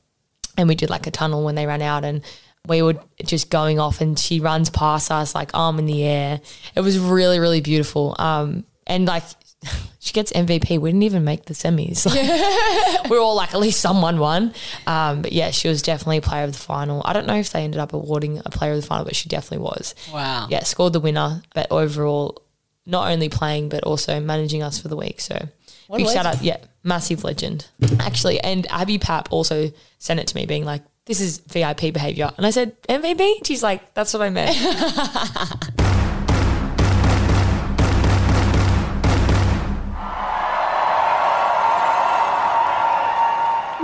and 0.57 0.69
we 0.69 0.75
did 0.75 0.91
like 0.91 1.07
a 1.07 1.11
tunnel 1.11 1.45
when 1.45 1.57
they 1.57 1.67
ran 1.67 1.83
out, 1.83 2.05
and 2.05 2.23
we 2.69 2.83
were 2.83 3.01
just 3.25 3.51
going 3.51 3.81
off, 3.81 4.01
and 4.01 4.17
she 4.17 4.39
runs 4.39 4.71
past 4.71 5.11
us 5.11 5.35
like 5.35 5.51
arm 5.55 5.81
in 5.81 5.87
the 5.87 6.05
air. 6.05 6.41
It 6.77 6.81
was 6.81 6.99
really, 7.01 7.41
really 7.41 7.61
beautiful. 7.61 8.15
Um, 8.19 8.65
and 8.87 9.07
like 9.07 9.25
she 10.01 10.13
gets 10.13 10.33
MVP. 10.33 10.79
We 10.79 10.91
didn't 10.91 11.03
even 11.03 11.25
make 11.25 11.47
the 11.47 11.55
semis. 11.55 12.07
Like, 12.97 13.11
we 13.11 13.17
were 13.17 13.23
all 13.23 13.35
like, 13.35 13.53
at 13.55 13.61
least 13.61 13.81
someone 13.81 14.19
won. 14.19 14.53
Um, 14.87 15.23
but 15.23 15.33
yeah, 15.33 15.51
she 15.51 15.69
was 15.69 15.83
definitely 15.83 16.21
player 16.21 16.45
of 16.45 16.53
the 16.53 16.59
final. 16.59 17.03
I 17.05 17.13
don't 17.13 17.27
know 17.27 17.37
if 17.37 17.51
they 17.51 17.63
ended 17.63 17.81
up 17.81 17.93
awarding 17.93 18.41
a 18.45 18.51
player 18.51 18.73
of 18.73 18.81
the 18.81 18.87
final, 18.87 19.05
but 19.05 19.17
she 19.17 19.29
definitely 19.29 19.65
was. 19.65 19.95
Wow. 20.13 20.47
Yeah, 20.51 20.63
scored 20.63 20.93
the 20.93 21.01
winner, 21.01 21.43
but 21.55 21.67
overall, 21.71 22.43
not 22.87 23.11
only 23.11 23.29
playing 23.29 23.69
but 23.69 23.83
also 23.85 24.21
managing 24.21 24.63
us 24.63 24.79
for 24.79 24.89
the 24.89 24.97
week. 24.97 25.21
So 25.21 25.49
What 25.89 25.99
big 25.99 26.09
shout 26.09 26.27
out, 26.27 26.43
yeah, 26.43 26.59
massive 26.85 27.25
legend. 27.25 27.67
Actually, 27.99 28.39
and 28.41 28.67
Abby 28.71 28.99
Pap 28.99 29.29
also 29.33 29.73
sent 29.99 30.21
it 30.21 30.29
to 30.29 30.37
me, 30.37 30.47
being 30.47 30.65
like, 30.65 30.83
"This 31.07 31.21
is 31.21 31.39
VIP 31.39 31.93
behavior," 31.93 32.31
and 32.37 32.47
I 32.47 32.51
said 32.51 32.81
MVP. 32.89 33.45
She's 33.45 33.63
like, 33.63 33.95
"That's 33.95 34.13
what 34.13 34.23
I 34.23 34.31
meant." 34.31 34.57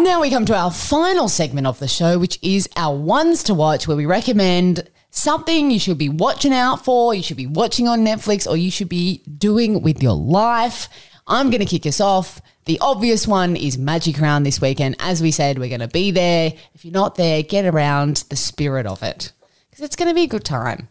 Now 0.03 0.20
we 0.20 0.30
come 0.30 0.44
to 0.46 0.57
our 0.57 0.72
final 0.72 1.28
segment 1.28 1.68
of 1.68 1.78
the 1.78 1.86
show, 1.86 2.18
which 2.18 2.36
is 2.42 2.68
our 2.76 2.94
ones 2.94 3.44
to 3.44 3.55
watch, 3.55 3.86
where 3.86 3.96
we 3.96 4.05
recommend 4.05 4.90
something 5.11 5.70
you 5.70 5.78
should 5.78 5.96
be 5.96 6.09
watching 6.09 6.53
out 6.53 6.84
for, 6.84 7.14
you 7.14 7.22
should 7.22 7.36
be 7.36 7.46
watching 7.46 7.86
on 7.86 8.05
Netflix, 8.05 8.46
or 8.46 8.57
you 8.57 8.68
should 8.68 8.88
be 8.88 9.22
doing 9.38 9.80
with 9.80 10.03
your 10.03 10.16
life. 10.16 10.88
I'm 11.28 11.50
going 11.50 11.61
to 11.61 11.66
kick 11.66 11.86
us 11.86 12.00
off. 12.00 12.42
The 12.64 12.80
obvious 12.80 13.28
one 13.28 13.55
is 13.55 13.78
Magic 13.78 14.18
Round 14.18 14.44
this 14.44 14.61
weekend. 14.61 14.96
As 14.98 15.22
we 15.22 15.30
said, 15.30 15.59
we're 15.59 15.68
going 15.68 15.80
to 15.80 15.88
be 15.88 16.11
there. 16.11 16.53
If 16.74 16.84
you're 16.84 16.92
not 16.92 17.14
there, 17.14 17.42
get 17.44 17.64
around 17.64 18.24
the 18.28 18.36
spirit 18.36 18.86
of 18.86 19.05
it 19.05 19.32
because 19.70 19.84
it's 19.84 19.96
going 19.96 20.09
to 20.09 20.14
be 20.14 20.24
a 20.24 20.28
good 20.28 20.44
time. 20.44 20.88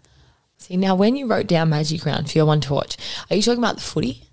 See, 0.57 0.77
now 0.77 0.95
when 0.95 1.17
you 1.17 1.27
wrote 1.27 1.47
down 1.47 1.69
Magic 1.69 2.05
Round 2.05 2.31
for 2.31 2.37
your 2.37 2.47
one 2.47 2.61
to 2.61 2.73
watch, 2.73 2.95
are 3.29 3.35
you 3.35 3.41
talking 3.41 3.59
about 3.59 3.75
the 3.75 3.81
footy? 3.81 4.30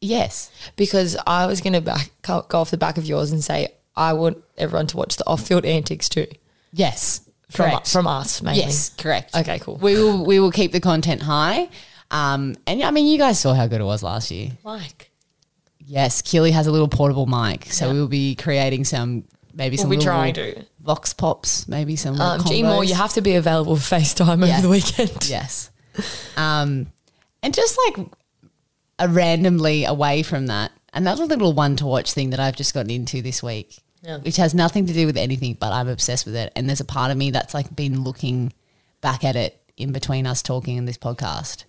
Yes. 0.00 0.50
Because 0.76 1.16
I 1.26 1.46
was 1.46 1.60
going 1.60 1.72
to 1.74 1.80
go 2.22 2.44
off 2.52 2.70
the 2.70 2.76
back 2.76 2.96
of 2.98 3.04
yours 3.04 3.32
and 3.32 3.42
say 3.44 3.68
I 3.96 4.12
want 4.14 4.38
everyone 4.56 4.86
to 4.88 4.96
watch 4.96 5.16
the 5.16 5.26
off-field 5.26 5.64
antics 5.64 6.08
too. 6.08 6.26
Yes. 6.72 7.20
From, 7.50 7.70
Correct. 7.70 7.90
from 7.92 8.06
us, 8.06 8.40
mainly. 8.42 8.60
Yes, 8.60 8.90
correct. 8.90 9.34
Okay, 9.34 9.58
cool. 9.58 9.76
We 9.78 9.94
will 9.94 10.24
we 10.24 10.38
will 10.38 10.52
keep 10.52 10.70
the 10.70 10.78
content 10.78 11.20
high. 11.20 11.68
Um, 12.12 12.54
and 12.66 12.80
I 12.80 12.92
mean, 12.92 13.08
you 13.08 13.18
guys 13.18 13.40
saw 13.40 13.54
how 13.54 13.66
good 13.66 13.80
it 13.80 13.84
was 13.84 14.04
last 14.04 14.30
year. 14.30 14.52
Mike. 14.64 15.10
Yes, 15.84 16.22
Keely 16.22 16.52
has 16.52 16.68
a 16.68 16.70
little 16.70 16.86
portable 16.86 17.26
mic, 17.26 17.64
so 17.72 17.86
Yeah. 17.88 17.92
we 17.92 17.98
will 18.00 18.06
be 18.08 18.36
creating 18.36 18.84
some 18.84 19.24
maybe 19.52 19.76
some 19.76 19.90
be 19.90 19.96
trying 19.96 20.34
to. 20.34 20.64
vox 20.80 21.12
pops, 21.12 21.66
maybe 21.66 21.96
some 21.96 22.20
Um, 22.20 22.44
G 22.44 22.62
combos. 22.62 22.86
you 22.86 22.94
have 22.94 23.12
to 23.14 23.20
be 23.20 23.34
available 23.34 23.74
for 23.74 23.96
FaceTime 23.96 24.46
Yeah. 24.46 24.52
over 24.58 24.62
the 24.62 24.68
weekend. 24.68 25.28
yes, 25.28 25.70
um, 26.36 26.86
and 27.42 27.52
just 27.52 27.76
like 27.86 28.06
randomly 29.08 29.84
away 29.84 30.22
from 30.22 30.46
that, 30.48 30.72
another 30.92 31.24
little 31.26 31.52
one 31.52 31.76
to 31.76 31.86
watch 31.86 32.12
thing 32.12 32.30
that 32.30 32.40
I've 32.40 32.56
just 32.56 32.74
gotten 32.74 32.90
into 32.90 33.22
this 33.22 33.42
week, 33.42 33.78
Yeah. 34.02 34.18
which 34.18 34.36
has 34.36 34.54
nothing 34.54 34.86
to 34.86 34.92
do 34.92 35.06
with 35.06 35.16
anything, 35.16 35.56
but 35.58 35.72
I'm 35.72 35.88
obsessed 35.88 36.26
with 36.26 36.34
it. 36.36 36.52
And 36.56 36.68
there's 36.68 36.80
a 36.80 36.84
part 36.84 37.10
of 37.10 37.16
me 37.16 37.30
that's 37.30 37.54
like 37.54 37.74
been 37.74 38.02
looking 38.04 38.52
back 39.00 39.24
at 39.24 39.36
it 39.36 39.60
in 39.76 39.92
between 39.92 40.26
us 40.26 40.42
talking 40.42 40.76
in 40.76 40.84
this 40.84 40.98
podcast. 40.98 41.64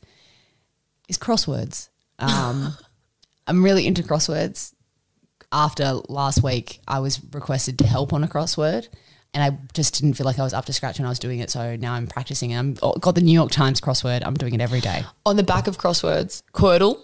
Is 1.08 1.18
crosswords. 1.18 1.90
Um, 2.20 2.78
I'm 3.48 3.64
really 3.64 3.88
into 3.88 4.04
crosswords. 4.04 4.74
After 5.52 5.94
last 6.08 6.44
week, 6.44 6.80
I 6.88 7.00
was 7.00 7.20
requested 7.34 7.80
to 7.80 7.88
help 7.88 8.14
on 8.14 8.24
a 8.24 8.28
crossword, 8.28 8.88
and 9.34 9.44
I 9.44 9.58
just 9.74 9.96
didn't 10.00 10.14
feel 10.14 10.26
like 10.26 10.38
I 10.38 10.44
was 10.44 10.54
up 10.54 10.66
to 10.66 10.74
scratch 10.74 11.00
when 11.00 11.08
I 11.08 11.10
was 11.10 11.18
doing 11.18 11.40
it. 11.40 11.50
So 11.50 11.76
now 11.78 11.94
I'm 11.94 12.06
practicing. 12.06 12.54
And 12.54 12.80
I'm 12.84 13.00
got 13.00 13.16
the 13.16 13.22
New 13.22 13.34
York 13.34 13.50
Times 13.52 13.82
crossword. 13.82 14.22
I'm 14.24 14.36
doing 14.36 14.54
it 14.54 14.62
every 14.62 14.82
day. 14.82 15.04
On 15.26 15.36
the 15.36 15.42
back 15.44 15.66
of 15.68 15.80
crosswords, 15.80 16.44
Quordle, 16.54 17.00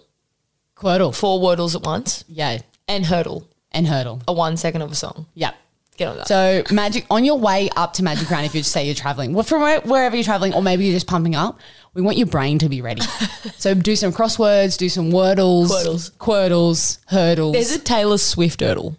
Quordle. 0.78 1.14
four 1.14 1.40
wordles 1.40 1.74
at 1.74 1.82
once, 1.82 2.24
Yeah, 2.28 2.58
and 2.86 3.04
Heardle, 3.04 3.46
and 3.72 3.86
heardle. 3.86 4.22
a 4.28 4.32
one 4.32 4.56
second 4.56 4.82
of 4.82 4.92
a 4.92 4.94
song. 4.94 5.26
Yeah. 5.34 5.52
Get 5.96 6.06
on 6.08 6.16
that. 6.18 6.28
So 6.28 6.62
magic 6.70 7.06
on 7.10 7.24
your 7.24 7.36
way 7.40 7.68
up 7.76 7.94
to 7.94 8.04
Magic 8.04 8.30
Round, 8.30 8.46
if 8.46 8.54
you 8.54 8.60
just 8.60 8.70
say 8.70 8.86
you're 8.86 8.94
traveling, 8.94 9.32
well, 9.34 9.42
from 9.42 9.62
where, 9.62 9.80
wherever 9.80 10.14
you're 10.14 10.22
traveling, 10.24 10.54
or 10.54 10.62
maybe 10.62 10.84
you're 10.84 10.94
just 10.94 11.08
pumping 11.08 11.34
up, 11.34 11.58
we 11.92 12.02
want 12.02 12.16
your 12.16 12.28
brain 12.28 12.60
to 12.60 12.68
be 12.68 12.80
ready. 12.80 13.02
so 13.58 13.74
do 13.74 13.96
some 13.96 14.12
crosswords, 14.12 14.78
do 14.78 14.88
some 14.88 15.10
wordles, 15.10 15.66
Quordles. 15.70 16.12
quordles, 16.18 16.98
heardles. 17.10 17.52
There's 17.54 17.72
a 17.74 17.80
Taylor 17.80 18.16
Swift 18.18 18.60
Heardle. 18.60 18.96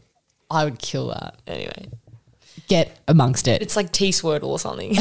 I 0.52 0.66
would 0.66 0.78
kill 0.80 1.08
that. 1.08 1.36
Anyway, 1.48 1.88
Get 2.68 3.00
amongst 3.08 3.48
it, 3.48 3.62
it's 3.62 3.78
like 3.78 3.94
T 3.94 4.10
Swordle 4.12 4.50
or 4.50 4.60
something. 4.60 4.96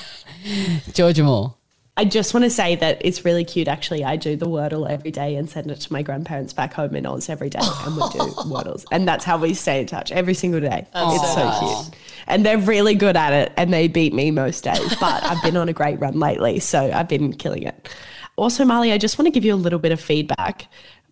Georgia 0.94 1.24
Moore. 1.24 1.54
I 1.98 2.04
just 2.04 2.34
want 2.34 2.44
to 2.44 2.50
say 2.50 2.76
that 2.76 3.00
it's 3.02 3.24
really 3.24 3.44
cute. 3.44 3.68
Actually, 3.68 4.04
I 4.04 4.16
do 4.16 4.36
the 4.36 4.46
Wordle 4.46 4.88
every 4.88 5.10
day 5.10 5.34
and 5.36 5.48
send 5.48 5.70
it 5.70 5.80
to 5.80 5.92
my 5.92 6.02
grandparents 6.02 6.52
back 6.52 6.74
home 6.74 6.94
in 6.94 7.06
Oz 7.06 7.30
every 7.30 7.48
day, 7.48 7.58
and 7.62 7.96
we 7.96 8.02
do 8.10 8.18
Wordles, 8.44 8.84
and 8.92 9.08
that's 9.08 9.24
how 9.24 9.38
we 9.38 9.54
stay 9.54 9.80
in 9.80 9.86
touch 9.86 10.12
every 10.12 10.34
single 10.34 10.60
day. 10.60 10.86
it's 10.94 11.34
so 11.34 11.58
cute, 11.58 11.98
and 12.26 12.44
they're 12.44 12.58
really 12.58 12.94
good 12.94 13.16
at 13.16 13.32
it, 13.32 13.52
and 13.56 13.72
they 13.72 13.88
beat 13.88 14.12
me 14.12 14.30
most 14.30 14.64
days. 14.64 14.94
But 14.96 15.24
I've 15.24 15.42
been 15.42 15.56
on 15.56 15.70
a 15.70 15.72
great 15.72 15.98
run 15.98 16.18
lately, 16.20 16.60
so 16.60 16.90
I've 16.92 17.08
been 17.08 17.32
killing 17.32 17.62
it. 17.62 17.88
Also, 18.36 18.64
Marlee, 18.64 18.92
I 18.92 18.98
just 18.98 19.18
want 19.18 19.26
to 19.26 19.30
give 19.30 19.46
you 19.46 19.54
a 19.54 19.56
little 19.56 19.78
bit 19.78 19.92
of 19.92 20.00
feedback 20.00 20.68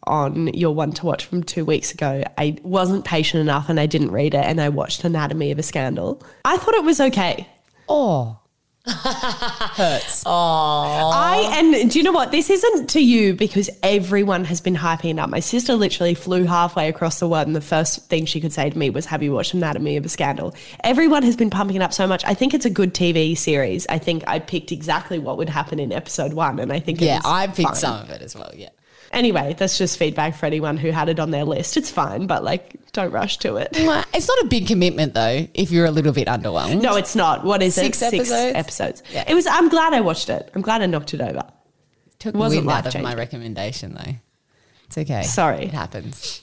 on 0.07 0.49
your 0.49 0.74
one 0.74 0.93
to 0.93 1.07
watch 1.07 1.24
from 1.24 1.43
two 1.43 1.64
weeks 1.64 1.93
ago. 1.93 2.22
I 2.37 2.59
wasn't 2.62 3.07
patient 3.07 3.41
enough, 3.41 3.70
and 3.70 3.80
I 3.80 3.87
didn't 3.87 4.11
read 4.11 4.35
it, 4.35 4.45
and 4.45 4.61
I 4.61 4.68
watched 4.68 5.03
Anatomy 5.03 5.51
of 5.51 5.59
a 5.59 5.62
Scandal. 5.62 6.22
I 6.45 6.59
thought 6.59 6.74
it 6.74 6.85
was 6.85 7.01
okay. 7.01 7.49
Oh, 7.89 8.39
hurts. 8.87 10.22
Oh, 10.37 11.11
I 11.12 11.51
and 11.59 11.91
do 11.91 11.99
you 11.99 12.03
know 12.03 12.12
what? 12.12 12.30
This 12.30 12.49
isn't 12.51 12.89
to 12.91 13.01
you 13.01 13.35
because 13.35 13.68
everyone 13.82 14.45
has 14.45 14.61
been 14.61 14.74
hyping 14.74 15.11
it 15.12 15.18
up. 15.18 15.28
My 15.30 15.41
sister 15.41 15.74
literally 15.74 16.14
flew 16.14 16.45
halfway 16.45 16.89
across 16.89 17.20
the 17.20 17.28
world, 17.28 17.47
and 17.47 17.55
the 17.55 17.61
first 17.61 18.09
thing 18.09 18.24
she 18.26 18.41
could 18.41 18.53
say 18.53 18.70
to 18.70 18.78
me 18.78 18.91
was, 18.91 19.07
"Have 19.07 19.22
you 19.22 19.32
watched 19.32 19.55
Anatomy 19.55 19.97
of 19.97 20.05
a 20.05 20.09
Scandal?" 20.09 20.55
Everyone 20.82 21.22
has 21.22 21.37
been 21.37 21.51
pumping 21.51 21.76
it 21.76 21.82
up 21.82 21.93
so 21.93 22.07
much. 22.07 22.24
I 22.24 22.35
think 22.35 22.55
it's 22.55 22.64
a 22.64 22.70
good 22.70 22.95
TV 22.95 23.37
series. 23.37 23.87
I 23.89 23.99
think 23.99 24.24
I 24.26 24.39
picked 24.39 24.72
exactly 24.72 25.18
what 25.18 25.37
would 25.39 25.49
happen 25.51 25.78
in 25.78 25.93
episode 25.93 26.32
one, 26.32 26.59
and 26.59 26.72
I 26.72 26.80
think 26.80 27.01
Yeah, 27.01 27.16
was 27.16 27.24
I 27.26 27.47
picked 27.49 27.68
fine. 27.68 27.74
some 27.76 28.01
of 28.03 28.11
it 28.11 28.22
as 28.22 28.35
well. 28.35 28.51
Yeah. 28.55 28.68
Anyway, 29.14 29.54
that's 29.56 29.78
just 29.78 29.98
feedback 29.98 30.34
for 30.34 30.46
anyone 30.46 30.76
who 30.76 30.90
had 30.90 31.08
it 31.08 31.18
on 31.18 31.30
their 31.30 31.44
list. 31.44 31.76
It's 31.76 31.90
fine, 31.90 32.26
but 32.26 32.44
like, 32.44 32.74
don't 32.92 33.10
rush 33.10 33.38
to 33.38 33.56
it. 33.56 33.68
It's 33.72 34.28
not 34.28 34.38
a 34.42 34.46
big 34.48 34.66
commitment 34.66 35.14
though. 35.14 35.46
If 35.54 35.70
you're 35.70 35.86
a 35.86 35.90
little 35.90 36.12
bit 36.12 36.28
underwhelmed. 36.28 36.82
No, 36.82 36.96
it's 36.96 37.14
not. 37.16 37.44
What 37.44 37.62
is 37.62 37.74
Six 37.74 38.02
it? 38.02 38.06
episodes? 38.06 38.28
Six 38.28 38.54
episodes. 38.58 39.02
Yeah. 39.10 39.24
It 39.28 39.34
was. 39.34 39.46
I'm 39.46 39.68
glad 39.68 39.94
I 39.94 40.00
watched 40.00 40.28
it. 40.28 40.50
I'm 40.54 40.62
glad 40.62 40.82
I 40.82 40.86
knocked 40.86 41.14
it 41.14 41.20
over. 41.20 41.42
took 42.18 42.34
wasn't 42.34 42.66
wind 42.66 42.86
out 42.86 42.94
of 42.94 43.02
my 43.02 43.14
recommendation 43.14 43.94
though. 43.94 44.14
It's 44.86 44.98
okay. 44.98 45.22
Sorry. 45.22 45.64
it 45.64 45.72
happens. 45.72 46.42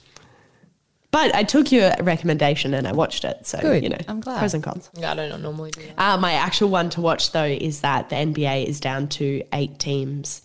But 1.10 1.34
I 1.34 1.42
took 1.44 1.70
your 1.70 1.92
recommendation 2.00 2.72
and 2.72 2.88
I 2.88 2.92
watched 2.92 3.24
it. 3.24 3.46
So, 3.46 3.60
Good. 3.60 3.82
you 3.82 3.90
know, 3.90 3.98
I'm 4.08 4.20
glad. 4.20 4.38
pros 4.38 4.54
and 4.54 4.64
cons. 4.64 4.88
I 4.96 5.14
don't 5.14 5.42
normally 5.42 5.70
do 5.70 5.82
that. 5.82 5.98
Uh, 5.98 6.16
my 6.16 6.32
actual 6.32 6.70
one 6.70 6.88
to 6.90 7.02
watch, 7.02 7.32
though, 7.32 7.44
is 7.44 7.82
that 7.82 8.08
the 8.08 8.16
NBA 8.16 8.64
is 8.64 8.80
down 8.80 9.08
to 9.08 9.42
eight 9.52 9.78
teams. 9.78 10.40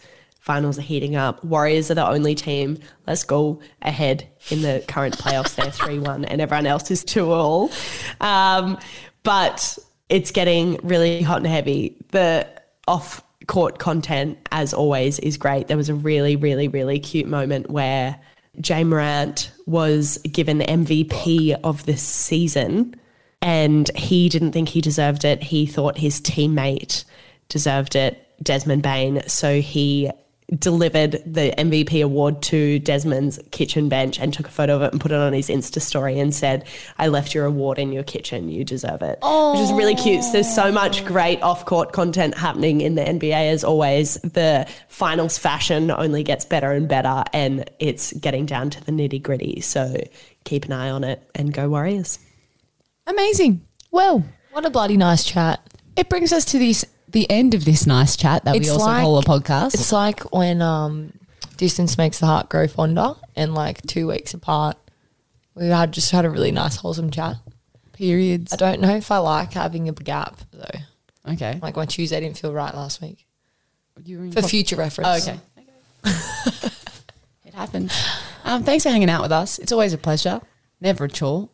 Finals 0.47 0.79
are 0.79 0.81
heating 0.81 1.17
up. 1.17 1.43
Warriors 1.43 1.91
are 1.91 1.95
the 1.95 2.07
only 2.07 2.33
team. 2.33 2.79
Let's 3.05 3.25
go 3.25 3.59
ahead 3.81 4.29
in 4.49 4.61
the 4.61 4.81
current 4.87 5.17
playoffs. 5.17 5.55
They're 5.55 5.69
3 5.69 5.99
1, 5.99 6.23
and 6.23 6.39
everyone 6.39 6.65
else 6.65 6.89
is 6.89 7.03
2 7.03 7.29
all. 7.29 7.69
Um, 8.21 8.79
but 9.23 9.77
it's 10.07 10.31
getting 10.31 10.79
really 10.83 11.21
hot 11.21 11.39
and 11.39 11.47
heavy. 11.47 11.97
The 12.11 12.47
off 12.87 13.21
court 13.47 13.77
content, 13.77 14.37
as 14.53 14.73
always, 14.73 15.19
is 15.19 15.35
great. 15.35 15.67
There 15.67 15.75
was 15.75 15.89
a 15.89 15.93
really, 15.93 16.37
really, 16.37 16.69
really 16.69 16.97
cute 16.97 17.27
moment 17.27 17.69
where 17.69 18.17
Ja 18.65 18.85
Morant 18.85 19.51
was 19.65 20.17
given 20.19 20.59
MVP 20.59 21.59
of 21.61 21.85
the 21.85 21.97
season 21.97 22.95
and 23.41 23.89
he 23.97 24.29
didn't 24.29 24.53
think 24.53 24.69
he 24.69 24.79
deserved 24.79 25.25
it. 25.25 25.43
He 25.43 25.65
thought 25.65 25.97
his 25.97 26.21
teammate 26.21 27.03
deserved 27.49 27.97
it, 27.97 28.25
Desmond 28.41 28.81
Bane. 28.81 29.23
So 29.27 29.59
he 29.59 30.09
delivered 30.59 31.21
the 31.25 31.53
MVP 31.57 32.01
award 32.01 32.41
to 32.41 32.79
Desmond's 32.79 33.37
kitchen 33.51 33.89
bench 33.89 34.17
and 34.17 34.33
took 34.33 34.47
a 34.47 34.51
photo 34.51 34.77
of 34.77 34.81
it 34.83 34.91
and 34.93 35.01
put 35.01 35.11
it 35.11 35.17
on 35.17 35.33
his 35.33 35.49
Insta 35.49 35.81
story 35.81 36.17
and 36.19 36.33
said, 36.33 36.65
I 36.97 37.07
left 37.07 37.35
your 37.35 37.45
award 37.45 37.79
in 37.79 37.91
your 37.91 38.03
kitchen. 38.03 38.47
You 38.47 38.63
deserve 38.63 39.01
it. 39.01 39.19
Which 39.21 39.59
is 39.59 39.73
really 39.73 39.95
cute. 39.95 40.23
So 40.23 40.31
there's 40.31 40.53
so 40.55 40.71
much 40.71 41.03
great 41.03 41.41
off 41.41 41.65
court 41.65 41.91
content 41.91 42.37
happening 42.37 42.79
in 42.79 42.95
the 42.95 43.01
NBA 43.03 43.51
as 43.51 43.65
always. 43.65 44.15
The 44.15 44.65
finals 44.87 45.37
fashion 45.37 45.91
only 45.91 46.23
gets 46.23 46.45
better 46.45 46.71
and 46.71 46.87
better 46.87 47.25
and 47.33 47.69
it's 47.79 48.13
getting 48.13 48.45
down 48.45 48.69
to 48.69 48.83
the 48.85 48.93
nitty 48.93 49.21
gritty. 49.21 49.59
So 49.59 49.97
keep 50.45 50.63
an 50.65 50.71
eye 50.71 50.89
on 50.89 51.03
it 51.03 51.21
and 51.35 51.53
go 51.53 51.67
Warriors. 51.69 52.19
Amazing. 53.05 53.65
Well, 53.91 54.23
What 54.51 54.65
a 54.65 54.69
bloody 54.69 54.95
nice 54.97 55.23
chat. 55.25 55.59
it 55.97 56.07
brings 56.09 56.31
us 56.31 56.45
to 56.45 56.59
this 56.59 56.85
the 57.07 57.29
end 57.29 57.53
of 57.53 57.65
this 57.65 57.85
nice 57.87 58.15
chat 58.15 58.45
that 58.45 58.57
we 58.59 58.69
also 58.69 58.85
like- 58.85 59.01
call 59.03 59.17
a 59.19 59.23
podcast. 59.23 59.73
It's 59.73 59.91
like 59.91 60.31
when 60.33 60.61
um, 60.61 61.13
distance 61.57 61.97
makes 61.97 62.19
the 62.19 62.25
heart 62.25 62.49
grow 62.49 62.67
fonder, 62.67 63.15
and 63.35 63.53
like 63.53 63.81
two 63.87 64.07
weeks 64.07 64.33
apart, 64.33 64.77
we 65.55 65.67
had 65.67 65.91
just 65.91 66.11
had 66.11 66.25
a 66.25 66.29
really 66.29 66.51
nice 66.51 66.75
wholesome 66.77 67.09
chat. 67.11 67.35
Periods. 67.93 68.53
I 68.53 68.57
don't 68.57 68.79
know 68.81 68.95
if 68.95 69.09
I 69.11 69.17
like 69.17 69.53
having 69.53 69.89
a 69.89 69.91
gap 69.91 70.37
though. 70.51 71.31
Okay. 71.33 71.57
Like 71.61 71.75
my 71.75 71.85
Tuesday 71.85 72.19
didn't 72.19 72.37
feel 72.37 72.53
right 72.53 72.73
last 72.75 73.01
week. 73.01 73.25
You 74.03 74.19
were 74.19 74.23
in 74.25 74.31
For 74.31 74.41
co- 74.41 74.47
future 74.47 74.75
Oh, 74.75 74.79
reference. 74.79 75.27
okay. 75.27 75.39
it 77.45 77.53
happens. 77.55 77.91
Um, 78.43 78.63
thanks 78.63 78.83
for 78.83 78.89
hanging 78.89 79.09
out 79.09 79.21
with 79.23 79.31
us. 79.31 79.57
It's 79.59 79.71
always 79.71 79.93
a 79.93 79.97
pleasure. 79.97 80.41
Never 80.79 81.05
a 81.05 81.09
chore. 81.09 81.49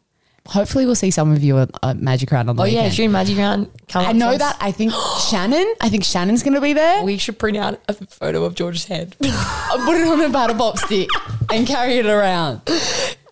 Hopefully, 0.45 0.85
we'll 0.85 0.95
see 0.95 1.09
some 1.09 1.31
of 1.31 1.41
you 1.41 1.57
at, 1.59 1.69
at 1.81 1.97
Magic 2.01 2.29
Round 2.31 2.49
on 2.49 2.57
the 2.57 2.63
Oh 2.63 2.65
yeah, 2.65 2.79
weekend. 2.81 2.93
June 2.95 3.11
Magic 3.13 3.37
Round. 3.37 3.69
Come 3.87 4.05
I 4.05 4.09
up 4.09 4.15
know 4.17 4.31
to 4.33 4.37
that. 4.39 4.57
I 4.59 4.71
think 4.71 4.91
Shannon. 5.29 5.73
I 5.79 5.87
think 5.89 6.03
Shannon's 6.03 6.43
going 6.43 6.55
to 6.55 6.61
be 6.61 6.73
there. 6.73 7.03
We 7.03 7.17
should 7.17 7.39
print 7.39 7.57
out 7.57 7.79
a 7.87 7.93
photo 7.93 8.43
of 8.43 8.53
George's 8.53 8.85
head. 8.85 9.15
I'll 9.23 9.85
put 9.85 9.95
it 9.95 10.05
on 10.07 10.19
a 10.21 10.29
paddle 10.29 10.57
pop 10.57 10.77
stick 10.77 11.07
and 11.51 11.65
carry 11.65 11.93
it 11.99 12.05
around. 12.05 12.59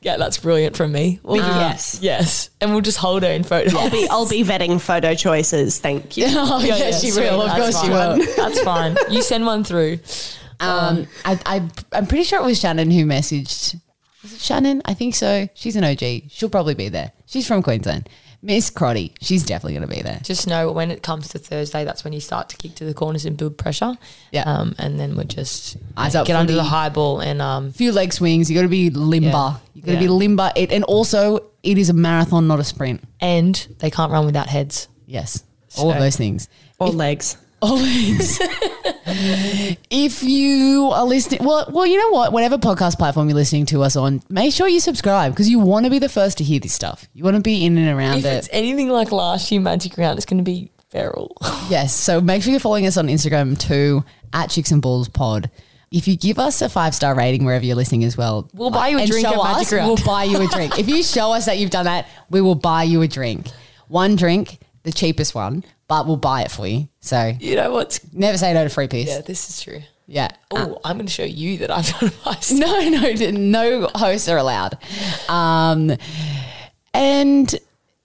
yeah, 0.02 0.16
that's 0.16 0.38
brilliant 0.38 0.78
from 0.78 0.94
me. 0.94 1.20
We'll 1.22 1.36
Big 1.36 1.44
do- 1.44 1.50
yes. 1.52 2.00
Yes. 2.02 2.50
And 2.62 2.72
we'll 2.72 2.80
just 2.82 2.98
hold 2.98 3.24
her 3.24 3.30
in 3.32 3.44
photo. 3.44 3.78
I'll 3.78 3.90
be 3.92 4.08
I'll 4.10 4.30
be 4.30 4.44
vetting 4.46 4.80
photo 4.80 5.14
choices. 5.14 5.80
Thank 5.80 6.16
you. 6.16 6.28
Oh, 6.30 6.60
Yeah, 6.62 6.78
yes, 6.78 6.80
yeah, 6.80 7.00
she 7.00 7.12
sweet. 7.12 7.24
will. 7.24 7.42
Of 7.42 7.48
That's 7.50 7.60
course, 7.60 7.82
she 7.84 7.90
fine. 7.92 8.20
will. 8.20 8.26
That's 8.38 8.62
fine. 8.62 8.98
You 9.10 9.22
send 9.22 9.46
one 9.46 9.66
through. 9.66 10.00
Um, 10.62 11.08
I, 11.26 11.40
I, 11.46 11.70
I'm 11.92 12.08
pretty 12.08 12.24
sure 12.24 12.40
it 12.40 12.46
was 12.46 12.58
Shannon 12.60 12.90
who 12.90 13.04
messaged. 13.06 13.80
Was 14.24 14.34
it 14.34 14.40
Shannon? 14.42 14.82
I 14.86 14.94
think 14.94 15.16
so. 15.16 15.48
She's 15.54 15.76
an 15.76 15.84
OG. 15.84 16.30
She'll 16.30 16.50
probably 16.50 16.76
be 16.76 16.90
there. 16.90 17.12
She's 17.26 17.48
from 17.48 17.64
Queensland. 17.64 18.08
Miss 18.44 18.72
Crotty. 18.72 19.14
She's 19.22 19.46
definitely 19.46 19.74
going 19.78 19.88
to 19.88 19.96
be 19.96 20.02
there. 20.02 20.20
Just 20.24 20.48
know 20.48 20.72
when 20.72 20.90
it 20.90 21.04
comes 21.04 21.28
to 21.30 21.38
Thursday, 21.40 21.84
that's 21.86 22.04
when 22.04 22.12
you 22.12 22.20
start 22.20 22.50
to 22.50 22.58
kick 22.58 22.74
to 22.76 22.86
the 22.86 22.94
corners 22.94 23.24
and 23.26 23.38
build 23.38 23.56
pressure. 23.58 23.96
Yeah. 24.32 24.44
Um, 24.44 24.74
and 24.80 25.00
then 25.00 25.16
we're 25.16 25.26
just 25.26 25.78
Eyes 25.96 26.16
up 26.16 26.26
get 26.26 26.36
under 26.36 26.54
the 26.54 26.60
footy. 26.60 26.70
high 26.70 26.90
ball 26.90 27.20
and 27.20 27.40
um, 27.40 27.72
few 27.72 27.92
leg 27.92 28.12
swings. 28.14 28.50
You 28.50 28.56
got 28.58 28.64
to 28.64 28.68
be 28.68 28.90
limber. 28.90 29.28
Yeah. 29.30 29.58
You 29.76 29.82
got 29.84 29.92
to 29.94 30.00
be 30.00 30.08
limber. 30.08 30.52
It, 30.56 30.72
and 30.72 30.84
also, 30.86 31.52
it 31.62 31.78
is 31.78 31.90
a 31.90 31.94
marathon, 31.94 32.48
not 32.48 32.60
a 32.60 32.64
sprint. 32.64 33.04
and 33.20 33.56
they 33.80 33.92
can't 33.92 34.12
run 34.12 34.26
without 34.26 34.48
heads. 34.48 34.88
Yes, 35.06 35.44
all 35.78 35.92
of 35.92 36.00
those 36.00 36.16
things. 36.16 36.48
Or 36.80 36.88
legs. 36.90 37.38
Always. 37.62 38.40
if 39.90 40.24
you 40.24 40.90
are 40.94 41.06
listening, 41.06 41.44
well, 41.44 41.68
well, 41.72 41.86
you 41.86 41.98
know 41.98 42.10
what? 42.10 42.32
Whatever 42.32 42.58
podcast 42.58 42.98
platform 42.98 43.28
you're 43.30 43.36
listening 43.36 43.66
to 43.68 43.84
us 43.84 43.96
on, 43.96 44.22
make 44.30 44.54
sure 44.54 44.68
you 44.68 44.80
subscribe 44.80 45.32
because 45.34 45.50
you 45.50 45.60
want 45.60 45.86
to 45.86 45.90
be 45.90 46.00
the 46.00 46.10
first 46.10 46.38
to 46.40 46.44
hear 46.44 46.60
this 46.60 46.74
stuff. 46.74 47.08
You 47.14 47.24
want 47.24 47.36
to 47.38 47.42
be 47.42 47.66
in 47.66 47.78
and 47.78 47.98
around 47.98 48.20
If 48.20 48.26
it. 48.26 48.30
it's 48.30 48.50
anything 48.52 48.90
like 48.90 49.12
last 49.12 49.52
year 49.52 49.62
Magic 49.62 49.98
Round, 49.98 50.18
it's 50.18 50.26
going 50.26 50.38
to 50.38 50.44
be 50.44 50.72
feral. 50.90 51.36
Yes. 51.70 51.96
So 51.96 52.20
make 52.20 52.44
sure 52.44 52.52
you're 52.52 52.60
following 52.60 52.86
us 52.86 52.98
on 52.98 53.08
Instagram 53.08 53.58
too 53.58 54.04
at 54.34 54.50
Chicks 54.50 54.72
and 54.72 54.82
Balls 54.82 55.08
Pod. 55.08 55.50
If 55.90 56.06
you 56.06 56.18
give 56.18 56.38
us 56.38 56.62
a 56.62 56.68
five 56.68 56.94
star 56.94 57.16
rating 57.16 57.46
wherever 57.46 57.66
you're 57.66 57.78
listening 57.78 58.04
as 58.04 58.18
well, 58.18 58.50
We'll 58.54 58.72
buy 58.72 58.90
you 58.90 59.00
a 59.00 59.06
drink 59.06 59.26
show 59.26 59.34
at 59.46 59.52
Magic 59.54 59.68
us, 59.68 59.74
Round. 59.74 59.88
We'll 59.88 60.06
buy 60.06 60.26
you 60.26 60.42
a 60.42 60.48
drink. 60.48 60.78
if 60.80 60.90
you 60.90 61.02
show 61.02 61.32
us 61.32 61.46
that 61.46 61.58
you've 61.60 61.70
done 61.70 61.86
that, 61.86 62.08
we 62.30 62.42
will 62.42 62.56
buy 62.56 62.84
you 62.84 63.02
a 63.04 63.08
drink. 63.08 63.48
One 63.88 64.18
drink, 64.18 64.60
the 64.84 64.92
cheapest 64.92 65.34
one, 65.36 65.64
but 65.88 66.06
we'll 66.08 66.18
buy 66.18 66.42
it 66.44 66.52
for 66.52 66.68
you. 66.68 66.88
So 67.00 67.34
you 67.40 67.56
know 67.56 67.72
what's? 67.72 68.00
never 68.14 68.38
say 68.38 68.54
no 68.54 68.64
to 68.64 68.70
free 68.70 68.88
piss. 68.88 69.08
Yeah, 69.10 69.22
this 69.22 69.50
is 69.50 69.62
true. 69.62 69.82
Yeah. 70.08 70.28
Oh, 70.52 70.78
I'm 70.84 70.98
going 70.98 71.06
to 71.06 71.12
show 71.12 71.24
you 71.24 71.60
that 71.60 71.72
I've 71.72 71.88
done 71.88 72.10
a 72.10 72.12
heist. 72.12 72.52
No, 72.60 72.90
no, 72.90 73.82
no 73.82 73.88
hosts 73.96 74.28
are 74.28 74.38
allowed. 74.38 74.78
Um, 75.30 75.96
and 76.94 77.56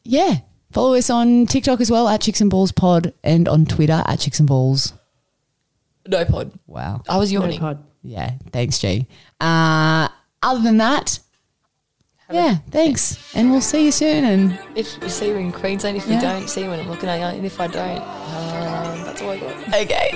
yeah, 0.05 0.37
follow 0.70 0.95
us 0.95 1.11
on 1.11 1.47
TikTok 1.47 1.81
as 1.81 1.91
well 1.91 2.07
at 2.09 2.20
Chicks 2.20 2.41
and 2.41 2.51
Balls 2.51 2.70
Pod 2.72 3.12
and 3.24 3.49
on 3.49 3.66
Twitter 3.66 4.03
at 4.07 4.20
Chicks 4.20 4.39
and 4.39 4.49
Balls. 4.49 4.93
No 6.07 6.24
pod. 6.24 6.53
Wow. 6.68 7.03
I 7.09 7.16
was 7.18 7.33
No 7.33 7.41
yawning. 7.41 7.59
pod. 7.59 7.83
Yeah, 8.05 8.35
thanks, 8.53 8.79
G. 8.79 9.07
Uh, 9.41 10.09
other 10.43 10.62
than 10.62 10.77
that, 10.77 11.18
yeah, 12.31 12.57
thanks. 12.70 13.16
And 13.35 13.51
we'll 13.51 13.61
see 13.61 13.85
you 13.85 13.93
soon. 13.93 14.24
And 14.24 14.59
If 14.74 14.99
you 15.03 15.09
see 15.09 15.29
you 15.29 15.37
in 15.37 15.53
Queensland, 15.53 15.97
if 15.97 16.07
Yeah. 16.07 16.14
you 16.16 16.20
don't, 16.20 16.49
see 16.49 16.62
you 16.64 16.70
when 16.70 16.81
I'm 16.81 16.89
looking 16.91 17.09
at 17.09 17.18
you. 17.20 17.27
And 17.39 17.47
if 17.47 17.61
I 17.61 17.66
don't, 17.66 17.99
um, 18.03 19.05
that's 19.05 19.22
all 19.22 19.31
I 19.31 19.39
got. 19.39 19.68
okay. 19.83 20.11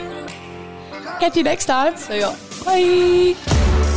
Catch 1.21 1.37
you 1.37 1.43
next 1.43 1.67
time. 1.67 1.97
So 1.97 2.15
yeah. 2.15 2.37
Bye. 2.65 3.90